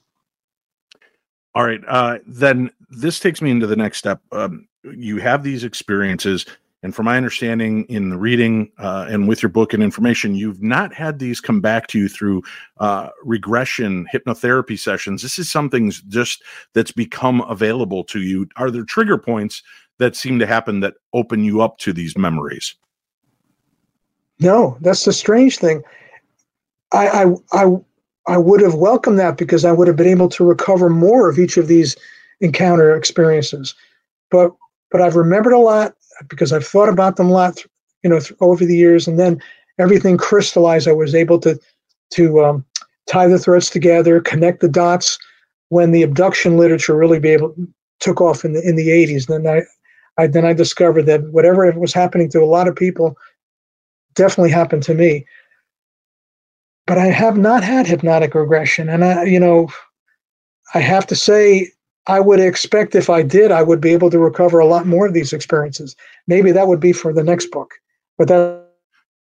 All 1.56 1.64
right. 1.64 1.80
Uh, 1.88 2.18
then 2.26 2.70
this 2.90 3.18
takes 3.18 3.42
me 3.42 3.50
into 3.50 3.66
the 3.66 3.74
next 3.74 3.98
step. 3.98 4.20
Um, 4.30 4.68
you 4.84 5.18
have 5.18 5.42
these 5.42 5.64
experiences, 5.64 6.46
and 6.88 6.94
from 6.94 7.04
my 7.04 7.18
understanding 7.18 7.84
in 7.90 8.08
the 8.08 8.16
reading 8.16 8.72
uh, 8.78 9.04
and 9.10 9.28
with 9.28 9.42
your 9.42 9.50
book 9.50 9.74
and 9.74 9.82
information, 9.82 10.34
you've 10.34 10.62
not 10.62 10.94
had 10.94 11.18
these 11.18 11.38
come 11.38 11.60
back 11.60 11.86
to 11.88 11.98
you 11.98 12.08
through 12.08 12.42
uh, 12.78 13.10
regression 13.22 14.06
hypnotherapy 14.10 14.78
sessions. 14.78 15.20
This 15.20 15.38
is 15.38 15.50
something 15.50 15.92
just 16.08 16.42
that's 16.72 16.90
become 16.90 17.42
available 17.42 18.04
to 18.04 18.22
you. 18.22 18.48
Are 18.56 18.70
there 18.70 18.84
trigger 18.84 19.18
points 19.18 19.62
that 19.98 20.16
seem 20.16 20.38
to 20.38 20.46
happen 20.46 20.80
that 20.80 20.94
open 21.12 21.44
you 21.44 21.60
up 21.60 21.76
to 21.80 21.92
these 21.92 22.16
memories? 22.16 22.74
No, 24.40 24.78
that's 24.80 25.04
the 25.04 25.12
strange 25.12 25.58
thing. 25.58 25.82
I, 26.92 27.08
I, 27.08 27.34
I, 27.52 27.76
I 28.28 28.38
would 28.38 28.62
have 28.62 28.76
welcomed 28.76 29.18
that 29.18 29.36
because 29.36 29.66
I 29.66 29.72
would 29.72 29.88
have 29.88 29.96
been 29.96 30.06
able 30.06 30.30
to 30.30 30.42
recover 30.42 30.88
more 30.88 31.28
of 31.28 31.38
each 31.38 31.58
of 31.58 31.68
these 31.68 31.96
encounter 32.40 32.96
experiences. 32.96 33.74
But 34.30 34.52
but 34.90 35.02
I've 35.02 35.16
remembered 35.16 35.52
a 35.52 35.58
lot 35.58 35.97
because 36.28 36.52
I've 36.52 36.66
thought 36.66 36.88
about 36.88 37.16
them 37.16 37.30
a 37.30 37.32
lot, 37.32 37.64
you 38.02 38.10
know, 38.10 38.20
over 38.40 38.64
the 38.64 38.76
years, 38.76 39.06
and 39.06 39.18
then 39.18 39.40
everything 39.78 40.16
crystallized. 40.16 40.88
I 40.88 40.92
was 40.92 41.14
able 41.14 41.38
to 41.40 41.58
to 42.14 42.44
um, 42.44 42.64
tie 43.06 43.28
the 43.28 43.38
threads 43.38 43.70
together, 43.70 44.20
connect 44.20 44.60
the 44.60 44.68
dots. 44.68 45.18
When 45.70 45.90
the 45.92 46.02
abduction 46.02 46.56
literature 46.56 46.96
really 46.96 47.20
be 47.20 47.28
able 47.28 47.54
took 48.00 48.20
off 48.20 48.44
in 48.44 48.52
the 48.52 48.66
in 48.66 48.76
the 48.76 48.88
80s, 48.88 49.26
then 49.26 49.46
I, 49.46 49.62
I 50.22 50.26
then 50.26 50.44
I 50.44 50.52
discovered 50.52 51.04
that 51.04 51.30
whatever 51.30 51.70
was 51.72 51.92
happening 51.92 52.30
to 52.30 52.42
a 52.42 52.46
lot 52.46 52.68
of 52.68 52.76
people 52.76 53.16
definitely 54.14 54.50
happened 54.50 54.82
to 54.84 54.94
me. 54.94 55.26
But 56.86 56.98
I 56.98 57.06
have 57.06 57.36
not 57.36 57.62
had 57.62 57.86
hypnotic 57.86 58.34
regression, 58.34 58.88
and 58.88 59.04
I, 59.04 59.24
you 59.24 59.38
know, 59.38 59.68
I 60.74 60.80
have 60.80 61.06
to 61.08 61.16
say 61.16 61.70
I 62.08 62.20
would 62.20 62.40
expect 62.40 62.94
if 62.94 63.10
I 63.10 63.22
did, 63.22 63.52
I 63.52 63.62
would 63.62 63.80
be 63.80 63.92
able 63.92 64.10
to 64.10 64.18
recover 64.18 64.58
a 64.58 64.66
lot 64.66 64.86
more 64.86 65.06
of 65.06 65.12
these 65.12 65.32
experiences. 65.32 65.94
Maybe 66.26 66.50
that 66.52 66.66
would 66.66 66.80
be 66.80 66.92
for 66.92 67.12
the 67.12 67.22
next 67.22 67.50
book. 67.50 67.74
But 68.16 68.28
that 68.28 68.68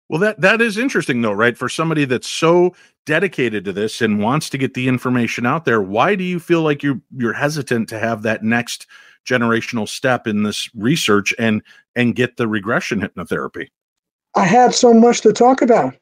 well, 0.09 0.21
that 0.21 0.39
that 0.39 0.61
is 0.61 0.77
interesting 0.77 1.21
though, 1.21 1.33
right? 1.33 1.57
For 1.57 1.67
somebody 1.67 2.05
that's 2.05 2.29
so 2.29 2.73
dedicated 3.05 3.65
to 3.65 3.73
this 3.73 4.01
and 4.01 4.21
wants 4.21 4.49
to 4.49 4.57
get 4.57 4.73
the 4.73 4.87
information 4.87 5.45
out 5.45 5.65
there, 5.65 5.81
why 5.81 6.15
do 6.15 6.23
you 6.23 6.39
feel 6.39 6.61
like 6.61 6.81
you're 6.81 7.01
you're 7.15 7.33
hesitant 7.33 7.89
to 7.89 7.99
have 7.99 8.21
that 8.21 8.43
next 8.43 8.87
generational 9.27 9.87
step 9.87 10.25
in 10.25 10.43
this 10.43 10.69
research 10.73 11.33
and 11.37 11.61
and 11.95 12.15
get 12.15 12.37
the 12.37 12.47
regression 12.47 13.01
hypnotherapy? 13.01 13.67
I 14.35 14.45
have 14.45 14.73
so 14.73 14.93
much 14.93 15.21
to 15.21 15.33
talk 15.33 15.61
about. 15.61 15.93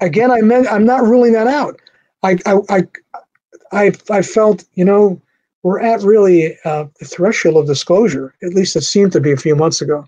Again, 0.00 0.30
I 0.30 0.40
meant 0.40 0.68
I'm 0.68 0.84
not 0.84 1.02
ruling 1.02 1.32
that 1.32 1.48
out. 1.48 1.80
I 2.22 2.38
I 2.46 2.60
I 2.68 2.88
I, 3.72 3.92
I 4.08 4.22
felt 4.22 4.64
you 4.74 4.84
know 4.84 5.20
we're 5.62 5.80
at 5.80 6.02
really 6.02 6.56
uh, 6.64 6.84
the 6.98 7.04
threshold 7.04 7.56
of 7.56 7.66
disclosure. 7.66 8.34
At 8.42 8.54
least 8.54 8.76
it 8.76 8.82
seemed 8.82 9.12
to 9.12 9.20
be 9.20 9.32
a 9.32 9.36
few 9.36 9.56
months 9.56 9.80
ago. 9.80 10.06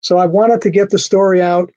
So 0.00 0.18
I 0.18 0.26
wanted 0.26 0.60
to 0.62 0.70
get 0.70 0.90
the 0.90 0.98
story 0.98 1.40
out, 1.40 1.70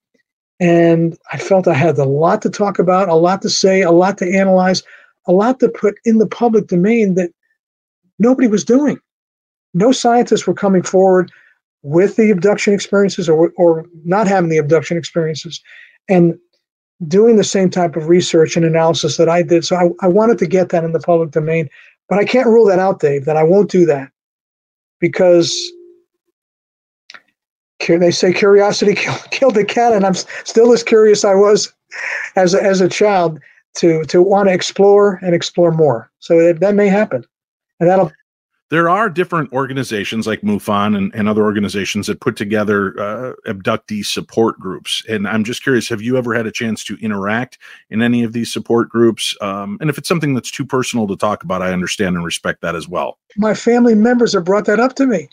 and 0.60 1.18
I 1.32 1.38
felt 1.38 1.68
I 1.68 1.74
had 1.74 1.98
a 1.98 2.06
lot 2.06 2.42
to 2.44 2.50
talk 2.50 2.80
about, 2.80 3.10
a 3.10 3.16
lot 3.16 3.42
to 3.44 3.50
say, 3.50 3.82
a 3.82 3.92
lot 3.92 4.18
to 4.20 4.32
analyze, 4.32 4.84
a 5.28 5.32
lot 5.32 5.60
to 5.60 5.70
put 5.70 5.96
in 6.06 6.18
the 6.18 6.28
public 6.28 6.68
domain 6.68 7.16
that 7.16 7.32
nobody 8.18 8.48
was 8.48 8.64
doing. 8.64 9.00
No 9.74 9.92
scientists 9.92 10.48
were 10.48 10.54
coming 10.54 10.84
forward 10.84 11.32
with 11.82 12.16
the 12.18 12.32
abduction 12.32 12.74
experiences 12.74 13.30
or, 13.30 13.54
or 13.56 13.86
not 14.04 14.28
having 14.28 14.50
the 14.50 14.58
abduction 14.58 14.98
experiences 14.98 15.62
and 16.10 16.38
doing 17.08 17.38
the 17.38 17.44
same 17.44 17.70
type 17.70 17.96
of 17.96 18.10
research 18.10 18.58
and 18.58 18.66
analysis 18.66 19.18
that 19.18 19.30
I 19.30 19.42
did. 19.44 19.64
So 19.64 19.76
I, 19.76 20.06
I 20.06 20.08
wanted 20.08 20.38
to 20.40 20.48
get 20.48 20.70
that 20.70 20.84
in 20.84 20.92
the 20.92 21.00
public 21.00 21.32
domain 21.32 21.70
but 22.10 22.20
I 22.20 22.26
can't 22.26 22.48
rule 22.48 22.66
that 22.66 22.80
out, 22.80 23.00
Dave, 23.00 23.26
that 23.26 23.38
I 23.38 23.44
won't 23.44 23.70
do 23.70 23.86
that 23.86 24.12
because 25.00 25.72
they 27.88 28.12
say 28.12 28.34
curiosity 28.34 28.96
killed 29.32 29.56
the 29.56 29.66
cat, 29.66 29.94
and 29.94 30.06
I'm 30.06 30.16
still 30.16 30.74
as 30.74 30.84
curious 30.84 31.24
I 31.24 31.36
was 31.36 31.74
as 32.36 32.54
a, 32.54 32.62
as 32.62 32.82
a 32.82 32.90
child 32.90 33.40
to 33.78 34.04
to 34.06 34.22
want 34.22 34.50
to 34.50 34.54
explore 34.54 35.20
and 35.22 35.34
explore 35.34 35.72
more. 35.72 36.12
So 36.20 36.40
that, 36.40 36.60
that 36.60 36.76
may 36.76 36.88
happen, 36.88 37.24
and 37.80 37.90
that'll 37.90 38.12
there 38.70 38.88
are 38.88 39.10
different 39.10 39.52
organizations 39.52 40.28
like 40.28 40.42
MUFON 40.42 40.96
and, 40.96 41.14
and 41.16 41.28
other 41.28 41.44
organizations 41.44 42.08
that 42.08 42.22
put 42.22 42.36
together 42.36 43.00
uh, 43.00 43.34
abductee 43.48 44.06
support 44.06 44.60
groups. 44.60 45.04
And 45.10 45.28
I'm 45.28 45.44
just 45.44 45.64
curious, 45.64 45.90
have 45.90 46.02
you 46.02 46.18
ever 46.18 46.36
had 46.36 46.46
a 46.46 46.52
chance 46.52 46.84
to 46.86 46.98
interact 47.02 47.58
in 47.90 48.02
any 48.02 48.24
of 48.24 48.34
these 48.34 48.54
support 48.54 48.90
groups? 48.90 49.36
Um, 49.42 49.78
and 49.82 49.90
if 49.90 49.98
it's 49.98 50.08
something 50.08 50.36
that's 50.36 50.52
too 50.52 50.66
personal 50.66 51.08
to 51.08 51.16
talk 51.16 51.44
about, 51.44 51.64
I 51.64 51.74
understand 51.74 52.16
and 52.16 52.24
respect 52.24 52.62
that 52.62 52.76
as 52.76 52.88
well. 52.88 53.18
My 53.38 53.56
family 53.56 53.96
members 53.96 54.34
have 54.34 54.46
brought 54.46 54.66
that 54.66 54.80
up 54.80 54.96
to 54.96 55.08
me. 55.08 55.30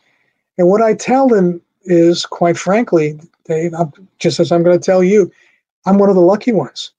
And 0.57 0.69
what 0.69 0.81
I 0.81 0.95
tell 0.95 1.29
them 1.29 1.61
is, 1.85 2.25
quite 2.25 2.57
frankly, 2.57 3.21
Dave, 3.45 3.75
I'm, 3.75 3.93
just 4.19 4.41
as 4.41 4.51
I'm 4.51 4.63
going 4.63 4.79
to 4.79 4.85
tell 4.85 5.05
you, 5.05 5.31
I'm 5.85 5.99
one 5.99 6.09
of 6.09 6.15
the 6.15 6.23
lucky 6.23 6.53
ones. 6.53 6.93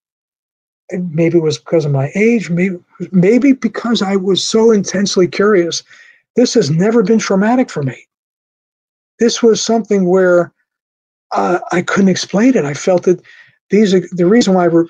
And 0.90 1.12
maybe 1.14 1.36
it 1.36 1.42
was 1.42 1.58
because 1.58 1.84
of 1.84 1.92
my 1.92 2.10
age, 2.14 2.48
maybe, 2.48 2.78
maybe 3.10 3.52
because 3.52 4.00
I 4.00 4.16
was 4.16 4.42
so 4.42 4.70
intensely 4.70 5.28
curious 5.28 5.82
this 6.36 6.54
has 6.54 6.70
never 6.70 7.02
been 7.02 7.18
traumatic 7.18 7.70
for 7.70 7.82
me. 7.82 8.06
This 9.18 9.42
was 9.42 9.60
something 9.60 10.06
where 10.06 10.52
uh, 11.32 11.58
I 11.72 11.82
couldn't 11.82 12.08
explain 12.08 12.56
it. 12.56 12.64
I 12.64 12.74
felt 12.74 13.02
that 13.04 13.20
these 13.70 13.92
the 14.10 14.26
reason 14.26 14.54
why 14.54 14.62
I 14.62 14.66
re- 14.66 14.88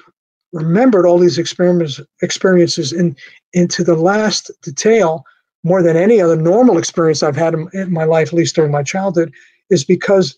remembered 0.53 1.07
all 1.07 1.19
these 1.19 1.39
experiments 1.39 2.01
experiences 2.23 2.93
in 2.93 3.17
into 3.53 3.83
the 3.83 3.97
last 3.97 4.51
detail 4.63 5.25
more 5.65 5.83
than 5.83 5.97
any 5.97 6.21
other 6.21 6.37
normal 6.37 6.79
experience 6.79 7.23
I've 7.23 7.37
had 7.37 7.55
in, 7.55 7.69
in 7.73 7.93
my 7.93 8.05
life, 8.05 8.29
at 8.29 8.35
least 8.35 8.55
during 8.55 8.71
my 8.71 8.83
childhood, 8.83 9.33
is 9.71 9.85
because 9.85 10.37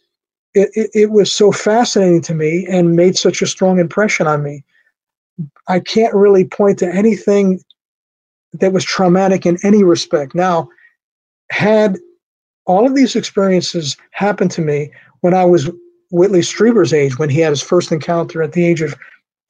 it, 0.55 0.71
it, 0.75 0.91
it 0.95 1.11
was 1.11 1.33
so 1.33 1.53
fascinating 1.53 2.23
to 2.23 2.35
me 2.35 2.67
and 2.69 2.97
made 2.97 3.17
such 3.17 3.43
a 3.43 3.47
strong 3.47 3.79
impression 3.79 4.27
on 4.27 4.43
me. 4.43 4.65
I 5.69 5.81
can't 5.81 6.15
really 6.15 6.45
point 6.45 6.79
to 6.79 6.89
anything 6.89 7.61
that 8.55 8.73
was 8.73 8.85
traumatic 8.85 9.47
in 9.47 9.59
any 9.63 9.85
respect. 9.85 10.35
Now, 10.35 10.69
had 11.51 11.99
all 12.67 12.87
of 12.87 12.95
these 12.95 13.17
experiences 13.17 13.97
happen 14.13 14.49
to 14.51 14.61
me 14.61 14.93
when 15.21 15.35
I 15.35 15.45
was 15.45 15.71
Whitley 16.11 16.41
Strieber's 16.41 16.93
age, 16.93 17.19
when 17.19 17.31
he 17.31 17.41
had 17.41 17.51
his 17.51 17.63
first 17.63 17.93
encounter 17.93 18.43
at 18.43 18.53
the 18.53 18.65
age 18.65 18.83
of 18.83 18.95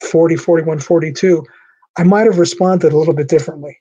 40, 0.01 0.35
41, 0.35 0.79
42, 0.79 1.45
I 1.97 2.03
might 2.03 2.25
have 2.25 2.39
responded 2.39 2.93
a 2.93 2.97
little 2.97 3.13
bit 3.13 3.27
differently. 3.27 3.77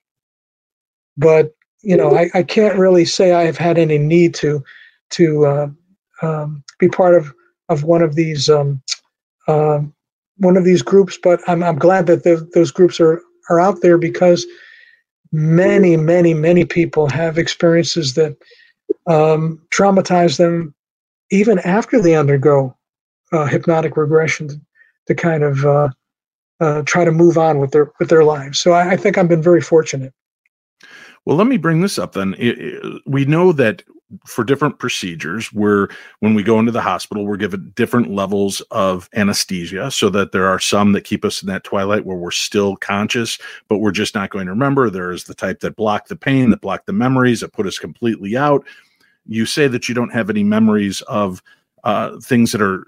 But, 1.16 1.54
you 1.82 1.96
know, 1.96 2.16
I, 2.16 2.30
I 2.34 2.42
can't 2.42 2.78
really 2.78 3.04
say 3.04 3.32
I 3.32 3.44
have 3.44 3.58
had 3.58 3.78
any 3.78 3.98
need 3.98 4.34
to 4.36 4.62
to 5.10 5.46
uh, 5.46 5.68
um, 6.22 6.62
be 6.78 6.88
part 6.88 7.14
of, 7.14 7.34
of 7.68 7.82
one 7.82 8.02
of 8.02 8.14
these 8.14 8.48
um, 8.48 8.80
uh, 9.48 9.80
one 10.36 10.56
of 10.56 10.64
these 10.64 10.82
groups, 10.82 11.18
but 11.22 11.40
I'm, 11.46 11.62
I'm 11.62 11.78
glad 11.78 12.06
that 12.06 12.24
the, 12.24 12.48
those 12.54 12.70
groups 12.70 12.98
are, 12.98 13.22
are 13.50 13.60
out 13.60 13.82
there 13.82 13.98
because 13.98 14.46
many, 15.32 15.96
many, 15.96 16.34
many 16.34 16.64
people 16.64 17.08
have 17.08 17.38
experiences 17.38 18.14
that 18.14 18.36
um, 19.06 19.60
traumatize 19.72 20.38
them 20.38 20.74
even 21.30 21.58
after 21.60 22.00
they 22.00 22.16
undergo 22.16 22.76
uh, 23.32 23.46
hypnotic 23.46 23.96
regression 23.96 24.48
to, 24.48 24.60
to 25.06 25.14
kind 25.14 25.44
of 25.44 25.64
uh, 25.64 25.88
uh, 26.60 26.82
try 26.82 27.04
to 27.04 27.12
move 27.12 27.38
on 27.38 27.58
with 27.58 27.70
their 27.70 27.92
with 27.98 28.08
their 28.08 28.24
lives. 28.24 28.58
So 28.58 28.72
I, 28.72 28.90
I, 28.90 28.96
think 28.96 29.16
I've 29.16 29.28
been 29.28 29.42
very 29.42 29.60
fortunate. 29.60 30.12
Well, 31.24 31.36
let 31.36 31.46
me 31.46 31.56
bring 31.56 31.80
this 31.80 31.98
up 31.98 32.12
then. 32.12 32.34
We 33.06 33.24
know 33.24 33.52
that 33.52 33.82
for 34.26 34.44
different 34.44 34.78
procedures 34.78 35.52
where 35.52 35.88
when 36.18 36.34
we 36.34 36.42
go 36.42 36.58
into 36.58 36.72
the 36.72 36.80
hospital 36.80 37.24
we're 37.24 37.36
given 37.36 37.72
different 37.76 38.10
levels 38.10 38.60
of 38.70 39.08
anesthesia 39.14 39.90
so 39.90 40.10
that 40.10 40.32
there 40.32 40.46
are 40.46 40.58
some 40.58 40.92
that 40.92 41.04
keep 41.04 41.24
us 41.24 41.42
in 41.42 41.48
that 41.48 41.64
twilight 41.64 42.04
where 42.04 42.16
we're 42.16 42.30
still 42.30 42.76
conscious 42.76 43.38
but 43.68 43.78
we're 43.78 43.90
just 43.90 44.14
not 44.14 44.30
going 44.30 44.46
to 44.46 44.52
remember. 44.52 44.90
There 44.90 45.12
is 45.12 45.24
the 45.24 45.34
type 45.34 45.60
that 45.60 45.76
block 45.76 46.08
the 46.08 46.16
pain 46.16 46.50
that 46.50 46.60
block 46.60 46.86
the 46.86 46.92
memories 46.92 47.40
that 47.40 47.52
put 47.52 47.66
us 47.66 47.78
completely 47.78 48.36
out. 48.36 48.66
You 49.26 49.46
say 49.46 49.68
that 49.68 49.88
you 49.88 49.94
don't 49.94 50.12
have 50.12 50.30
any 50.30 50.44
memories 50.44 51.00
of 51.02 51.42
uh, 51.84 52.18
things 52.20 52.52
that 52.52 52.62
are 52.62 52.86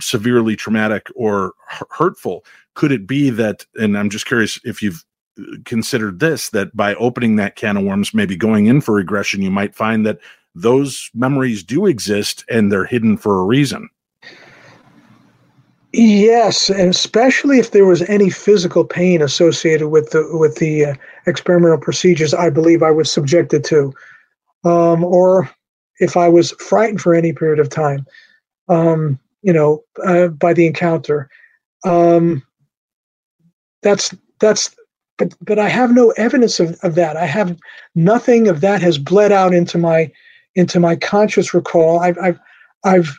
severely 0.00 0.56
traumatic 0.56 1.08
or 1.14 1.52
hurtful. 1.90 2.44
Could 2.74 2.92
it 2.92 3.06
be 3.06 3.30
that 3.30 3.66
and 3.76 3.98
i'm 3.98 4.08
just 4.08 4.26
curious 4.26 4.58
if 4.64 4.82
you've 4.82 5.04
uh, 5.38 5.56
considered 5.64 6.20
this 6.20 6.50
that 6.50 6.74
by 6.74 6.94
opening 6.94 7.36
that 7.36 7.56
can 7.56 7.76
of 7.76 7.84
worms 7.84 8.14
maybe 8.14 8.36
going 8.36 8.66
in 8.66 8.80
for 8.80 8.94
regression 8.94 9.42
you 9.42 9.50
might 9.50 9.74
find 9.74 10.06
that 10.06 10.18
those 10.54 11.10
memories 11.14 11.62
do 11.62 11.86
exist 11.86 12.44
and 12.48 12.70
they're 12.70 12.84
hidden 12.84 13.16
for 13.16 13.40
a 13.40 13.44
reason. 13.44 13.88
Yes, 15.94 16.70
and 16.70 16.88
especially 16.88 17.58
if 17.58 17.72
there 17.72 17.84
was 17.84 18.02
any 18.02 18.30
physical 18.30 18.84
pain 18.84 19.20
associated 19.20 19.88
with 19.88 20.10
the 20.10 20.26
with 20.32 20.56
the 20.56 20.86
uh, 20.86 20.94
experimental 21.26 21.76
procedures, 21.76 22.32
I 22.32 22.48
believe 22.48 22.82
I 22.82 22.90
was 22.90 23.10
subjected 23.10 23.62
to, 23.64 23.92
um, 24.64 25.04
or 25.04 25.50
if 26.00 26.16
I 26.16 26.28
was 26.28 26.52
frightened 26.52 27.02
for 27.02 27.14
any 27.14 27.34
period 27.34 27.58
of 27.58 27.68
time. 27.68 28.06
Um, 28.68 29.18
you 29.42 29.52
know, 29.52 29.84
uh, 30.04 30.28
by 30.28 30.52
the 30.54 30.66
encounter. 30.66 31.28
Um, 31.84 32.42
that's 33.82 34.14
that's 34.40 34.74
but 35.18 35.34
but 35.42 35.58
I 35.58 35.68
have 35.68 35.94
no 35.94 36.10
evidence 36.12 36.60
of, 36.60 36.78
of 36.82 36.94
that. 36.94 37.16
I 37.16 37.26
have 37.26 37.58
nothing 37.94 38.48
of 38.48 38.60
that 38.60 38.80
has 38.80 38.98
bled 38.98 39.32
out 39.32 39.52
into 39.52 39.78
my 39.78 40.10
into 40.54 40.80
my 40.80 40.96
conscious 40.96 41.54
recall. 41.54 42.00
I've 42.00 42.18
I've, 42.18 42.38
I've 42.84 43.18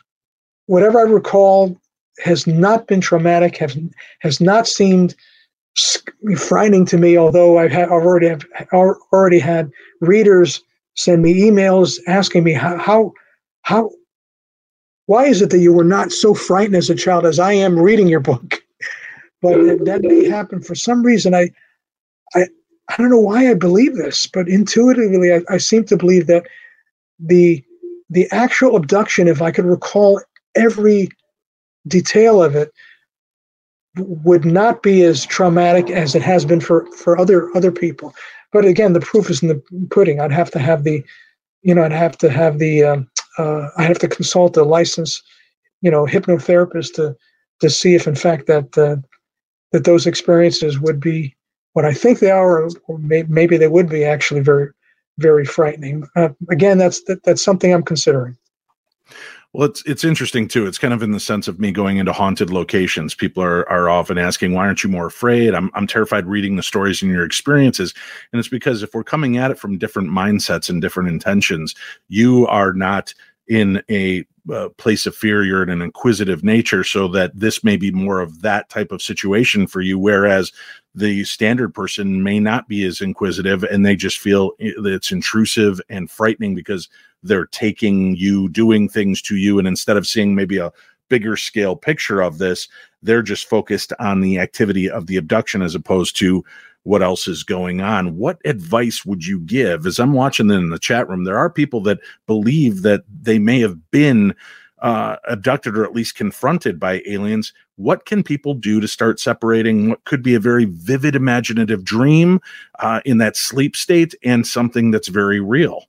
whatever 0.66 0.98
I 0.98 1.02
recall 1.02 1.78
has 2.22 2.46
not 2.46 2.86
been 2.86 3.00
traumatic, 3.00 3.56
has 3.58 3.76
has 4.20 4.40
not 4.40 4.66
seemed 4.66 5.14
frightening 6.36 6.86
to 6.86 6.98
me. 6.98 7.16
Although 7.16 7.58
I've 7.58 7.72
had, 7.72 7.84
I've 7.84 7.90
already 7.92 8.28
have 8.28 8.44
already 8.72 9.38
had 9.38 9.70
readers 10.00 10.62
send 10.96 11.22
me 11.22 11.34
emails 11.34 11.98
asking 12.06 12.44
me 12.44 12.52
how 12.52 12.78
how 12.78 13.12
how 13.62 13.90
why 15.06 15.26
is 15.26 15.42
it 15.42 15.50
that 15.50 15.58
you 15.58 15.72
were 15.72 15.84
not 15.84 16.12
so 16.12 16.34
frightened 16.34 16.76
as 16.76 16.88
a 16.88 16.94
child 16.94 17.26
as 17.26 17.38
I 17.38 17.52
am 17.52 17.78
reading 17.78 18.08
your 18.08 18.20
book? 18.20 18.60
But 19.42 19.84
that 19.84 20.00
may 20.00 20.24
happen 20.26 20.62
for 20.62 20.74
some 20.74 21.02
reason. 21.02 21.34
I 21.34 21.50
I 22.34 22.46
I 22.88 22.96
don't 22.96 23.10
know 23.10 23.20
why 23.20 23.50
I 23.50 23.54
believe 23.54 23.94
this, 23.94 24.26
but 24.26 24.48
intuitively 24.48 25.34
I, 25.34 25.42
I 25.50 25.58
seem 25.58 25.84
to 25.84 25.98
believe 25.98 26.28
that 26.28 26.46
the 27.26 27.64
the 28.10 28.30
actual 28.30 28.76
abduction, 28.76 29.28
if 29.28 29.40
I 29.40 29.50
could 29.50 29.64
recall 29.64 30.20
every 30.54 31.08
detail 31.86 32.42
of 32.42 32.54
it, 32.54 32.70
would 33.96 34.44
not 34.44 34.82
be 34.82 35.02
as 35.02 35.24
traumatic 35.24 35.90
as 35.90 36.14
it 36.14 36.22
has 36.22 36.44
been 36.44 36.60
for 36.60 36.86
for 36.92 37.18
other 37.18 37.50
other 37.56 37.72
people. 37.72 38.14
But 38.52 38.64
again, 38.64 38.92
the 38.92 39.00
proof 39.00 39.30
is 39.30 39.42
in 39.42 39.48
the 39.48 39.62
pudding. 39.90 40.20
I'd 40.20 40.32
have 40.32 40.50
to 40.52 40.58
have 40.58 40.84
the, 40.84 41.02
you 41.62 41.74
know, 41.74 41.82
I'd 41.82 41.92
have 41.92 42.16
to 42.18 42.30
have 42.30 42.60
the, 42.60 42.84
um, 42.84 43.10
uh, 43.36 43.68
I 43.76 43.82
have 43.82 43.98
to 43.98 44.08
consult 44.08 44.56
a 44.56 44.62
licensed, 44.62 45.24
you 45.80 45.90
know, 45.90 46.06
hypnotherapist 46.06 46.94
to 46.94 47.16
to 47.60 47.70
see 47.70 47.94
if 47.94 48.06
in 48.06 48.14
fact 48.14 48.46
that 48.46 48.78
uh, 48.78 48.96
that 49.72 49.84
those 49.84 50.06
experiences 50.06 50.78
would 50.78 51.00
be 51.00 51.34
what 51.72 51.84
I 51.84 51.92
think 51.92 52.18
they 52.18 52.30
are, 52.30 52.68
or 52.86 52.98
may, 52.98 53.24
maybe 53.24 53.56
they 53.56 53.66
would 53.66 53.88
be 53.88 54.04
actually 54.04 54.40
very, 54.40 54.70
very 55.18 55.44
frightening. 55.44 56.06
Uh, 56.16 56.30
again, 56.50 56.78
that's 56.78 57.02
that, 57.04 57.22
that's 57.24 57.42
something 57.42 57.72
I'm 57.72 57.82
considering. 57.82 58.36
Well, 59.54 59.68
it's 59.68 59.84
it's 59.86 60.02
interesting 60.02 60.48
too. 60.48 60.66
It's 60.66 60.78
kind 60.78 60.92
of 60.92 61.00
in 61.00 61.12
the 61.12 61.20
sense 61.20 61.46
of 61.46 61.60
me 61.60 61.70
going 61.70 61.98
into 61.98 62.12
haunted 62.12 62.50
locations. 62.50 63.14
People 63.14 63.40
are 63.42 63.68
are 63.68 63.88
often 63.88 64.18
asking, 64.18 64.52
"Why 64.52 64.66
aren't 64.66 64.82
you 64.82 64.90
more 64.90 65.06
afraid?" 65.06 65.54
I'm 65.54 65.70
I'm 65.74 65.86
terrified 65.86 66.26
reading 66.26 66.56
the 66.56 66.62
stories 66.62 67.02
and 67.02 67.12
your 67.12 67.24
experiences, 67.24 67.94
and 68.32 68.40
it's 68.40 68.48
because 68.48 68.82
if 68.82 68.94
we're 68.94 69.04
coming 69.04 69.36
at 69.36 69.52
it 69.52 69.58
from 69.58 69.78
different 69.78 70.10
mindsets 70.10 70.68
and 70.68 70.82
different 70.82 71.08
intentions, 71.08 71.76
you 72.08 72.48
are 72.48 72.72
not 72.72 73.14
in 73.46 73.80
a 73.88 74.24
uh, 74.52 74.68
place 74.76 75.06
of 75.06 75.14
fear. 75.14 75.42
You're 75.42 75.62
in 75.62 75.70
an 75.70 75.82
inquisitive 75.82 76.44
nature 76.44 76.84
so 76.84 77.08
that 77.08 77.32
this 77.34 77.64
may 77.64 77.76
be 77.76 77.90
more 77.90 78.20
of 78.20 78.42
that 78.42 78.68
type 78.68 78.92
of 78.92 79.02
situation 79.02 79.66
for 79.66 79.80
you 79.80 79.98
whereas 79.98 80.52
the 80.94 81.24
standard 81.24 81.74
person 81.74 82.22
may 82.22 82.38
not 82.38 82.68
be 82.68 82.84
as 82.84 83.00
inquisitive 83.00 83.64
and 83.64 83.84
they 83.84 83.96
just 83.96 84.18
feel 84.18 84.52
that 84.58 84.92
it's 84.92 85.10
intrusive 85.10 85.80
and 85.88 86.10
frightening 86.10 86.54
because 86.54 86.88
they're 87.22 87.46
taking 87.46 88.14
you 88.16 88.48
doing 88.50 88.88
things 88.88 89.20
to 89.22 89.36
you. 89.36 89.58
And 89.58 89.66
instead 89.66 89.96
of 89.96 90.06
seeing 90.06 90.34
maybe 90.34 90.58
a 90.58 90.72
bigger 91.08 91.36
scale 91.36 91.76
picture 91.76 92.20
of 92.20 92.38
this 92.38 92.68
they're 93.04 93.22
just 93.22 93.48
focused 93.48 93.92
on 94.00 94.20
the 94.20 94.38
activity 94.38 94.90
of 94.90 95.06
the 95.06 95.16
abduction 95.16 95.62
as 95.62 95.74
opposed 95.74 96.16
to 96.16 96.44
what 96.84 97.02
else 97.02 97.26
is 97.26 97.42
going 97.42 97.80
on 97.80 98.16
what 98.16 98.38
advice 98.44 99.04
would 99.04 99.26
you 99.26 99.40
give 99.40 99.86
as 99.86 99.98
i'm 99.98 100.12
watching 100.12 100.50
in 100.50 100.70
the 100.70 100.78
chat 100.78 101.08
room 101.08 101.24
there 101.24 101.38
are 101.38 101.50
people 101.50 101.80
that 101.80 101.98
believe 102.26 102.82
that 102.82 103.02
they 103.22 103.38
may 103.38 103.60
have 103.60 103.90
been 103.90 104.34
uh, 104.84 105.16
abducted 105.26 105.78
or 105.78 105.84
at 105.84 105.94
least 105.94 106.14
confronted 106.14 106.78
by 106.78 107.02
aliens, 107.06 107.54
what 107.76 108.04
can 108.04 108.22
people 108.22 108.52
do 108.52 108.80
to 108.80 108.86
start 108.86 109.18
separating 109.18 109.88
what 109.88 110.04
could 110.04 110.22
be 110.22 110.34
a 110.34 110.40
very 110.40 110.66
vivid 110.66 111.16
imaginative 111.16 111.82
dream 111.82 112.38
uh, 112.80 113.00
in 113.06 113.16
that 113.16 113.34
sleep 113.34 113.74
state 113.74 114.14
and 114.22 114.46
something 114.46 114.90
that's 114.90 115.08
very 115.08 115.40
real? 115.40 115.86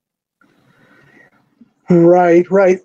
Right, 1.90 2.50
right. 2.50 2.80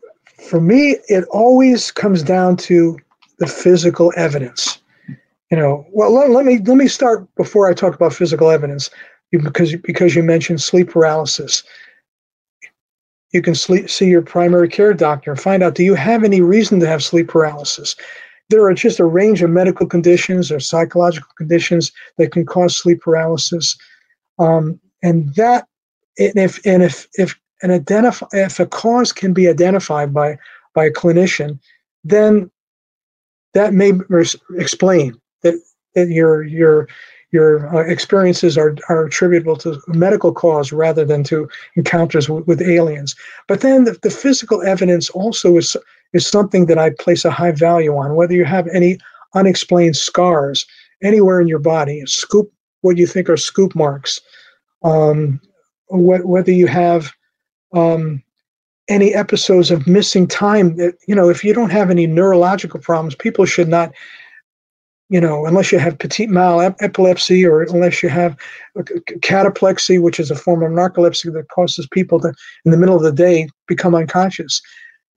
For 0.48 0.60
me, 0.60 0.96
it 1.08 1.24
always 1.30 1.92
comes 1.92 2.24
down 2.24 2.56
to 2.56 2.98
the 3.38 3.46
physical 3.46 4.12
evidence. 4.16 4.79
You 5.50 5.56
know, 5.56 5.86
well, 5.90 6.12
let, 6.12 6.30
let 6.30 6.46
me 6.46 6.58
let 6.58 6.76
me 6.76 6.86
start 6.86 7.26
before 7.34 7.68
I 7.68 7.74
talk 7.74 7.94
about 7.94 8.14
physical 8.14 8.50
evidence, 8.50 8.90
because 9.32 9.74
because 9.76 10.14
you 10.14 10.22
mentioned 10.22 10.62
sleep 10.62 10.90
paralysis. 10.90 11.64
You 13.32 13.42
can 13.42 13.54
sleep, 13.54 13.88
see 13.88 14.06
your 14.06 14.22
primary 14.22 14.68
care 14.68 14.92
doctor 14.92 15.30
and 15.30 15.40
find 15.40 15.62
out 15.62 15.76
do 15.76 15.84
you 15.84 15.94
have 15.94 16.24
any 16.24 16.40
reason 16.40 16.80
to 16.80 16.86
have 16.88 17.02
sleep 17.02 17.28
paralysis? 17.28 17.94
There 18.48 18.64
are 18.64 18.74
just 18.74 18.98
a 18.98 19.04
range 19.04 19.40
of 19.42 19.50
medical 19.50 19.86
conditions 19.86 20.50
or 20.50 20.58
psychological 20.58 21.30
conditions 21.36 21.92
that 22.18 22.32
can 22.32 22.44
cause 22.44 22.76
sleep 22.76 23.00
paralysis. 23.02 23.76
Um, 24.40 24.80
and 25.02 25.32
that 25.34 25.68
and 26.18 26.36
if 26.36 26.64
and 26.66 26.82
if 26.82 27.06
if 27.14 27.38
an 27.62 27.70
identify 27.70 28.26
if 28.32 28.60
a 28.60 28.66
cause 28.66 29.12
can 29.12 29.32
be 29.32 29.48
identified 29.48 30.12
by 30.12 30.38
by 30.74 30.86
a 30.86 30.92
clinician 30.92 31.58
then 32.04 32.50
that 33.54 33.74
may 33.74 33.92
explain 34.56 35.20
your 35.94 36.42
your 36.44 36.88
your 37.32 37.74
uh, 37.74 37.86
experiences 37.86 38.58
are, 38.58 38.76
are 38.88 39.04
attributable 39.04 39.56
to 39.56 39.80
medical 39.88 40.32
cause 40.32 40.72
rather 40.72 41.04
than 41.04 41.22
to 41.24 41.48
encounters 41.76 42.26
w- 42.26 42.44
with 42.46 42.60
aliens. 42.60 43.14
But 43.46 43.60
then 43.60 43.84
the, 43.84 43.96
the 44.02 44.10
physical 44.10 44.62
evidence 44.62 45.10
also 45.10 45.56
is, 45.56 45.76
is 46.12 46.26
something 46.26 46.66
that 46.66 46.78
I 46.78 46.90
place 46.90 47.24
a 47.24 47.30
high 47.30 47.52
value 47.52 47.96
on, 47.96 48.16
whether 48.16 48.34
you 48.34 48.44
have 48.44 48.66
any 48.74 48.98
unexplained 49.34 49.96
scars 49.96 50.66
anywhere 51.02 51.40
in 51.40 51.46
your 51.46 51.60
body, 51.60 52.02
scoop, 52.06 52.52
what 52.80 52.96
you 52.96 53.06
think 53.06 53.28
are 53.28 53.36
scoop 53.36 53.74
marks, 53.76 54.20
um, 54.82 55.40
wh- 55.86 56.26
whether 56.26 56.50
you 56.50 56.66
have 56.66 57.12
um, 57.72 58.22
any 58.88 59.14
episodes 59.14 59.70
of 59.70 59.86
missing 59.86 60.26
time 60.26 60.74
that, 60.76 60.94
you 61.06 61.14
know, 61.14 61.28
if 61.28 61.44
you 61.44 61.54
don't 61.54 61.70
have 61.70 61.90
any 61.90 62.08
neurological 62.08 62.80
problems, 62.80 63.14
people 63.14 63.46
should 63.46 63.68
not 63.68 63.92
you 65.10 65.20
know, 65.20 65.44
unless 65.44 65.72
you 65.72 65.78
have 65.78 65.98
petit 65.98 66.28
mal 66.28 66.60
epilepsy 66.60 67.44
or 67.44 67.62
unless 67.62 68.00
you 68.00 68.08
have 68.08 68.36
cataplexy, 68.78 70.00
which 70.00 70.20
is 70.20 70.30
a 70.30 70.36
form 70.36 70.62
of 70.62 70.70
narcolepsy 70.70 71.32
that 71.32 71.48
causes 71.48 71.86
people 71.90 72.20
to, 72.20 72.32
in 72.64 72.70
the 72.70 72.78
middle 72.78 72.96
of 72.96 73.02
the 73.02 73.12
day, 73.12 73.48
become 73.66 73.94
unconscious. 73.94 74.62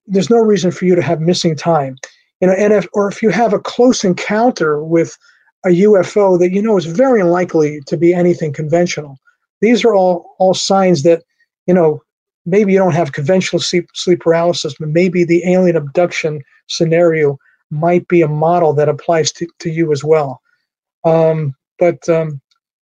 There's 0.06 0.30
no 0.30 0.38
reason 0.38 0.72
for 0.72 0.84
you 0.84 0.96
to 0.96 1.02
have 1.02 1.20
missing 1.20 1.54
time, 1.54 1.96
you 2.40 2.48
know, 2.48 2.54
and 2.54 2.72
if 2.72 2.88
or 2.92 3.08
if 3.08 3.22
you 3.22 3.30
have 3.30 3.52
a 3.52 3.60
close 3.60 4.04
encounter 4.04 4.82
with 4.82 5.16
a 5.64 5.68
UFO 5.68 6.38
that 6.40 6.50
you 6.50 6.60
know 6.60 6.76
is 6.76 6.86
very 6.86 7.20
unlikely 7.20 7.80
to 7.86 7.96
be 7.96 8.12
anything 8.12 8.52
conventional. 8.52 9.16
These 9.60 9.84
are 9.84 9.94
all 9.94 10.34
all 10.38 10.54
signs 10.54 11.04
that, 11.04 11.22
you 11.66 11.72
know, 11.72 12.02
maybe 12.44 12.72
you 12.72 12.78
don't 12.78 12.94
have 12.94 13.12
conventional 13.12 13.60
sleep 13.60 13.88
sleep 13.94 14.20
paralysis, 14.20 14.74
but 14.78 14.88
maybe 14.88 15.22
the 15.22 15.48
alien 15.48 15.76
abduction 15.76 16.42
scenario 16.66 17.38
might 17.74 18.06
be 18.08 18.22
a 18.22 18.28
model 18.28 18.72
that 18.72 18.88
applies 18.88 19.32
to, 19.32 19.46
to 19.58 19.70
you 19.70 19.92
as 19.92 20.02
well. 20.02 20.40
Um, 21.04 21.54
but 21.78 22.08
um, 22.08 22.40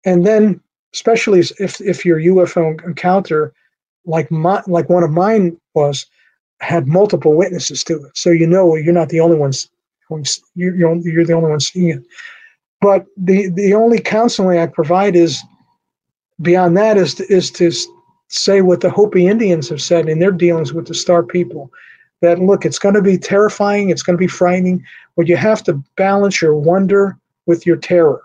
and 0.05 0.27
then 0.27 0.61
especially 0.93 1.41
if 1.59 1.81
if 1.81 2.05
your 2.05 2.19
UFO 2.19 2.85
encounter, 2.85 3.53
like 4.05 4.31
my 4.31 4.63
like 4.67 4.89
one 4.89 5.03
of 5.03 5.11
mine 5.11 5.57
was, 5.75 6.07
had 6.61 6.87
multiple 6.87 7.35
witnesses 7.35 7.83
to 7.85 8.05
it, 8.05 8.17
so 8.17 8.31
you 8.31 8.47
know 8.47 8.77
you're 8.77 8.93
not 8.93 9.09
the 9.09 9.21
only 9.21 9.37
ones. 9.37 9.71
You're 10.55 10.77
you're 10.77 11.25
the 11.25 11.33
only 11.33 11.51
one 11.51 11.61
seeing 11.61 11.89
it. 11.89 12.03
But 12.81 13.07
the 13.17 13.49
the 13.49 13.75
only 13.75 13.99
counseling 13.99 14.59
I 14.59 14.67
provide 14.67 15.17
is 15.17 15.43
beyond 16.43 16.77
that 16.77 16.97
is 16.97 17.15
to, 17.15 17.33
is 17.33 17.51
to 17.53 17.73
say 18.29 18.61
what 18.61 18.81
the 18.81 18.91
Hopi 18.91 19.27
Indians 19.27 19.69
have 19.69 19.81
said 19.81 20.09
in 20.09 20.19
their 20.19 20.33
dealings 20.33 20.73
with 20.73 20.87
the 20.87 20.95
Star 20.95 21.23
People 21.23 21.71
that 22.25 22.39
look, 22.41 22.65
it's 22.65 22.79
going 22.79 22.95
to 22.95 23.03
be 23.03 23.19
terrifying, 23.19 23.91
it's 23.91 24.03
going 24.03 24.17
to 24.17 24.21
be 24.23 24.27
frightening, 24.27 24.85
but 25.17 25.29
you 25.29 25.37
have 25.37 25.63
to 25.65 25.75
balance 25.97 26.41
your 26.41 26.55
wonder 26.55 27.17
with 27.47 27.67
your 27.67 27.77
terror. 27.77 28.23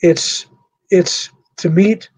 It's 0.00 0.46
it's 0.90 1.30
to 1.58 1.70
meet 1.70 2.08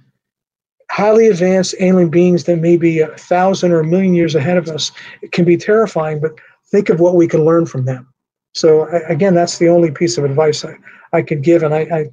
highly 0.90 1.26
advanced 1.26 1.74
alien 1.80 2.08
beings 2.08 2.44
that 2.44 2.58
may 2.58 2.76
be 2.76 3.00
a 3.00 3.08
thousand 3.08 3.72
or 3.72 3.80
a 3.80 3.86
million 3.86 4.14
years 4.14 4.34
ahead 4.34 4.56
of 4.56 4.68
us. 4.68 4.90
It 5.20 5.32
can 5.32 5.44
be 5.44 5.56
terrifying, 5.56 6.20
but 6.20 6.32
think 6.70 6.88
of 6.88 7.00
what 7.00 7.14
we 7.14 7.28
can 7.28 7.44
learn 7.44 7.66
from 7.66 7.84
them. 7.84 8.06
So 8.54 8.86
again, 9.08 9.34
that's 9.34 9.58
the 9.58 9.68
only 9.68 9.90
piece 9.90 10.16
of 10.16 10.24
advice 10.24 10.64
I, 10.64 10.76
I 11.12 11.22
could 11.22 11.42
give, 11.42 11.62
and 11.62 11.74
I, 11.74 11.80
I 11.80 12.06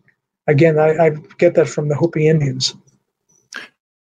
again 0.48 0.80
I, 0.80 1.06
I 1.06 1.10
get 1.38 1.54
that 1.56 1.70
from 1.70 1.88
the 1.90 1.96
Hopi 1.96 2.28
Indians. 2.28 2.76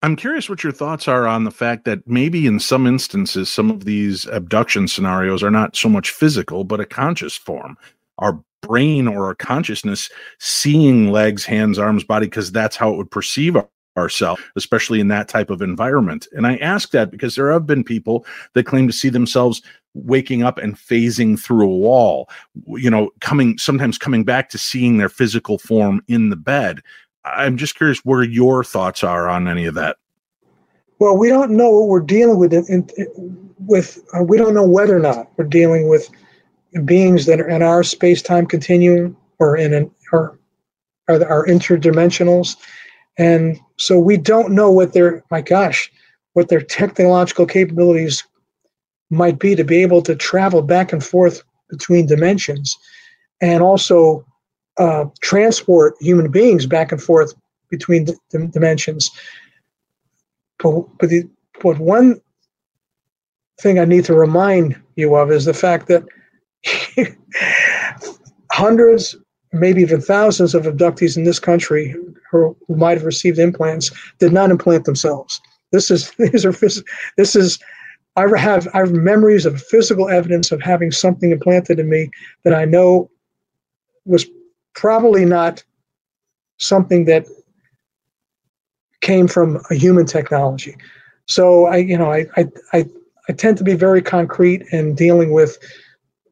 I'm 0.03 0.16
curious 0.16 0.48
what 0.48 0.62
your 0.64 0.72
thoughts 0.72 1.09
are 1.09 1.26
on 1.26 1.44
the 1.44 1.51
fact 1.51 1.84
that 1.84 2.07
maybe 2.09 2.46
in 2.46 2.59
some 2.59 2.86
instances, 2.86 3.51
some 3.51 3.70
of 3.70 3.84
these 3.84 4.24
abduction 4.26 4.88
scenarios 4.88 5.42
are 5.42 5.51
not 5.51 5.76
so 5.76 5.90
much 5.90 6.11
physical, 6.11 6.64
but 6.64 6.80
a 6.80 6.86
conscious 6.86 7.36
form. 7.36 7.76
Our 8.18 8.42
brain 8.62 9.07
or 9.07 9.26
our 9.26 9.34
consciousness 9.34 10.11
seeing 10.38 11.11
legs, 11.11 11.44
hands, 11.44 11.78
arms, 11.78 12.05
body, 12.05 12.26
because 12.26 12.51
that's 12.51 12.76
how 12.76 12.92
it 12.92 12.96
would 12.96 13.11
perceive 13.11 13.57
ourselves, 13.96 14.42
especially 14.57 15.01
in 15.01 15.09
that 15.09 15.28
type 15.28 15.51
of 15.51 15.61
environment. 15.61 16.26
And 16.32 16.46
I 16.46 16.57
ask 16.57 16.92
that 16.92 17.11
because 17.11 17.34
there 17.34 17.53
have 17.53 17.66
been 17.66 17.84
people 17.84 18.24
that 18.55 18.64
claim 18.64 18.86
to 18.86 18.92
see 18.92 19.11
themselves 19.11 19.61
waking 19.94 20.42
up 20.42 20.57
and 20.57 20.76
phasing 20.76 21.38
through 21.38 21.64
a 21.64 21.76
wall, 21.76 22.30
you 22.68 22.90
know, 22.90 23.11
coming 23.20 23.59
sometimes 23.59 23.98
coming 23.98 24.24
back 24.24 24.48
to 24.51 24.59
seeing 24.59 24.96
their 24.96 25.09
physical 25.09 25.59
form 25.59 26.01
in 26.09 26.30
the 26.30 26.36
bed. 26.36 26.80
I'm 27.24 27.56
just 27.56 27.74
curious 27.74 27.98
where 28.04 28.22
your 28.22 28.64
thoughts 28.64 29.04
are 29.04 29.28
on 29.28 29.48
any 29.48 29.66
of 29.66 29.74
that. 29.74 29.96
Well, 30.98 31.16
we 31.16 31.28
don't 31.28 31.50
know 31.50 31.70
what 31.70 31.88
we're 31.88 32.00
dealing 32.00 32.38
with. 32.38 32.52
In, 32.52 32.88
in, 32.96 33.50
with 33.66 34.02
uh, 34.14 34.22
we 34.22 34.38
don't 34.38 34.54
know 34.54 34.66
whether 34.66 34.96
or 34.96 35.00
not 35.00 35.30
we're 35.36 35.44
dealing 35.44 35.88
with 35.88 36.10
beings 36.84 37.26
that 37.26 37.40
are 37.40 37.48
in 37.48 37.62
our 37.62 37.82
space-time 37.82 38.46
continuum 38.46 39.16
or 39.38 39.56
in 39.56 39.74
an 39.74 39.90
or 40.12 40.38
are, 41.08 41.24
are 41.24 41.46
interdimensionals, 41.46 42.56
and 43.18 43.58
so 43.76 43.98
we 43.98 44.16
don't 44.16 44.52
know 44.52 44.70
what 44.70 44.92
their 44.92 45.22
my 45.30 45.40
gosh, 45.42 45.90
what 46.32 46.48
their 46.48 46.62
technological 46.62 47.46
capabilities 47.46 48.24
might 49.10 49.38
be 49.38 49.54
to 49.56 49.64
be 49.64 49.82
able 49.82 50.02
to 50.02 50.14
travel 50.14 50.62
back 50.62 50.92
and 50.92 51.04
forth 51.04 51.42
between 51.68 52.06
dimensions, 52.06 52.76
and 53.40 53.62
also 53.62 54.24
uh, 54.78 55.04
transport 55.20 55.94
human 56.00 56.30
beings 56.30 56.66
back 56.66 56.92
and 56.92 57.02
forth 57.02 57.34
between 57.70 58.04
the, 58.04 58.16
dimensions. 58.52 59.10
But, 60.58 60.82
but, 60.98 61.10
the, 61.10 61.28
but 61.62 61.78
one 61.78 62.20
thing 63.60 63.78
I 63.78 63.84
need 63.84 64.04
to 64.06 64.14
remind 64.14 64.80
you 64.96 65.14
of 65.14 65.30
is 65.30 65.44
the 65.44 65.54
fact 65.54 65.88
that 65.88 66.04
hundreds, 68.52 69.16
maybe 69.52 69.82
even 69.82 70.00
thousands 70.00 70.54
of 70.54 70.64
abductees 70.64 71.16
in 71.16 71.24
this 71.24 71.38
country 71.38 71.94
who, 72.30 72.56
who 72.66 72.76
might 72.76 72.98
have 72.98 73.04
received 73.04 73.38
implants 73.38 73.90
did 74.18 74.32
not 74.32 74.50
implant 74.50 74.84
themselves. 74.84 75.40
This 75.72 75.90
is 75.90 76.10
these 76.18 76.44
are 76.44 76.52
this 77.16 77.36
is 77.36 77.58
I 78.16 78.26
have 78.38 78.68
I 78.74 78.78
have 78.78 78.92
memories 78.92 79.46
of 79.46 79.62
physical 79.62 80.08
evidence 80.08 80.52
of 80.52 80.60
having 80.60 80.90
something 80.90 81.30
implanted 81.30 81.78
in 81.78 81.88
me 81.88 82.10
that 82.44 82.54
I 82.54 82.64
know 82.64 83.10
was 84.04 84.26
probably 84.74 85.24
not 85.24 85.62
something 86.58 87.04
that 87.06 87.26
came 89.00 89.26
from 89.26 89.60
a 89.70 89.74
human 89.74 90.06
technology. 90.06 90.76
So 91.26 91.66
I, 91.66 91.76
you 91.76 91.96
know, 91.96 92.12
I, 92.12 92.26
I, 92.36 92.46
I, 92.72 92.84
I 93.28 93.32
tend 93.32 93.56
to 93.58 93.64
be 93.64 93.74
very 93.74 94.02
concrete 94.02 94.62
in 94.72 94.94
dealing 94.94 95.32
with 95.32 95.58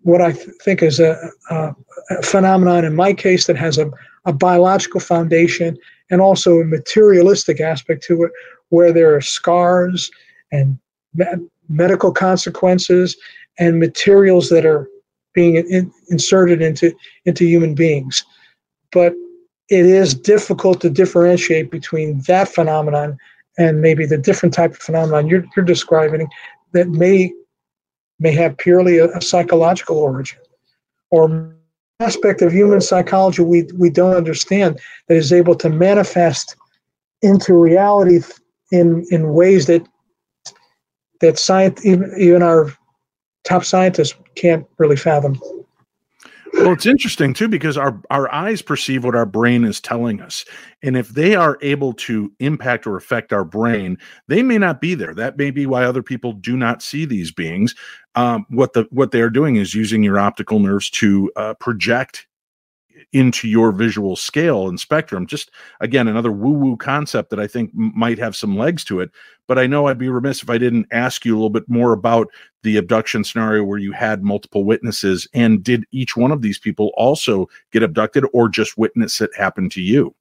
what 0.02 0.20
I 0.20 0.32
th- 0.32 0.48
think 0.62 0.82
is 0.82 1.00
a, 1.00 1.30
a, 1.50 1.74
a, 2.10 2.22
phenomenon 2.22 2.84
in 2.84 2.94
my 2.94 3.12
case 3.12 3.46
that 3.46 3.56
has 3.56 3.78
a, 3.78 3.90
a 4.24 4.32
biological 4.32 5.00
foundation 5.00 5.76
and 6.10 6.20
also 6.20 6.60
a 6.60 6.64
materialistic 6.64 7.60
aspect 7.60 8.02
to 8.04 8.24
it, 8.24 8.32
where 8.70 8.92
there 8.92 9.14
are 9.14 9.20
scars 9.20 10.10
and 10.52 10.78
me- 11.14 11.48
medical 11.68 12.12
consequences 12.12 13.16
and 13.58 13.78
materials 13.78 14.48
that 14.48 14.64
are 14.64 14.88
being 15.38 15.54
in, 15.54 15.92
inserted 16.08 16.60
into 16.60 16.92
into 17.24 17.44
human 17.44 17.74
beings. 17.74 18.24
But 18.90 19.12
it 19.68 19.86
is 19.86 20.14
difficult 20.14 20.80
to 20.80 20.90
differentiate 20.90 21.70
between 21.70 22.20
that 22.22 22.48
phenomenon 22.48 23.18
and 23.56 23.80
maybe 23.80 24.04
the 24.04 24.18
different 24.18 24.52
type 24.54 24.72
of 24.72 24.78
phenomenon 24.78 25.28
you're, 25.28 25.44
you're 25.54 25.64
describing 25.64 26.28
that 26.72 26.88
may 26.88 27.32
may 28.18 28.32
have 28.32 28.58
purely 28.58 28.98
a, 28.98 29.06
a 29.16 29.20
psychological 29.20 29.96
origin 29.98 30.40
or 31.10 31.54
aspect 32.00 32.42
of 32.42 32.52
human 32.52 32.80
psychology 32.80 33.42
we, 33.42 33.62
we 33.74 33.90
don't 33.90 34.16
understand 34.16 34.80
that 35.06 35.16
is 35.16 35.32
able 35.32 35.54
to 35.54 35.68
manifest 35.68 36.56
into 37.22 37.54
reality 37.54 38.18
in 38.72 39.06
in 39.10 39.32
ways 39.32 39.66
that 39.66 39.86
that 41.20 41.38
science 41.38 41.86
even 41.86 42.12
even 42.18 42.42
our 42.42 42.72
top 43.48 43.64
scientists 43.64 44.14
can't 44.34 44.66
really 44.78 44.96
fathom. 44.96 45.40
Well, 46.54 46.72
it's 46.72 46.86
interesting 46.86 47.34
too 47.34 47.48
because 47.48 47.76
our 47.76 48.00
our 48.10 48.32
eyes 48.32 48.62
perceive 48.62 49.04
what 49.04 49.14
our 49.14 49.26
brain 49.26 49.64
is 49.64 49.80
telling 49.80 50.20
us, 50.20 50.44
and 50.82 50.96
if 50.96 51.10
they 51.10 51.34
are 51.34 51.58
able 51.62 51.92
to 51.94 52.32
impact 52.40 52.86
or 52.86 52.96
affect 52.96 53.32
our 53.32 53.44
brain, 53.44 53.98
they 54.28 54.42
may 54.42 54.58
not 54.58 54.80
be 54.80 54.94
there. 54.94 55.14
That 55.14 55.36
may 55.36 55.50
be 55.50 55.66
why 55.66 55.84
other 55.84 56.02
people 56.02 56.32
do 56.32 56.56
not 56.56 56.82
see 56.82 57.04
these 57.04 57.30
beings. 57.30 57.74
Um, 58.14 58.46
what 58.48 58.72
the 58.72 58.86
what 58.90 59.10
they 59.10 59.20
are 59.20 59.30
doing 59.30 59.56
is 59.56 59.74
using 59.74 60.02
your 60.02 60.18
optical 60.18 60.58
nerves 60.58 60.90
to 60.90 61.30
uh, 61.36 61.54
project 61.54 62.26
into 63.12 63.48
your 63.48 63.72
visual 63.72 64.16
scale 64.16 64.68
and 64.68 64.78
spectrum. 64.78 65.26
Just 65.26 65.50
again, 65.80 66.08
another 66.08 66.32
woo 66.32 66.52
woo 66.52 66.76
concept 66.76 67.30
that 67.30 67.40
I 67.40 67.46
think 67.46 67.70
might 67.74 68.18
have 68.18 68.36
some 68.36 68.56
legs 68.56 68.84
to 68.84 69.00
it. 69.00 69.10
But 69.46 69.58
I 69.58 69.66
know 69.66 69.86
I'd 69.86 69.98
be 69.98 70.08
remiss 70.08 70.42
if 70.42 70.50
I 70.50 70.58
didn't 70.58 70.86
ask 70.92 71.24
you 71.24 71.34
a 71.34 71.38
little 71.38 71.50
bit 71.50 71.68
more 71.68 71.92
about 71.92 72.28
the 72.62 72.76
abduction 72.76 73.24
scenario 73.24 73.64
where 73.64 73.78
you 73.78 73.92
had 73.92 74.22
multiple 74.22 74.64
witnesses. 74.64 75.26
And 75.32 75.64
did 75.64 75.84
each 75.90 76.16
one 76.16 76.32
of 76.32 76.42
these 76.42 76.58
people 76.58 76.92
also 76.96 77.48
get 77.72 77.82
abducted 77.82 78.24
or 78.32 78.48
just 78.48 78.76
witness 78.76 79.20
it 79.20 79.30
happen 79.36 79.70
to 79.70 79.80
you? 79.80 80.14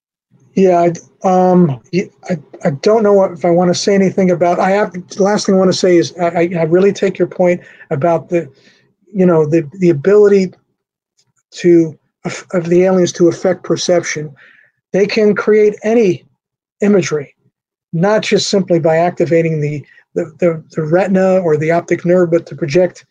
Yeah, 0.54 0.90
I, 1.24 1.28
um, 1.28 1.80
I, 2.28 2.38
I 2.66 2.72
don't 2.72 3.04
know 3.04 3.24
if 3.26 3.46
I 3.46 3.52
want 3.52 3.70
to 3.70 3.76
say 3.76 3.94
anything 3.94 4.32
about. 4.32 4.60
I 4.60 4.72
have 4.72 4.92
the 4.92 5.22
last 5.22 5.46
thing 5.46 5.54
I 5.54 5.60
want 5.60 5.72
to 5.72 5.78
say 5.78 5.98
is 5.98 6.18
I, 6.18 6.50
I 6.58 6.64
really 6.64 6.92
take 6.92 7.20
your 7.20 7.28
point 7.28 7.62
about 7.92 8.30
the, 8.30 8.52
you 9.14 9.26
know, 9.26 9.46
the 9.46 9.70
the 9.80 9.92
ability 9.92 10.54
to 11.52 11.98
of, 12.54 12.70
the 12.70 12.84
aliens 12.84 13.12
to 13.14 13.28
affect 13.28 13.64
perception. 13.64 14.34
They 14.94 15.06
can 15.06 15.36
create 15.36 15.76
any 15.84 16.26
imagery, 16.82 17.36
not 17.94 18.24
just 18.24 18.50
simply 18.50 18.80
by 18.80 18.98
activating 18.98 19.62
the, 19.62 19.86
the, 20.16 20.26
the, 20.40 20.64
the 20.72 20.84
retina 20.84 21.40
or 21.40 21.58
the 21.58 21.72
optic 21.72 22.06
nerve, 22.06 22.32
but 22.32 22.46
to 22.48 22.56
project, 22.56 23.06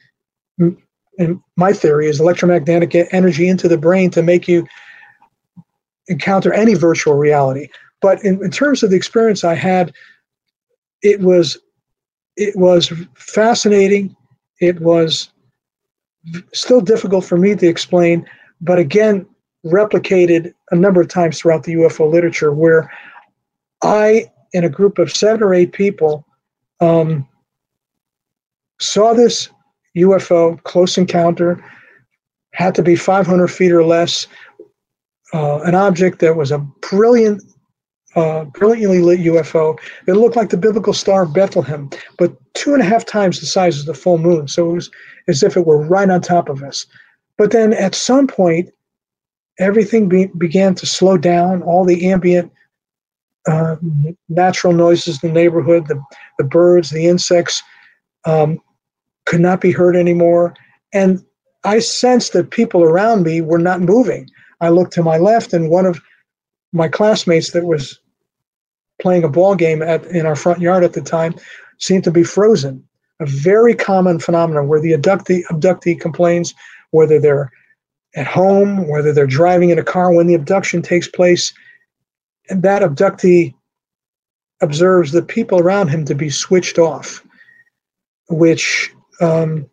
and 0.59 1.41
my 1.57 1.73
theory 1.73 2.07
is 2.07 2.21
electromagnetic 2.21 2.95
energy 3.13 3.49
into 3.49 3.69
the 3.69 3.79
brain 3.79 4.11
to 4.11 4.23
make 4.23 4.47
you 4.49 4.67
encounter 6.09 6.53
any 6.53 6.75
virtual 6.75 7.15
reality. 7.15 7.69
But 8.01 8.25
in, 8.25 8.43
in 8.45 8.51
terms 8.51 8.83
of 8.83 8.91
the 8.91 8.97
experience 8.97 9.45
I 9.45 9.55
had, 9.55 9.93
it 11.03 11.21
was 11.21 11.59
it 12.37 12.55
was 12.57 12.93
fascinating. 13.15 14.15
It 14.61 14.81
was 14.81 15.31
still 16.53 16.81
difficult 16.81 17.25
for 17.25 17.39
me 17.39 17.55
to 17.55 17.67
explain, 17.67 18.27
but 18.61 18.79
again, 18.79 19.27
replicated 19.65 20.53
a 20.71 20.77
number 20.77 21.01
of 21.01 21.09
times 21.09 21.39
throughout 21.39 21.65
the 21.65 21.75
UFO 21.75 22.11
literature 22.11 22.53
where 22.53 22.91
I, 23.83 24.31
in 24.53 24.65
a 24.65 24.69
group 24.69 24.99
of 24.99 25.13
seven 25.13 25.43
or 25.43 25.55
eight 25.55 25.73
people, 25.73 26.27
um, 26.81 27.29
saw 28.79 29.15
this 29.15 29.49
UFO 29.97 30.63
close 30.65 30.99
encounter, 30.99 31.65
had 32.53 32.75
to 32.75 32.83
be 32.83 32.97
500 32.97 33.49
feet 33.49 33.73
or 33.73 33.85
less, 33.85 34.27
uh, 35.35 35.61
an 35.63 35.75
object 35.75 36.21
that 36.21 36.37
was 36.37 36.53
a 36.53 36.59
brilliant, 36.59 37.43
uh, 38.15 38.45
brilliantly 38.45 39.01
lit 39.01 39.21
UFO. 39.21 39.79
It 40.07 40.15
looked 40.15 40.37
like 40.37 40.51
the 40.51 40.57
biblical 40.57 40.93
star 40.93 41.25
of 41.25 41.35
Bethlehem, 41.35 41.91
but 42.19 42.37
two 42.55 42.73
and 42.73 42.83
a 42.83 42.87
half 42.87 43.05
times 43.05 43.41
the 43.41 43.47
size 43.47 43.81
of 43.81 43.87
the 43.87 43.95
full 43.95 44.19
moon. 44.19 44.49
So 44.49 44.71
it 44.71 44.75
was 44.75 44.91
as 45.29 45.43
if 45.43 45.57
it 45.57 45.67
were 45.67 45.85
right 45.85 46.09
on 46.09 46.21
top 46.21 46.49
of 46.49 46.63
us. 46.63 46.87
But 47.39 47.51
then 47.51 47.73
at 47.73 47.95
some 47.95 48.27
point, 48.27 48.71
everything 49.59 50.09
be, 50.09 50.27
began 50.27 50.75
to 50.77 50.87
slow 50.87 51.17
down. 51.17 51.63
All 51.63 51.85
the 51.85 52.11
ambient 52.11 52.53
uh, 53.47 53.77
natural 54.29 54.73
noises 54.73 55.23
in 55.23 55.29
the 55.29 55.35
neighborhood, 55.35 55.87
the, 55.87 56.03
the 56.39 56.45
birds, 56.45 56.91
the 56.91 57.07
insects, 57.07 57.63
um, 58.25 58.61
could 59.25 59.41
not 59.41 59.61
be 59.61 59.73
heard 59.73 59.97
anymore. 59.97 60.55
And 60.93 61.25
I 61.65 61.81
sensed 61.81 62.33
that 62.33 62.51
people 62.51 62.83
around 62.83 63.25
me 63.25 63.41
were 63.41 63.59
not 63.59 63.81
moving. 63.81 64.31
I 64.61 64.71
looked 64.71 64.93
to 64.95 65.03
my 65.03 65.19
left, 65.19 65.53
and 65.53 65.69
one 65.69 65.87
of 65.87 66.01
my 66.73 66.89
classmates 66.89 67.51
that 67.53 67.65
was 67.65 67.99
playing 69.01 69.25
a 69.25 69.29
ball 69.29 69.55
game 69.55 69.83
at 69.83 70.05
in 70.07 70.27
our 70.27 70.37
front 70.37 70.61
yard 70.61 70.85
at 70.85 70.95
the 70.95 71.03
time 71.03 71.35
seemed 71.79 72.05
to 72.05 72.11
be 72.11 72.25
frozen. 72.25 72.83
A 73.21 73.27
very 73.27 73.75
common 73.75 74.19
phenomenon 74.19 74.69
where 74.69 74.81
the 74.81 74.93
abductee, 74.93 75.43
abductee 75.51 75.99
complains 75.99 76.55
whether 76.91 77.19
they're 77.19 77.51
at 78.15 78.27
home, 78.27 78.89
whether 78.89 79.13
they're 79.13 79.27
driving 79.27 79.71
in 79.71 79.79
a 79.79 79.85
car 79.85 80.13
when 80.13 80.27
the 80.27 80.35
abduction 80.35 80.83
takes 80.83 81.07
place. 81.07 81.53
And 82.49 82.63
that 82.63 82.83
abductee 82.83 83.55
observes 84.61 85.13
the 85.13 85.23
people 85.23 85.61
around 85.61 85.89
him 85.89 86.05
to 86.07 86.15
be 86.15 86.31
switched 86.31 86.79
off, 86.79 87.25
which 88.29 88.91
um, 89.21 89.69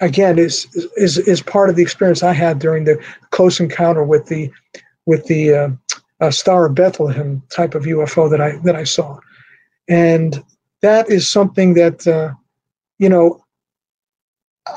again 0.00 0.38
is, 0.38 0.66
is 0.96 1.18
is 1.18 1.42
part 1.42 1.70
of 1.70 1.76
the 1.76 1.82
experience 1.82 2.22
I 2.22 2.32
had 2.32 2.58
during 2.58 2.84
the 2.84 3.02
close 3.30 3.60
encounter 3.60 4.04
with 4.04 4.26
the 4.26 4.50
with 5.06 5.26
the 5.26 5.54
uh, 5.54 5.68
uh, 6.20 6.30
Star 6.30 6.66
of 6.66 6.74
Bethlehem 6.74 7.42
type 7.50 7.74
of 7.74 7.84
UFO 7.84 8.30
that 8.30 8.40
I 8.40 8.58
that 8.58 8.76
I 8.76 8.84
saw, 8.84 9.18
and 9.88 10.42
that 10.82 11.10
is 11.10 11.28
something 11.28 11.74
that 11.74 12.06
uh, 12.06 12.32
you 12.98 13.08
know 13.08 13.43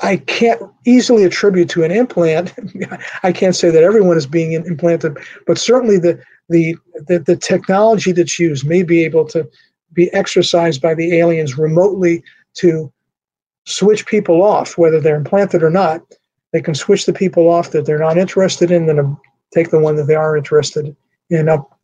I 0.03 0.17
can't 0.17 0.61
easily 0.85 1.23
attribute 1.23 1.69
to 1.69 1.83
an 1.83 1.91
implant. 1.91 2.53
I 3.23 3.31
can't 3.31 3.55
say 3.55 3.69
that 3.69 3.83
everyone 3.83 4.17
is 4.17 4.27
being 4.27 4.51
implanted, 4.51 5.17
but 5.45 5.57
certainly 5.57 5.97
the, 5.97 6.21
the 6.49 6.75
the 7.07 7.19
the 7.19 7.35
technology 7.35 8.11
that's 8.11 8.37
used 8.37 8.67
may 8.67 8.83
be 8.83 9.03
able 9.05 9.25
to 9.29 9.49
be 9.93 10.11
exercised 10.13 10.81
by 10.81 10.93
the 10.93 11.17
aliens 11.17 11.57
remotely 11.57 12.23
to 12.55 12.91
switch 13.65 14.05
people 14.05 14.43
off, 14.43 14.77
whether 14.77 14.99
they're 14.99 15.15
implanted 15.15 15.63
or 15.63 15.69
not. 15.69 16.01
They 16.51 16.61
can 16.61 16.75
switch 16.75 17.05
the 17.05 17.13
people 17.13 17.49
off 17.49 17.71
that 17.71 17.85
they're 17.85 17.99
not 17.99 18.17
interested 18.17 18.71
in, 18.71 18.89
and 18.89 18.99
uh, 18.99 19.15
take 19.53 19.69
the 19.69 19.79
one 19.79 19.95
that 19.95 20.07
they 20.07 20.15
are 20.15 20.35
interested 20.35 20.95
in 21.29 21.47
up 21.47 21.79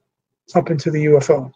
up 0.56 0.70
into 0.70 0.92
the 0.92 1.06
UFO 1.06 1.52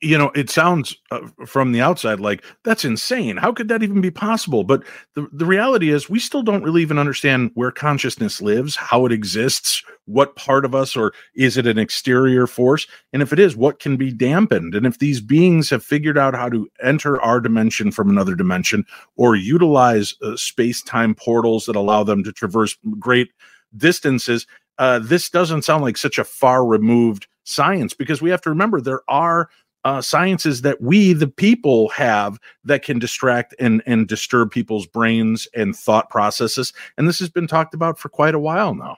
you 0.00 0.18
know 0.18 0.30
it 0.34 0.50
sounds 0.50 0.96
uh, 1.10 1.20
from 1.46 1.72
the 1.72 1.80
outside 1.80 2.20
like 2.20 2.44
that's 2.64 2.84
insane. 2.84 3.36
How 3.36 3.52
could 3.52 3.68
that 3.68 3.82
even 3.82 4.00
be 4.00 4.10
possible? 4.10 4.64
But 4.64 4.82
the, 5.14 5.28
the 5.32 5.46
reality 5.46 5.90
is 5.90 6.10
we 6.10 6.18
still 6.18 6.42
don't 6.42 6.62
really 6.62 6.82
even 6.82 6.98
understand 6.98 7.50
where 7.54 7.70
consciousness 7.70 8.40
lives 8.40 8.76
how 8.76 9.06
it 9.06 9.12
exists 9.12 9.82
what 10.06 10.34
part 10.34 10.64
of 10.64 10.74
us 10.74 10.96
or 10.96 11.12
is 11.34 11.56
it 11.56 11.66
an 11.66 11.78
exterior 11.78 12.46
force? 12.46 12.86
And 13.12 13.22
if 13.22 13.32
it 13.32 13.38
is 13.38 13.56
what 13.56 13.78
can 13.78 13.96
be 13.96 14.12
dampened? 14.12 14.74
And 14.74 14.86
if 14.86 14.98
these 14.98 15.20
beings 15.20 15.70
have 15.70 15.84
figured 15.84 16.18
out 16.18 16.34
how 16.34 16.48
to 16.48 16.68
enter 16.82 17.20
our 17.20 17.40
dimension 17.40 17.92
from 17.92 18.10
another 18.10 18.34
dimension 18.34 18.84
or 19.16 19.36
utilize 19.36 20.14
uh, 20.22 20.36
space-time 20.36 21.14
portals 21.14 21.66
that 21.66 21.76
allow 21.76 22.02
them 22.02 22.24
to 22.24 22.32
traverse 22.32 22.76
great 22.98 23.28
distances 23.76 24.46
uh, 24.80 24.98
this 24.98 25.28
doesn't 25.28 25.62
sound 25.62 25.84
like 25.84 25.98
such 25.98 26.18
a 26.18 26.24
far 26.24 26.64
removed 26.64 27.26
science 27.44 27.94
because 27.94 28.20
we 28.22 28.30
have 28.30 28.40
to 28.42 28.50
remember 28.50 28.80
there 28.80 29.02
are 29.08 29.48
uh, 29.84 30.00
sciences 30.00 30.62
that 30.62 30.80
we 30.80 31.12
the 31.12 31.26
people 31.26 31.88
have 31.88 32.38
that 32.64 32.82
can 32.82 32.98
distract 32.98 33.54
and 33.58 33.82
and 33.86 34.08
disturb 34.08 34.50
people's 34.50 34.86
brains 34.86 35.48
and 35.54 35.74
thought 35.74 36.10
processes 36.10 36.72
and 36.98 37.08
this 37.08 37.18
has 37.18 37.30
been 37.30 37.46
talked 37.46 37.74
about 37.74 37.98
for 37.98 38.08
quite 38.08 38.34
a 38.34 38.38
while 38.38 38.74
now. 38.74 38.96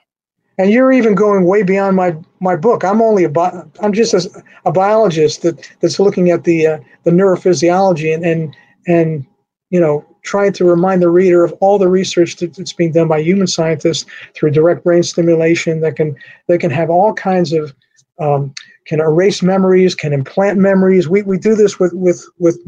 And 0.59 0.69
you're 0.69 0.91
even 0.91 1.15
going 1.15 1.45
way 1.45 1.63
beyond 1.63 1.95
my 1.95 2.15
my 2.39 2.55
book. 2.55 2.83
I'm 2.83 3.01
only 3.01 3.23
a 3.23 3.29
bi- 3.29 3.63
i'm 3.81 3.93
just 3.93 4.13
a, 4.13 4.43
a 4.65 4.71
biologist 4.71 5.41
that 5.43 5.69
that's 5.79 5.99
looking 5.99 6.29
at 6.31 6.43
the 6.43 6.67
uh, 6.67 6.79
the 7.03 7.11
neurophysiology 7.11 8.13
and 8.13 8.25
and 8.25 8.55
and 8.85 9.25
you 9.69 9.79
know 9.79 10.05
trying 10.23 10.53
to 10.53 10.65
remind 10.65 11.01
the 11.01 11.09
reader 11.09 11.43
of 11.43 11.53
all 11.59 11.77
the 11.77 11.89
research 11.89 12.37
that, 12.37 12.55
that's 12.55 12.73
being 12.73 12.91
done 12.91 13.07
by 13.07 13.19
human 13.19 13.47
scientists 13.47 14.05
through 14.33 14.51
direct 14.51 14.83
brain 14.83 15.03
stimulation 15.03 15.81
that 15.81 15.95
can 15.95 16.15
that 16.47 16.59
can 16.59 16.71
have 16.71 16.89
all 16.89 17.13
kinds 17.13 17.53
of 17.53 17.73
um, 18.19 18.53
can 18.85 18.99
erase 18.99 19.41
memories, 19.41 19.95
can 19.95 20.13
implant 20.13 20.59
memories. 20.59 21.07
We, 21.07 21.21
we 21.23 21.37
do 21.37 21.55
this 21.55 21.79
with, 21.79 21.93
with, 21.93 22.25
with 22.39 22.59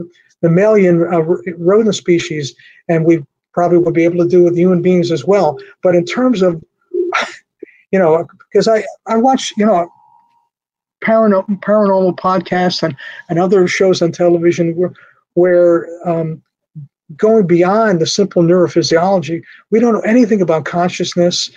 mammalian 0.41 1.01
uh, 1.13 1.21
rodent 1.57 1.95
species, 1.95 2.55
and 2.87 3.05
we 3.05 3.25
probably 3.53 3.77
will 3.77 3.91
be 3.91 4.03
able 4.03 4.23
to 4.23 4.29
do 4.29 4.43
with 4.43 4.57
human 4.57 4.81
beings 4.81 5.11
as 5.11 5.25
well. 5.25 5.57
But 5.81 5.95
in 5.95 6.05
terms 6.05 6.41
of, 6.41 6.63
you 7.91 7.99
know, 7.99 8.27
because 8.51 8.67
I, 8.67 8.83
I 9.07 9.17
watch, 9.17 9.53
you 9.57 9.65
know, 9.65 9.89
paranormal, 11.03 11.59
paranormal 11.61 12.17
podcasts 12.17 12.83
and, 12.83 12.95
and 13.29 13.39
other 13.39 13.67
shows 13.67 14.01
on 14.01 14.11
television 14.11 14.75
where, 14.75 14.93
where 15.35 16.07
um, 16.07 16.41
going 17.15 17.47
beyond 17.47 18.01
the 18.01 18.07
simple 18.07 18.41
neurophysiology, 18.41 19.41
we 19.69 19.79
don't 19.79 19.93
know 19.93 19.99
anything 20.01 20.41
about 20.41 20.65
consciousness, 20.65 21.51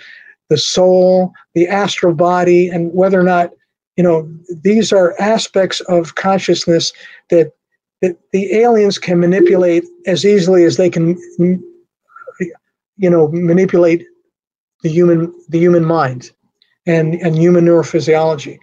the 0.49 0.57
soul, 0.57 1.33
the 1.53 1.67
astral 1.67 2.13
body, 2.13 2.69
and 2.69 2.93
whether 2.93 3.19
or 3.19 3.23
not 3.23 3.51
you 3.99 4.03
know, 4.03 4.31
these 4.63 4.93
are 4.93 5.13
aspects 5.19 5.81
of 5.81 6.15
consciousness 6.15 6.93
that 7.31 7.51
that 8.01 8.15
the 8.31 8.53
aliens 8.53 8.97
can 8.97 9.19
manipulate 9.19 9.83
as 10.05 10.25
easily 10.25 10.63
as 10.63 10.77
they 10.77 10.89
can, 10.89 11.17
you 12.95 13.09
know, 13.09 13.27
manipulate 13.27 14.05
the 14.83 14.89
human 14.89 15.33
the 15.49 15.59
human 15.59 15.83
mind 15.83 16.31
and 16.85 17.15
and 17.15 17.35
human 17.35 17.65
neurophysiology. 17.65 18.57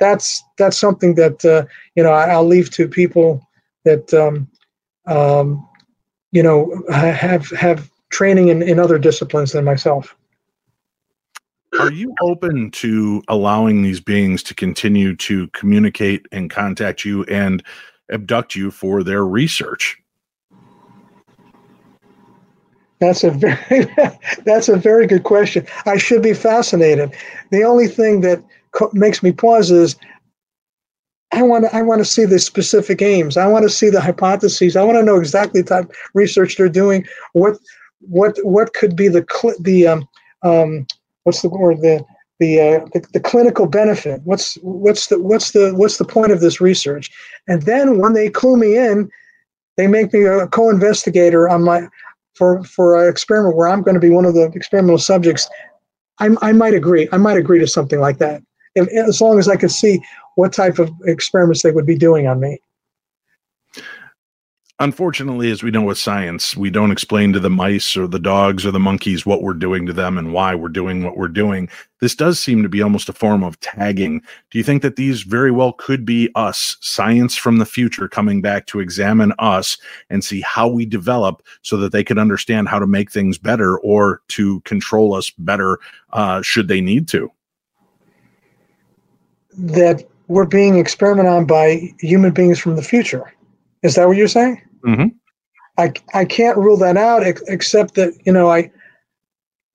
That's 0.00 0.42
that's 0.56 0.78
something 0.78 1.14
that 1.16 1.44
uh, 1.44 1.66
you 1.94 2.02
know 2.02 2.12
I, 2.12 2.34
will 2.38 2.46
leave 2.46 2.70
to 2.70 2.88
people 2.88 3.46
that 3.84 4.14
um, 4.14 4.48
um, 5.06 5.68
you 6.32 6.42
know 6.42 6.82
have 6.90 7.50
have 7.50 7.90
training 8.08 8.48
in, 8.48 8.62
in 8.62 8.78
other 8.78 8.98
disciplines 8.98 9.52
than 9.52 9.66
myself 9.66 10.16
are 11.78 11.92
you 11.92 12.14
open 12.22 12.70
to 12.72 13.22
allowing 13.28 13.82
these 13.82 14.00
beings 14.00 14.42
to 14.44 14.54
continue 14.54 15.14
to 15.16 15.48
communicate 15.48 16.26
and 16.32 16.50
contact 16.50 17.04
you 17.04 17.24
and 17.24 17.62
abduct 18.10 18.54
you 18.54 18.70
for 18.70 19.02
their 19.02 19.24
research? 19.24 19.96
That's 23.00 23.22
a 23.22 23.30
very 23.30 23.86
that's 24.44 24.68
a 24.68 24.76
very 24.76 25.06
good 25.06 25.24
question. 25.24 25.66
I 25.86 25.98
should 25.98 26.22
be 26.22 26.34
fascinated. 26.34 27.14
The 27.50 27.62
only 27.62 27.86
thing 27.88 28.22
that 28.22 28.42
co- 28.72 28.90
makes 28.92 29.22
me 29.22 29.32
pause 29.32 29.70
is 29.70 29.96
I 31.32 31.42
want 31.42 31.64
to 31.64 31.76
I 31.76 31.82
want 31.82 32.00
to 32.00 32.04
see 32.04 32.24
the 32.24 32.38
specific 32.38 33.02
aims. 33.02 33.36
I 33.36 33.46
want 33.46 33.64
to 33.64 33.70
see 33.70 33.90
the 33.90 34.00
hypotheses. 34.00 34.76
I 34.76 34.82
want 34.82 34.96
to 34.96 35.04
know 35.04 35.18
exactly 35.18 35.60
the 35.60 35.68
type 35.68 35.92
research 36.14 36.56
they're 36.56 36.68
doing. 36.68 37.06
What 37.34 37.58
what 38.00 38.38
what 38.42 38.72
could 38.74 38.96
be 38.96 39.08
the 39.08 39.26
cl- 39.30 39.56
the 39.60 39.86
um, 39.86 40.08
um, 40.42 40.86
what's 41.28 41.42
the 41.42 41.48
word 41.48 41.80
the 41.82 42.04
the, 42.40 42.60
uh, 42.60 42.86
the, 42.92 43.04
the 43.14 43.20
clinical 43.20 43.66
benefit? 43.66 44.20
What's 44.24 44.54
what's 44.62 45.08
the 45.08 45.20
what's 45.20 45.50
the 45.50 45.74
what's 45.74 45.98
the 45.98 46.04
point 46.04 46.32
of 46.32 46.40
this 46.40 46.60
research? 46.60 47.10
And 47.48 47.62
then 47.62 47.98
when 47.98 48.12
they 48.14 48.30
clue 48.30 48.56
me 48.56 48.76
in 48.76 49.10
they 49.78 49.86
make 49.86 50.12
me 50.12 50.24
a 50.24 50.46
co-investigator 50.48 51.48
on 51.48 51.62
my 51.62 51.88
for 52.34 52.62
for 52.64 53.02
an 53.02 53.08
experiment 53.08 53.56
where 53.56 53.68
i'm 53.68 53.82
going 53.82 53.94
to 53.94 54.00
be 54.00 54.10
one 54.10 54.26
of 54.26 54.34
the 54.34 54.50
experimental 54.54 54.98
subjects. 54.98 55.48
I, 56.20 56.30
I 56.42 56.52
might 56.52 56.74
agree 56.74 57.08
i 57.12 57.16
might 57.16 57.38
agree 57.38 57.60
to 57.60 57.66
something 57.66 58.00
like 58.00 58.18
that 58.18 58.42
if, 58.74 58.88
as 58.88 59.20
long 59.20 59.38
as 59.38 59.48
i 59.48 59.56
could 59.56 59.70
see 59.70 60.02
what 60.34 60.52
type 60.52 60.78
of 60.78 60.90
experiments 61.06 61.62
they 61.62 61.70
would 61.70 61.86
be 61.86 61.96
doing 61.96 62.26
on 62.26 62.40
me 62.40 62.60
unfortunately, 64.80 65.50
as 65.50 65.62
we 65.62 65.70
know 65.70 65.82
with 65.82 65.98
science, 65.98 66.56
we 66.56 66.70
don't 66.70 66.92
explain 66.92 67.32
to 67.32 67.40
the 67.40 67.50
mice 67.50 67.96
or 67.96 68.06
the 68.06 68.18
dogs 68.18 68.64
or 68.64 68.70
the 68.70 68.78
monkeys 68.78 69.26
what 69.26 69.42
we're 69.42 69.54
doing 69.54 69.86
to 69.86 69.92
them 69.92 70.16
and 70.16 70.32
why 70.32 70.54
we're 70.54 70.68
doing 70.68 71.04
what 71.04 71.16
we're 71.16 71.28
doing. 71.28 71.68
This 72.00 72.14
does 72.14 72.38
seem 72.38 72.62
to 72.62 72.68
be 72.68 72.80
almost 72.80 73.08
a 73.08 73.12
form 73.12 73.42
of 73.42 73.58
tagging. 73.60 74.20
Do 74.50 74.58
you 74.58 74.64
think 74.64 74.82
that 74.82 74.96
these 74.96 75.22
very 75.22 75.50
well 75.50 75.72
could 75.72 76.04
be 76.04 76.30
us, 76.36 76.76
science 76.80 77.36
from 77.36 77.58
the 77.58 77.66
future, 77.66 78.08
coming 78.08 78.40
back 78.40 78.66
to 78.66 78.80
examine 78.80 79.32
us 79.38 79.78
and 80.10 80.22
see 80.22 80.40
how 80.42 80.68
we 80.68 80.86
develop 80.86 81.42
so 81.62 81.76
that 81.78 81.90
they 81.90 82.04
can 82.04 82.18
understand 82.18 82.68
how 82.68 82.78
to 82.78 82.86
make 82.86 83.10
things 83.10 83.36
better 83.36 83.78
or 83.80 84.22
to 84.28 84.60
control 84.60 85.14
us 85.14 85.30
better 85.30 85.78
uh, 86.12 86.40
should 86.42 86.68
they 86.68 86.80
need 86.80 87.08
to? 87.08 87.30
That 89.56 90.06
we're 90.28 90.46
being 90.46 90.78
experimented 90.78 91.32
on 91.32 91.46
by 91.46 91.92
human 91.98 92.32
beings 92.32 92.60
from 92.60 92.76
the 92.76 92.82
future. 92.82 93.32
Is 93.82 93.96
that 93.96 94.06
what 94.06 94.16
you're 94.16 94.28
saying? 94.28 94.62
Mm-hmm. 94.84 95.08
I 95.78 95.92
I 96.14 96.24
can't 96.24 96.56
rule 96.56 96.76
that 96.78 96.96
out 96.96 97.22
except 97.26 97.94
that 97.94 98.14
you 98.24 98.32
know 98.32 98.50
I, 98.50 98.70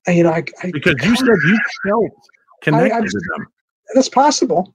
I 0.08 0.12
you 0.12 0.24
know 0.24 0.32
I, 0.32 0.44
I 0.62 0.72
because 0.72 0.96
you 1.04 1.16
said 1.16 1.28
you 1.28 1.60
felt 1.86 2.12
connected 2.62 2.96
I, 2.96 3.02
to 3.02 3.22
them. 3.36 3.48
That's 3.96 4.10
possible. 4.10 4.74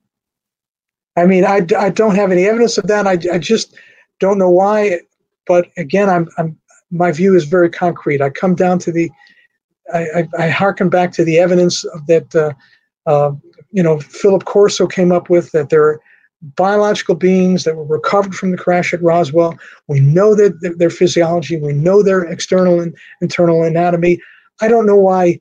I 1.17 1.27
mean, 1.27 1.45
I, 1.45 1.67
I 1.77 1.91
don't 1.91 2.15
have 2.15 2.31
any 2.31 2.45
evidence 2.45 2.79
of 2.79 2.87
that. 2.87 3.07
I, 3.07 3.19
I 3.33 3.39
just 3.39 3.77
don't 4.21 4.39
know 4.39 4.51
why. 4.51 5.01
But 5.47 5.69
again, 5.77 6.09
I'm 6.09 6.29
I'm 6.39 6.57
my 6.91 7.13
view 7.13 7.35
is 7.35 7.45
very 7.45 7.71
concrete. 7.71 8.21
I 8.21 8.31
come 8.31 8.55
down 8.55 8.79
to 8.81 8.93
the 8.93 9.11
I, 9.93 10.07
I, 10.17 10.29
I 10.39 10.49
harken 10.49 10.89
back 10.89 11.13
to 11.13 11.25
the 11.25 11.39
evidence 11.39 11.85
that 12.07 12.35
uh, 12.35 12.53
uh, 13.11 13.33
you 13.71 13.83
know 13.83 13.99
Philip 14.01 14.45
Corso 14.45 14.87
came 14.87 15.13
up 15.13 15.29
with 15.29 15.51
that 15.53 15.71
there 15.71 16.01
biological 16.43 17.15
beings 17.15 17.65
that 17.65 17.77
were 17.77 17.85
recovered 17.85 18.35
from 18.35 18.51
the 18.51 18.57
crash 18.57 18.95
at 18.95 19.03
Roswell. 19.03 19.59
We 19.89 20.01
know 20.01 20.35
that 20.35 20.77
their 20.79 20.91
physiology, 20.91 21.57
we 21.57 21.73
know 21.73 22.03
their 22.03 22.23
external 22.23 22.81
and 22.81 22.97
internal 23.21 23.65
anatomy. 23.65 24.21
I 24.61 24.69
don't 24.69 24.87
know 24.87 24.97
why 24.97 25.41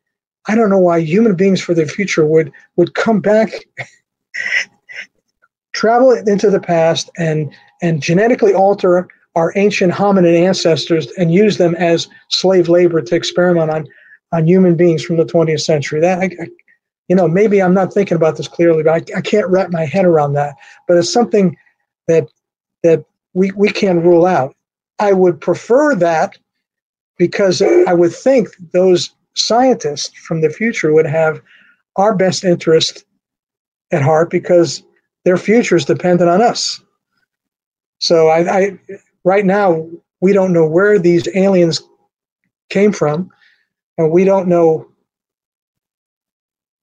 I 0.49 0.55
don't 0.55 0.69
know 0.69 0.79
why 0.79 0.99
human 0.99 1.35
beings 1.35 1.61
for 1.61 1.73
the 1.73 1.85
future 1.85 2.25
would 2.25 2.51
would 2.77 2.95
come 2.95 3.19
back 3.19 3.51
travel 5.73 6.11
into 6.11 6.49
the 6.49 6.59
past 6.59 7.09
and 7.17 7.53
and 7.81 8.01
genetically 8.01 8.53
alter 8.53 9.07
our 9.35 9.53
ancient 9.55 9.93
hominid 9.93 10.35
ancestors 10.35 11.07
and 11.17 11.31
use 11.31 11.57
them 11.57 11.75
as 11.75 12.07
slave 12.29 12.69
labor 12.69 13.01
to 13.01 13.15
experiment 13.15 13.69
on 13.69 13.87
on 14.31 14.47
human 14.47 14.75
beings 14.75 15.03
from 15.03 15.17
the 15.17 15.25
20th 15.25 15.61
century. 15.61 15.99
That 15.99 16.19
I, 16.19 16.25
I 16.25 16.47
you 17.07 17.15
know, 17.15 17.27
maybe 17.27 17.61
I'm 17.61 17.73
not 17.73 17.93
thinking 17.93 18.17
about 18.17 18.37
this 18.37 18.47
clearly, 18.47 18.83
but 18.83 18.93
I, 18.93 19.17
I 19.17 19.21
can't 19.21 19.47
wrap 19.47 19.71
my 19.71 19.85
head 19.85 20.05
around 20.05 20.33
that. 20.33 20.55
But 20.87 20.97
it's 20.97 21.11
something 21.11 21.55
that 22.07 22.29
that 22.83 23.05
we, 23.33 23.51
we 23.51 23.69
can 23.69 24.01
rule 24.01 24.25
out. 24.25 24.55
I 24.99 25.13
would 25.13 25.39
prefer 25.39 25.95
that 25.95 26.37
because 27.17 27.61
I 27.61 27.93
would 27.93 28.13
think 28.13 28.49
those 28.73 29.13
scientists 29.35 30.15
from 30.17 30.41
the 30.41 30.49
future 30.49 30.93
would 30.93 31.05
have 31.05 31.41
our 31.95 32.15
best 32.15 32.43
interest 32.43 33.05
at 33.91 34.01
heart 34.01 34.29
because 34.29 34.83
their 35.25 35.37
future 35.37 35.75
is 35.75 35.85
dependent 35.85 36.29
on 36.29 36.41
us. 36.41 36.81
So 37.99 38.27
I, 38.27 38.59
I 38.59 38.79
right 39.23 39.45
now 39.45 39.87
we 40.21 40.33
don't 40.33 40.53
know 40.53 40.67
where 40.67 40.99
these 40.99 41.27
aliens 41.35 41.81
came 42.69 42.91
from, 42.91 43.29
and 43.97 44.11
we 44.11 44.23
don't 44.23 44.47
know 44.47 44.87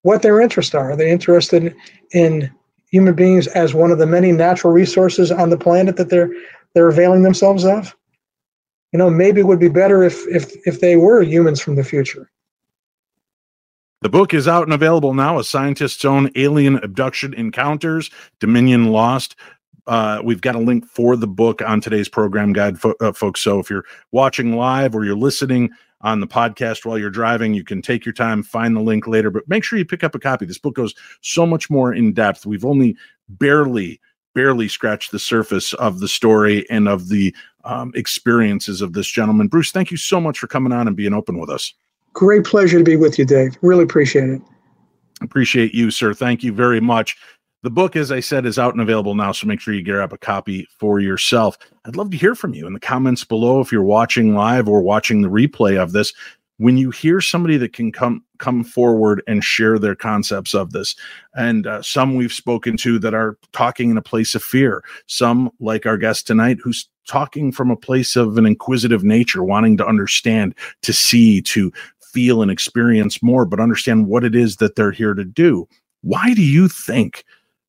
what 0.04 0.20
their 0.20 0.40
interests 0.40 0.74
are. 0.74 0.92
Are 0.92 0.96
they 0.96 1.10
interested 1.10 1.74
in 2.12 2.50
human 2.90 3.14
beings 3.14 3.46
as 3.48 3.74
one 3.74 3.90
of 3.90 3.98
the 3.98 4.06
many 4.06 4.32
natural 4.32 4.72
resources 4.72 5.32
on 5.32 5.50
the 5.50 5.58
planet 5.58 5.96
that 5.96 6.10
they're 6.10 6.30
they're 6.74 6.88
availing 6.88 7.22
themselves 7.22 7.64
of? 7.64 7.96
You 8.92 8.98
know, 8.98 9.10
maybe 9.10 9.40
it 9.40 9.46
would 9.46 9.58
be 9.58 9.68
better 9.68 10.04
if 10.04 10.26
if 10.28 10.54
if 10.66 10.80
they 10.80 10.96
were 10.96 11.22
humans 11.22 11.60
from 11.60 11.74
the 11.74 11.84
future. 11.84 12.30
The 14.02 14.10
book 14.10 14.34
is 14.34 14.46
out 14.46 14.64
and 14.64 14.74
available 14.74 15.14
now. 15.14 15.38
A 15.38 15.44
scientist's 15.44 16.04
own 16.04 16.30
alien 16.36 16.76
abduction 16.76 17.32
encounters, 17.32 18.10
Dominion 18.38 18.88
Lost. 18.88 19.34
Uh, 19.86 20.20
we've 20.22 20.42
got 20.42 20.54
a 20.54 20.58
link 20.58 20.86
for 20.86 21.16
the 21.16 21.26
book 21.26 21.62
on 21.62 21.80
today's 21.80 22.10
program 22.10 22.52
guide, 22.52 22.78
fo- 22.78 22.94
uh, 23.00 23.12
folks. 23.12 23.40
So 23.40 23.58
if 23.58 23.70
you're 23.70 23.84
watching 24.12 24.56
live 24.56 24.94
or 24.94 25.06
you're 25.06 25.16
listening 25.16 25.70
on 26.04 26.20
the 26.20 26.26
podcast 26.26 26.84
while 26.84 26.98
you're 26.98 27.10
driving, 27.10 27.54
you 27.54 27.64
can 27.64 27.82
take 27.82 28.04
your 28.04 28.12
time, 28.12 28.42
find 28.42 28.76
the 28.76 28.80
link 28.80 29.06
later, 29.06 29.30
but 29.30 29.48
make 29.48 29.64
sure 29.64 29.78
you 29.78 29.84
pick 29.84 30.04
up 30.04 30.14
a 30.14 30.20
copy. 30.20 30.44
This 30.44 30.58
book 30.58 30.74
goes 30.74 30.94
so 31.22 31.46
much 31.46 31.70
more 31.70 31.92
in 31.92 32.12
depth. 32.12 32.44
We've 32.44 32.64
only 32.64 32.96
barely, 33.28 34.00
barely 34.34 34.68
scratched 34.68 35.10
the 35.10 35.18
surface 35.18 35.72
of 35.74 36.00
the 36.00 36.08
story 36.08 36.68
and 36.68 36.88
of 36.88 37.08
the 37.08 37.34
um, 37.64 37.90
experiences 37.94 38.82
of 38.82 38.92
this 38.92 39.08
gentleman. 39.08 39.48
Bruce, 39.48 39.72
thank 39.72 39.90
you 39.90 39.96
so 39.96 40.20
much 40.20 40.38
for 40.38 40.46
coming 40.46 40.72
on 40.72 40.86
and 40.86 40.96
being 40.96 41.14
open 41.14 41.40
with 41.40 41.48
us. 41.48 41.72
Great 42.12 42.44
pleasure 42.44 42.78
to 42.78 42.84
be 42.84 42.96
with 42.96 43.18
you, 43.18 43.24
Dave. 43.24 43.56
Really 43.62 43.82
appreciate 43.82 44.28
it. 44.28 44.42
Appreciate 45.22 45.74
you, 45.74 45.90
sir. 45.90 46.12
Thank 46.12 46.44
you 46.44 46.52
very 46.52 46.80
much. 46.80 47.16
The 47.64 47.70
book, 47.70 47.96
as 47.96 48.12
I 48.12 48.20
said, 48.20 48.44
is 48.44 48.58
out 48.58 48.74
and 48.74 48.82
available 48.82 49.14
now, 49.14 49.32
so 49.32 49.46
make 49.46 49.58
sure 49.58 49.72
you 49.72 49.82
grab 49.82 50.12
a 50.12 50.18
copy 50.18 50.68
for 50.78 51.00
yourself. 51.00 51.56
I'd 51.86 51.96
love 51.96 52.10
to 52.10 52.16
hear 52.18 52.34
from 52.34 52.52
you 52.52 52.66
in 52.66 52.74
the 52.74 52.78
comments 52.78 53.24
below 53.24 53.62
if 53.62 53.72
you're 53.72 53.82
watching 53.82 54.34
live 54.34 54.68
or 54.68 54.82
watching 54.82 55.22
the 55.22 55.30
replay 55.30 55.82
of 55.82 55.92
this. 55.92 56.12
When 56.58 56.76
you 56.76 56.90
hear 56.90 57.22
somebody 57.22 57.56
that 57.56 57.72
can 57.72 57.90
come 57.90 58.22
come 58.36 58.64
forward 58.64 59.22
and 59.26 59.42
share 59.42 59.78
their 59.78 59.94
concepts 59.94 60.52
of 60.52 60.72
this, 60.72 60.94
and 61.36 61.66
uh, 61.66 61.80
some 61.80 62.16
we've 62.16 62.34
spoken 62.34 62.76
to 62.76 62.98
that 62.98 63.14
are 63.14 63.38
talking 63.52 63.88
in 63.88 63.96
a 63.96 64.02
place 64.02 64.34
of 64.34 64.42
fear, 64.42 64.84
some 65.06 65.50
like 65.58 65.86
our 65.86 65.96
guest 65.96 66.26
tonight 66.26 66.58
who's 66.62 66.86
talking 67.08 67.50
from 67.50 67.70
a 67.70 67.76
place 67.76 68.14
of 68.14 68.36
an 68.36 68.44
inquisitive 68.44 69.04
nature, 69.04 69.42
wanting 69.42 69.78
to 69.78 69.86
understand, 69.86 70.54
to 70.82 70.92
see, 70.92 71.40
to 71.40 71.72
feel 72.12 72.42
and 72.42 72.50
experience 72.50 73.22
more, 73.22 73.46
but 73.46 73.58
understand 73.58 74.06
what 74.06 74.22
it 74.22 74.34
is 74.34 74.56
that 74.56 74.76
they're 74.76 74.92
here 74.92 75.14
to 75.14 75.24
do. 75.24 75.66
Why 76.02 76.34
do 76.34 76.42
you 76.42 76.68
think 76.68 77.24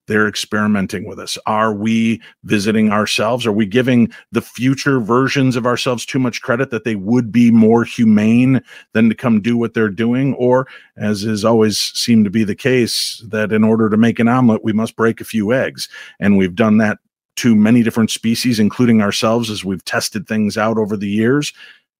they're 0.07 0.27
experimenting 0.27 1.07
with 1.07 1.19
us? 1.19 1.37
Are 1.45 1.73
we 1.73 2.21
visiting 2.43 2.91
ourselves? 2.91 3.45
Are 3.45 3.51
we 3.51 3.65
giving 3.65 4.11
the 4.31 4.41
future 4.41 4.99
versions 4.99 5.55
of 5.55 5.65
ourselves 5.65 6.05
too 6.05 6.19
much 6.19 6.41
credit 6.41 6.69
that 6.71 6.83
they 6.83 6.95
would 6.95 7.31
be 7.31 7.51
more 7.51 7.83
humane 7.83 8.61
than 8.93 9.09
to 9.09 9.15
come 9.15 9.41
do 9.41 9.57
what 9.57 9.73
they're 9.73 9.89
doing? 9.89 10.33
Or, 10.35 10.67
as 10.97 11.23
is 11.23 11.43
always 11.43 11.79
seemed 11.79 12.25
to 12.25 12.31
be 12.31 12.43
the 12.43 12.55
case, 12.55 13.23
that 13.27 13.51
in 13.51 13.63
order 13.63 13.89
to 13.89 13.97
make 13.97 14.19
an 14.19 14.27
omelet, 14.27 14.63
we 14.63 14.73
must 14.73 14.95
break 14.95 15.21
a 15.21 15.25
few 15.25 15.53
eggs. 15.53 15.89
And 16.19 16.37
we've 16.37 16.55
done 16.55 16.77
that 16.77 16.99
to 17.37 17.55
many 17.55 17.83
different 17.83 18.11
species, 18.11 18.59
including 18.59 19.01
ourselves, 19.01 19.49
as 19.49 19.65
we've 19.65 19.83
tested 19.83 20.27
things 20.27 20.57
out 20.57 20.77
over 20.77 20.95
the 20.95 21.09
years 21.09 21.53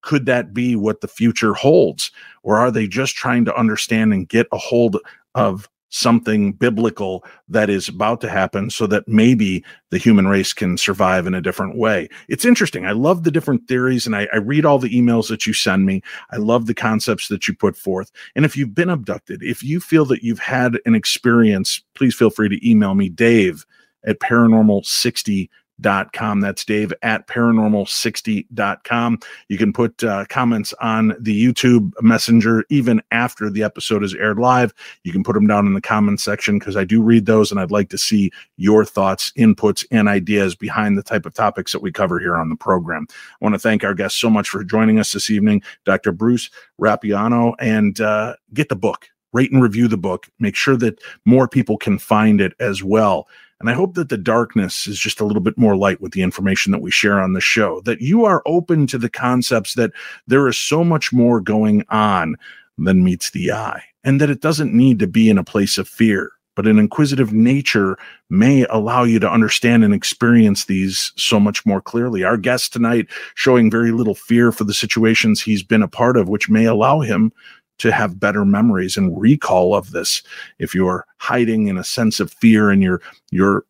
could 0.05 0.27
that 0.27 0.53
be 0.53 0.75
what 0.75 1.01
the 1.01 1.07
future 1.07 1.53
holds? 1.55 2.11
Or 2.43 2.57
are 2.57 2.71
they 2.71 2.87
just 2.87 3.15
trying 3.15 3.43
to 3.45 3.59
understand 3.59 4.13
and 4.13 4.29
get 4.29 4.47
a 4.51 4.57
hold 4.57 4.97
of 5.33 5.67
something 5.95 6.51
biblical 6.51 7.23
that 7.47 7.69
is 7.69 7.87
about 7.87 8.19
to 8.19 8.29
happen 8.29 8.69
so 8.69 8.85
that 8.85 9.07
maybe 9.07 9.63
the 9.91 9.97
human 9.97 10.27
race 10.27 10.51
can 10.51 10.77
survive 10.77 11.25
in 11.25 11.33
a 11.33 11.41
different 11.41 11.77
way. 11.77 12.09
It's 12.27 12.43
interesting. 12.43 12.85
I 12.85 12.91
love 12.91 13.23
the 13.23 13.31
different 13.31 13.67
theories 13.69 14.05
and 14.05 14.13
I, 14.13 14.27
I, 14.33 14.37
read 14.37 14.65
all 14.65 14.77
the 14.77 14.93
emails 14.93 15.29
that 15.29 15.47
you 15.47 15.53
send 15.53 15.85
me. 15.85 16.01
I 16.31 16.35
love 16.35 16.65
the 16.65 16.73
concepts 16.73 17.29
that 17.29 17.47
you 17.47 17.53
put 17.53 17.77
forth. 17.77 18.11
And 18.35 18.43
if 18.43 18.57
you've 18.57 18.75
been 18.75 18.89
abducted, 18.89 19.41
if 19.41 19.63
you 19.63 19.79
feel 19.79 20.03
that 20.05 20.21
you've 20.21 20.39
had 20.39 20.77
an 20.85 20.95
experience, 20.95 21.81
please 21.93 22.13
feel 22.13 22.29
free 22.29 22.49
to 22.49 22.69
email 22.69 22.93
me, 22.93 23.07
Dave 23.07 23.65
at 24.05 24.19
paranormal60 24.19 25.49
dot 25.81 26.13
com. 26.13 26.39
That's 26.41 26.63
Dave 26.63 26.93
at 27.01 27.27
paranormal60.com. 27.27 29.19
You 29.49 29.57
can 29.57 29.73
put 29.73 30.03
uh, 30.03 30.25
comments 30.29 30.73
on 30.81 31.15
the 31.19 31.45
YouTube 31.45 31.91
Messenger 32.01 32.65
even 32.69 33.01
after 33.11 33.49
the 33.49 33.63
episode 33.63 34.03
is 34.03 34.13
aired 34.13 34.39
live. 34.39 34.73
You 35.03 35.11
can 35.11 35.23
put 35.23 35.33
them 35.33 35.47
down 35.47 35.67
in 35.67 35.73
the 35.73 35.81
comments 35.81 36.23
section 36.23 36.59
because 36.59 36.77
I 36.77 36.83
do 36.83 37.01
read 37.01 37.25
those 37.25 37.51
and 37.51 37.59
I'd 37.59 37.71
like 37.71 37.89
to 37.89 37.97
see 37.97 38.31
your 38.57 38.85
thoughts, 38.85 39.31
inputs, 39.37 39.85
and 39.91 40.07
ideas 40.07 40.55
behind 40.55 40.97
the 40.97 41.03
type 41.03 41.25
of 41.25 41.33
topics 41.33 41.71
that 41.71 41.81
we 41.81 41.91
cover 41.91 42.19
here 42.19 42.35
on 42.35 42.49
the 42.49 42.55
program. 42.55 43.07
I 43.09 43.15
want 43.41 43.55
to 43.55 43.59
thank 43.59 43.83
our 43.83 43.93
guests 43.93 44.19
so 44.19 44.29
much 44.29 44.49
for 44.49 44.63
joining 44.63 44.99
us 44.99 45.11
this 45.11 45.29
evening, 45.29 45.61
Dr. 45.83 46.11
Bruce 46.11 46.49
Rapuano, 46.79 47.53
and 47.59 47.99
uh, 47.99 48.35
get 48.53 48.69
the 48.69 48.75
book. 48.75 49.09
Rate 49.33 49.51
and 49.51 49.61
review 49.61 49.89
the 49.89 49.97
book. 49.97 50.27
Make 50.39 50.55
sure 50.55 50.77
that 50.77 51.01
more 51.25 51.47
people 51.49 51.77
can 51.77 51.99
find 51.99 52.39
it 52.39 52.53
as 52.61 52.81
well. 52.81 53.27
And 53.59 53.69
I 53.69 53.73
hope 53.73 53.93
that 53.95 54.09
the 54.09 54.17
darkness 54.17 54.85
is 54.85 54.99
just 54.99 55.19
a 55.19 55.25
little 55.25 55.41
bit 55.41 55.57
more 55.57 55.77
light 55.77 56.01
with 56.01 56.11
the 56.11 56.21
information 56.21 56.71
that 56.71 56.81
we 56.81 56.91
share 56.91 57.19
on 57.19 57.33
the 57.33 57.41
show, 57.41 57.81
that 57.81 58.01
you 58.01 58.25
are 58.25 58.43
open 58.45 58.85
to 58.87 58.97
the 58.97 59.09
concepts 59.09 59.75
that 59.75 59.91
there 60.27 60.47
is 60.47 60.57
so 60.57 60.83
much 60.83 61.13
more 61.13 61.39
going 61.39 61.85
on 61.89 62.35
than 62.77 63.03
meets 63.03 63.31
the 63.31 63.51
eye, 63.51 63.81
and 64.03 64.19
that 64.19 64.29
it 64.29 64.41
doesn't 64.41 64.73
need 64.73 64.99
to 64.99 65.07
be 65.07 65.29
in 65.29 65.37
a 65.37 65.43
place 65.43 65.77
of 65.77 65.87
fear. 65.87 66.31
But 66.55 66.67
an 66.67 66.79
inquisitive 66.79 67.33
nature 67.33 67.97
may 68.29 68.65
allow 68.69 69.03
you 69.03 69.19
to 69.19 69.29
understand 69.29 69.83
and 69.83 69.93
experience 69.93 70.65
these 70.65 71.11
so 71.17 71.37
much 71.37 71.65
more 71.65 71.81
clearly. 71.81 72.23
Our 72.23 72.37
guest 72.37 72.71
tonight 72.71 73.07
showing 73.35 73.69
very 73.69 73.91
little 73.91 74.15
fear 74.15 74.53
for 74.53 74.63
the 74.63 74.73
situations 74.73 75.41
he's 75.41 75.63
been 75.63 75.83
a 75.83 75.87
part 75.87 76.15
of, 76.15 76.29
which 76.29 76.49
may 76.49 76.65
allow 76.65 77.01
him 77.01 77.33
to 77.79 77.91
have 77.91 78.19
better 78.19 78.45
memories 78.45 78.97
and 78.97 79.19
recall 79.19 79.75
of 79.75 79.91
this. 79.91 80.23
If 80.59 80.73
you're 80.73 81.05
hiding 81.17 81.67
in 81.67 81.77
a 81.77 81.83
sense 81.83 82.19
of 82.19 82.31
fear 82.33 82.69
and 82.69 82.81
you're 82.81 83.01
you're 83.31 83.65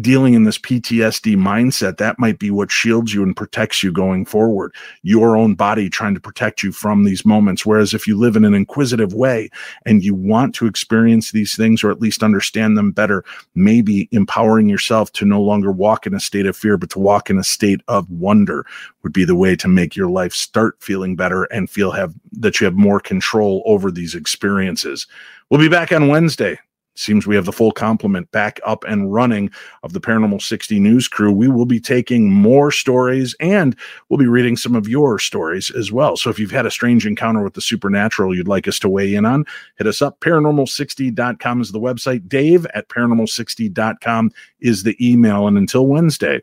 dealing 0.00 0.34
in 0.34 0.44
this 0.44 0.58
PTSD 0.58 1.36
mindset, 1.36 1.96
that 1.96 2.18
might 2.18 2.38
be 2.38 2.50
what 2.50 2.70
shields 2.70 3.12
you 3.12 3.22
and 3.22 3.36
protects 3.36 3.82
you 3.82 3.90
going 3.90 4.24
forward. 4.24 4.72
Your 5.02 5.36
own 5.36 5.54
body 5.54 5.90
trying 5.90 6.14
to 6.14 6.20
protect 6.20 6.62
you 6.62 6.70
from 6.70 7.04
these 7.04 7.24
moments. 7.24 7.66
Whereas 7.66 7.92
if 7.92 8.06
you 8.06 8.16
live 8.16 8.36
in 8.36 8.44
an 8.44 8.54
inquisitive 8.54 9.14
way 9.14 9.50
and 9.84 10.04
you 10.04 10.14
want 10.14 10.54
to 10.56 10.66
experience 10.66 11.32
these 11.32 11.56
things 11.56 11.82
or 11.82 11.90
at 11.90 12.00
least 12.00 12.22
understand 12.22 12.76
them 12.78 12.92
better, 12.92 13.24
maybe 13.54 14.08
empowering 14.12 14.68
yourself 14.68 15.10
to 15.12 15.24
no 15.24 15.42
longer 15.42 15.72
walk 15.72 16.06
in 16.06 16.14
a 16.14 16.20
state 16.20 16.46
of 16.46 16.56
fear, 16.56 16.76
but 16.76 16.90
to 16.90 17.00
walk 17.00 17.28
in 17.28 17.38
a 17.38 17.44
state 17.44 17.80
of 17.88 18.08
wonder 18.10 18.64
would 19.02 19.12
be 19.12 19.24
the 19.24 19.34
way 19.34 19.56
to 19.56 19.66
make 19.66 19.96
your 19.96 20.08
life 20.08 20.32
start 20.32 20.76
feeling 20.80 21.16
better 21.16 21.44
and 21.44 21.68
feel 21.68 21.90
have 21.90 22.14
that 22.32 22.60
you 22.60 22.64
have 22.64 22.74
more 22.74 23.00
control 23.00 23.62
over 23.66 23.90
these 23.90 24.14
experiences. 24.14 25.08
We'll 25.48 25.60
be 25.60 25.68
back 25.68 25.90
on 25.90 26.06
Wednesday 26.06 26.60
seems 27.00 27.26
we 27.26 27.34
have 27.34 27.44
the 27.44 27.52
full 27.52 27.72
complement 27.72 28.30
back 28.30 28.60
up 28.64 28.84
and 28.84 29.12
running 29.12 29.50
of 29.82 29.92
the 29.92 30.00
Paranormal 30.00 30.40
60 30.40 30.78
news 30.78 31.08
crew. 31.08 31.32
We 31.32 31.48
will 31.48 31.66
be 31.66 31.80
taking 31.80 32.30
more 32.30 32.70
stories 32.70 33.34
and 33.40 33.76
we'll 34.08 34.18
be 34.18 34.26
reading 34.26 34.56
some 34.56 34.76
of 34.76 34.88
your 34.88 35.18
stories 35.18 35.70
as 35.70 35.90
well. 35.90 36.16
So 36.16 36.30
if 36.30 36.38
you've 36.38 36.50
had 36.50 36.66
a 36.66 36.70
strange 36.70 37.06
encounter 37.06 37.42
with 37.42 37.54
the 37.54 37.60
supernatural 37.60 38.34
you'd 38.34 38.48
like 38.48 38.68
us 38.68 38.78
to 38.80 38.88
weigh 38.88 39.14
in 39.14 39.24
on, 39.24 39.44
hit 39.76 39.86
us 39.86 40.02
up. 40.02 40.20
Paranormal60.com 40.20 41.60
is 41.60 41.72
the 41.72 41.80
website. 41.80 42.28
Dave 42.28 42.66
at 42.74 42.88
paranormal60.com 42.88 44.30
is 44.60 44.82
the 44.82 44.96
email. 45.00 45.46
And 45.46 45.56
until 45.56 45.86
Wednesday, 45.86 46.42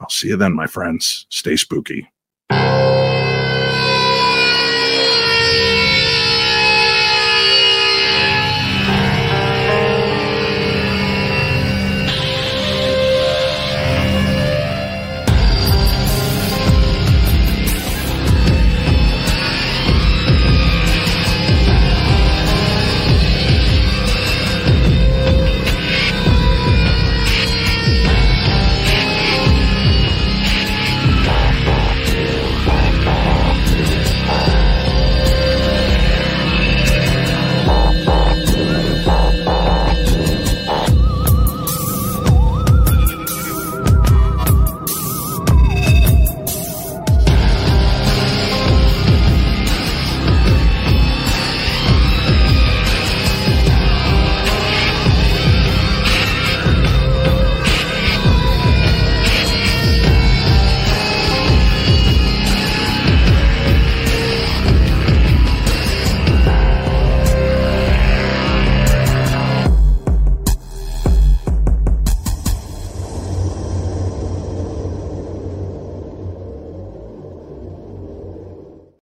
I'll 0.00 0.08
see 0.08 0.28
you 0.28 0.36
then, 0.36 0.54
my 0.54 0.66
friends. 0.66 1.26
Stay 1.30 1.56
spooky. 1.56 2.10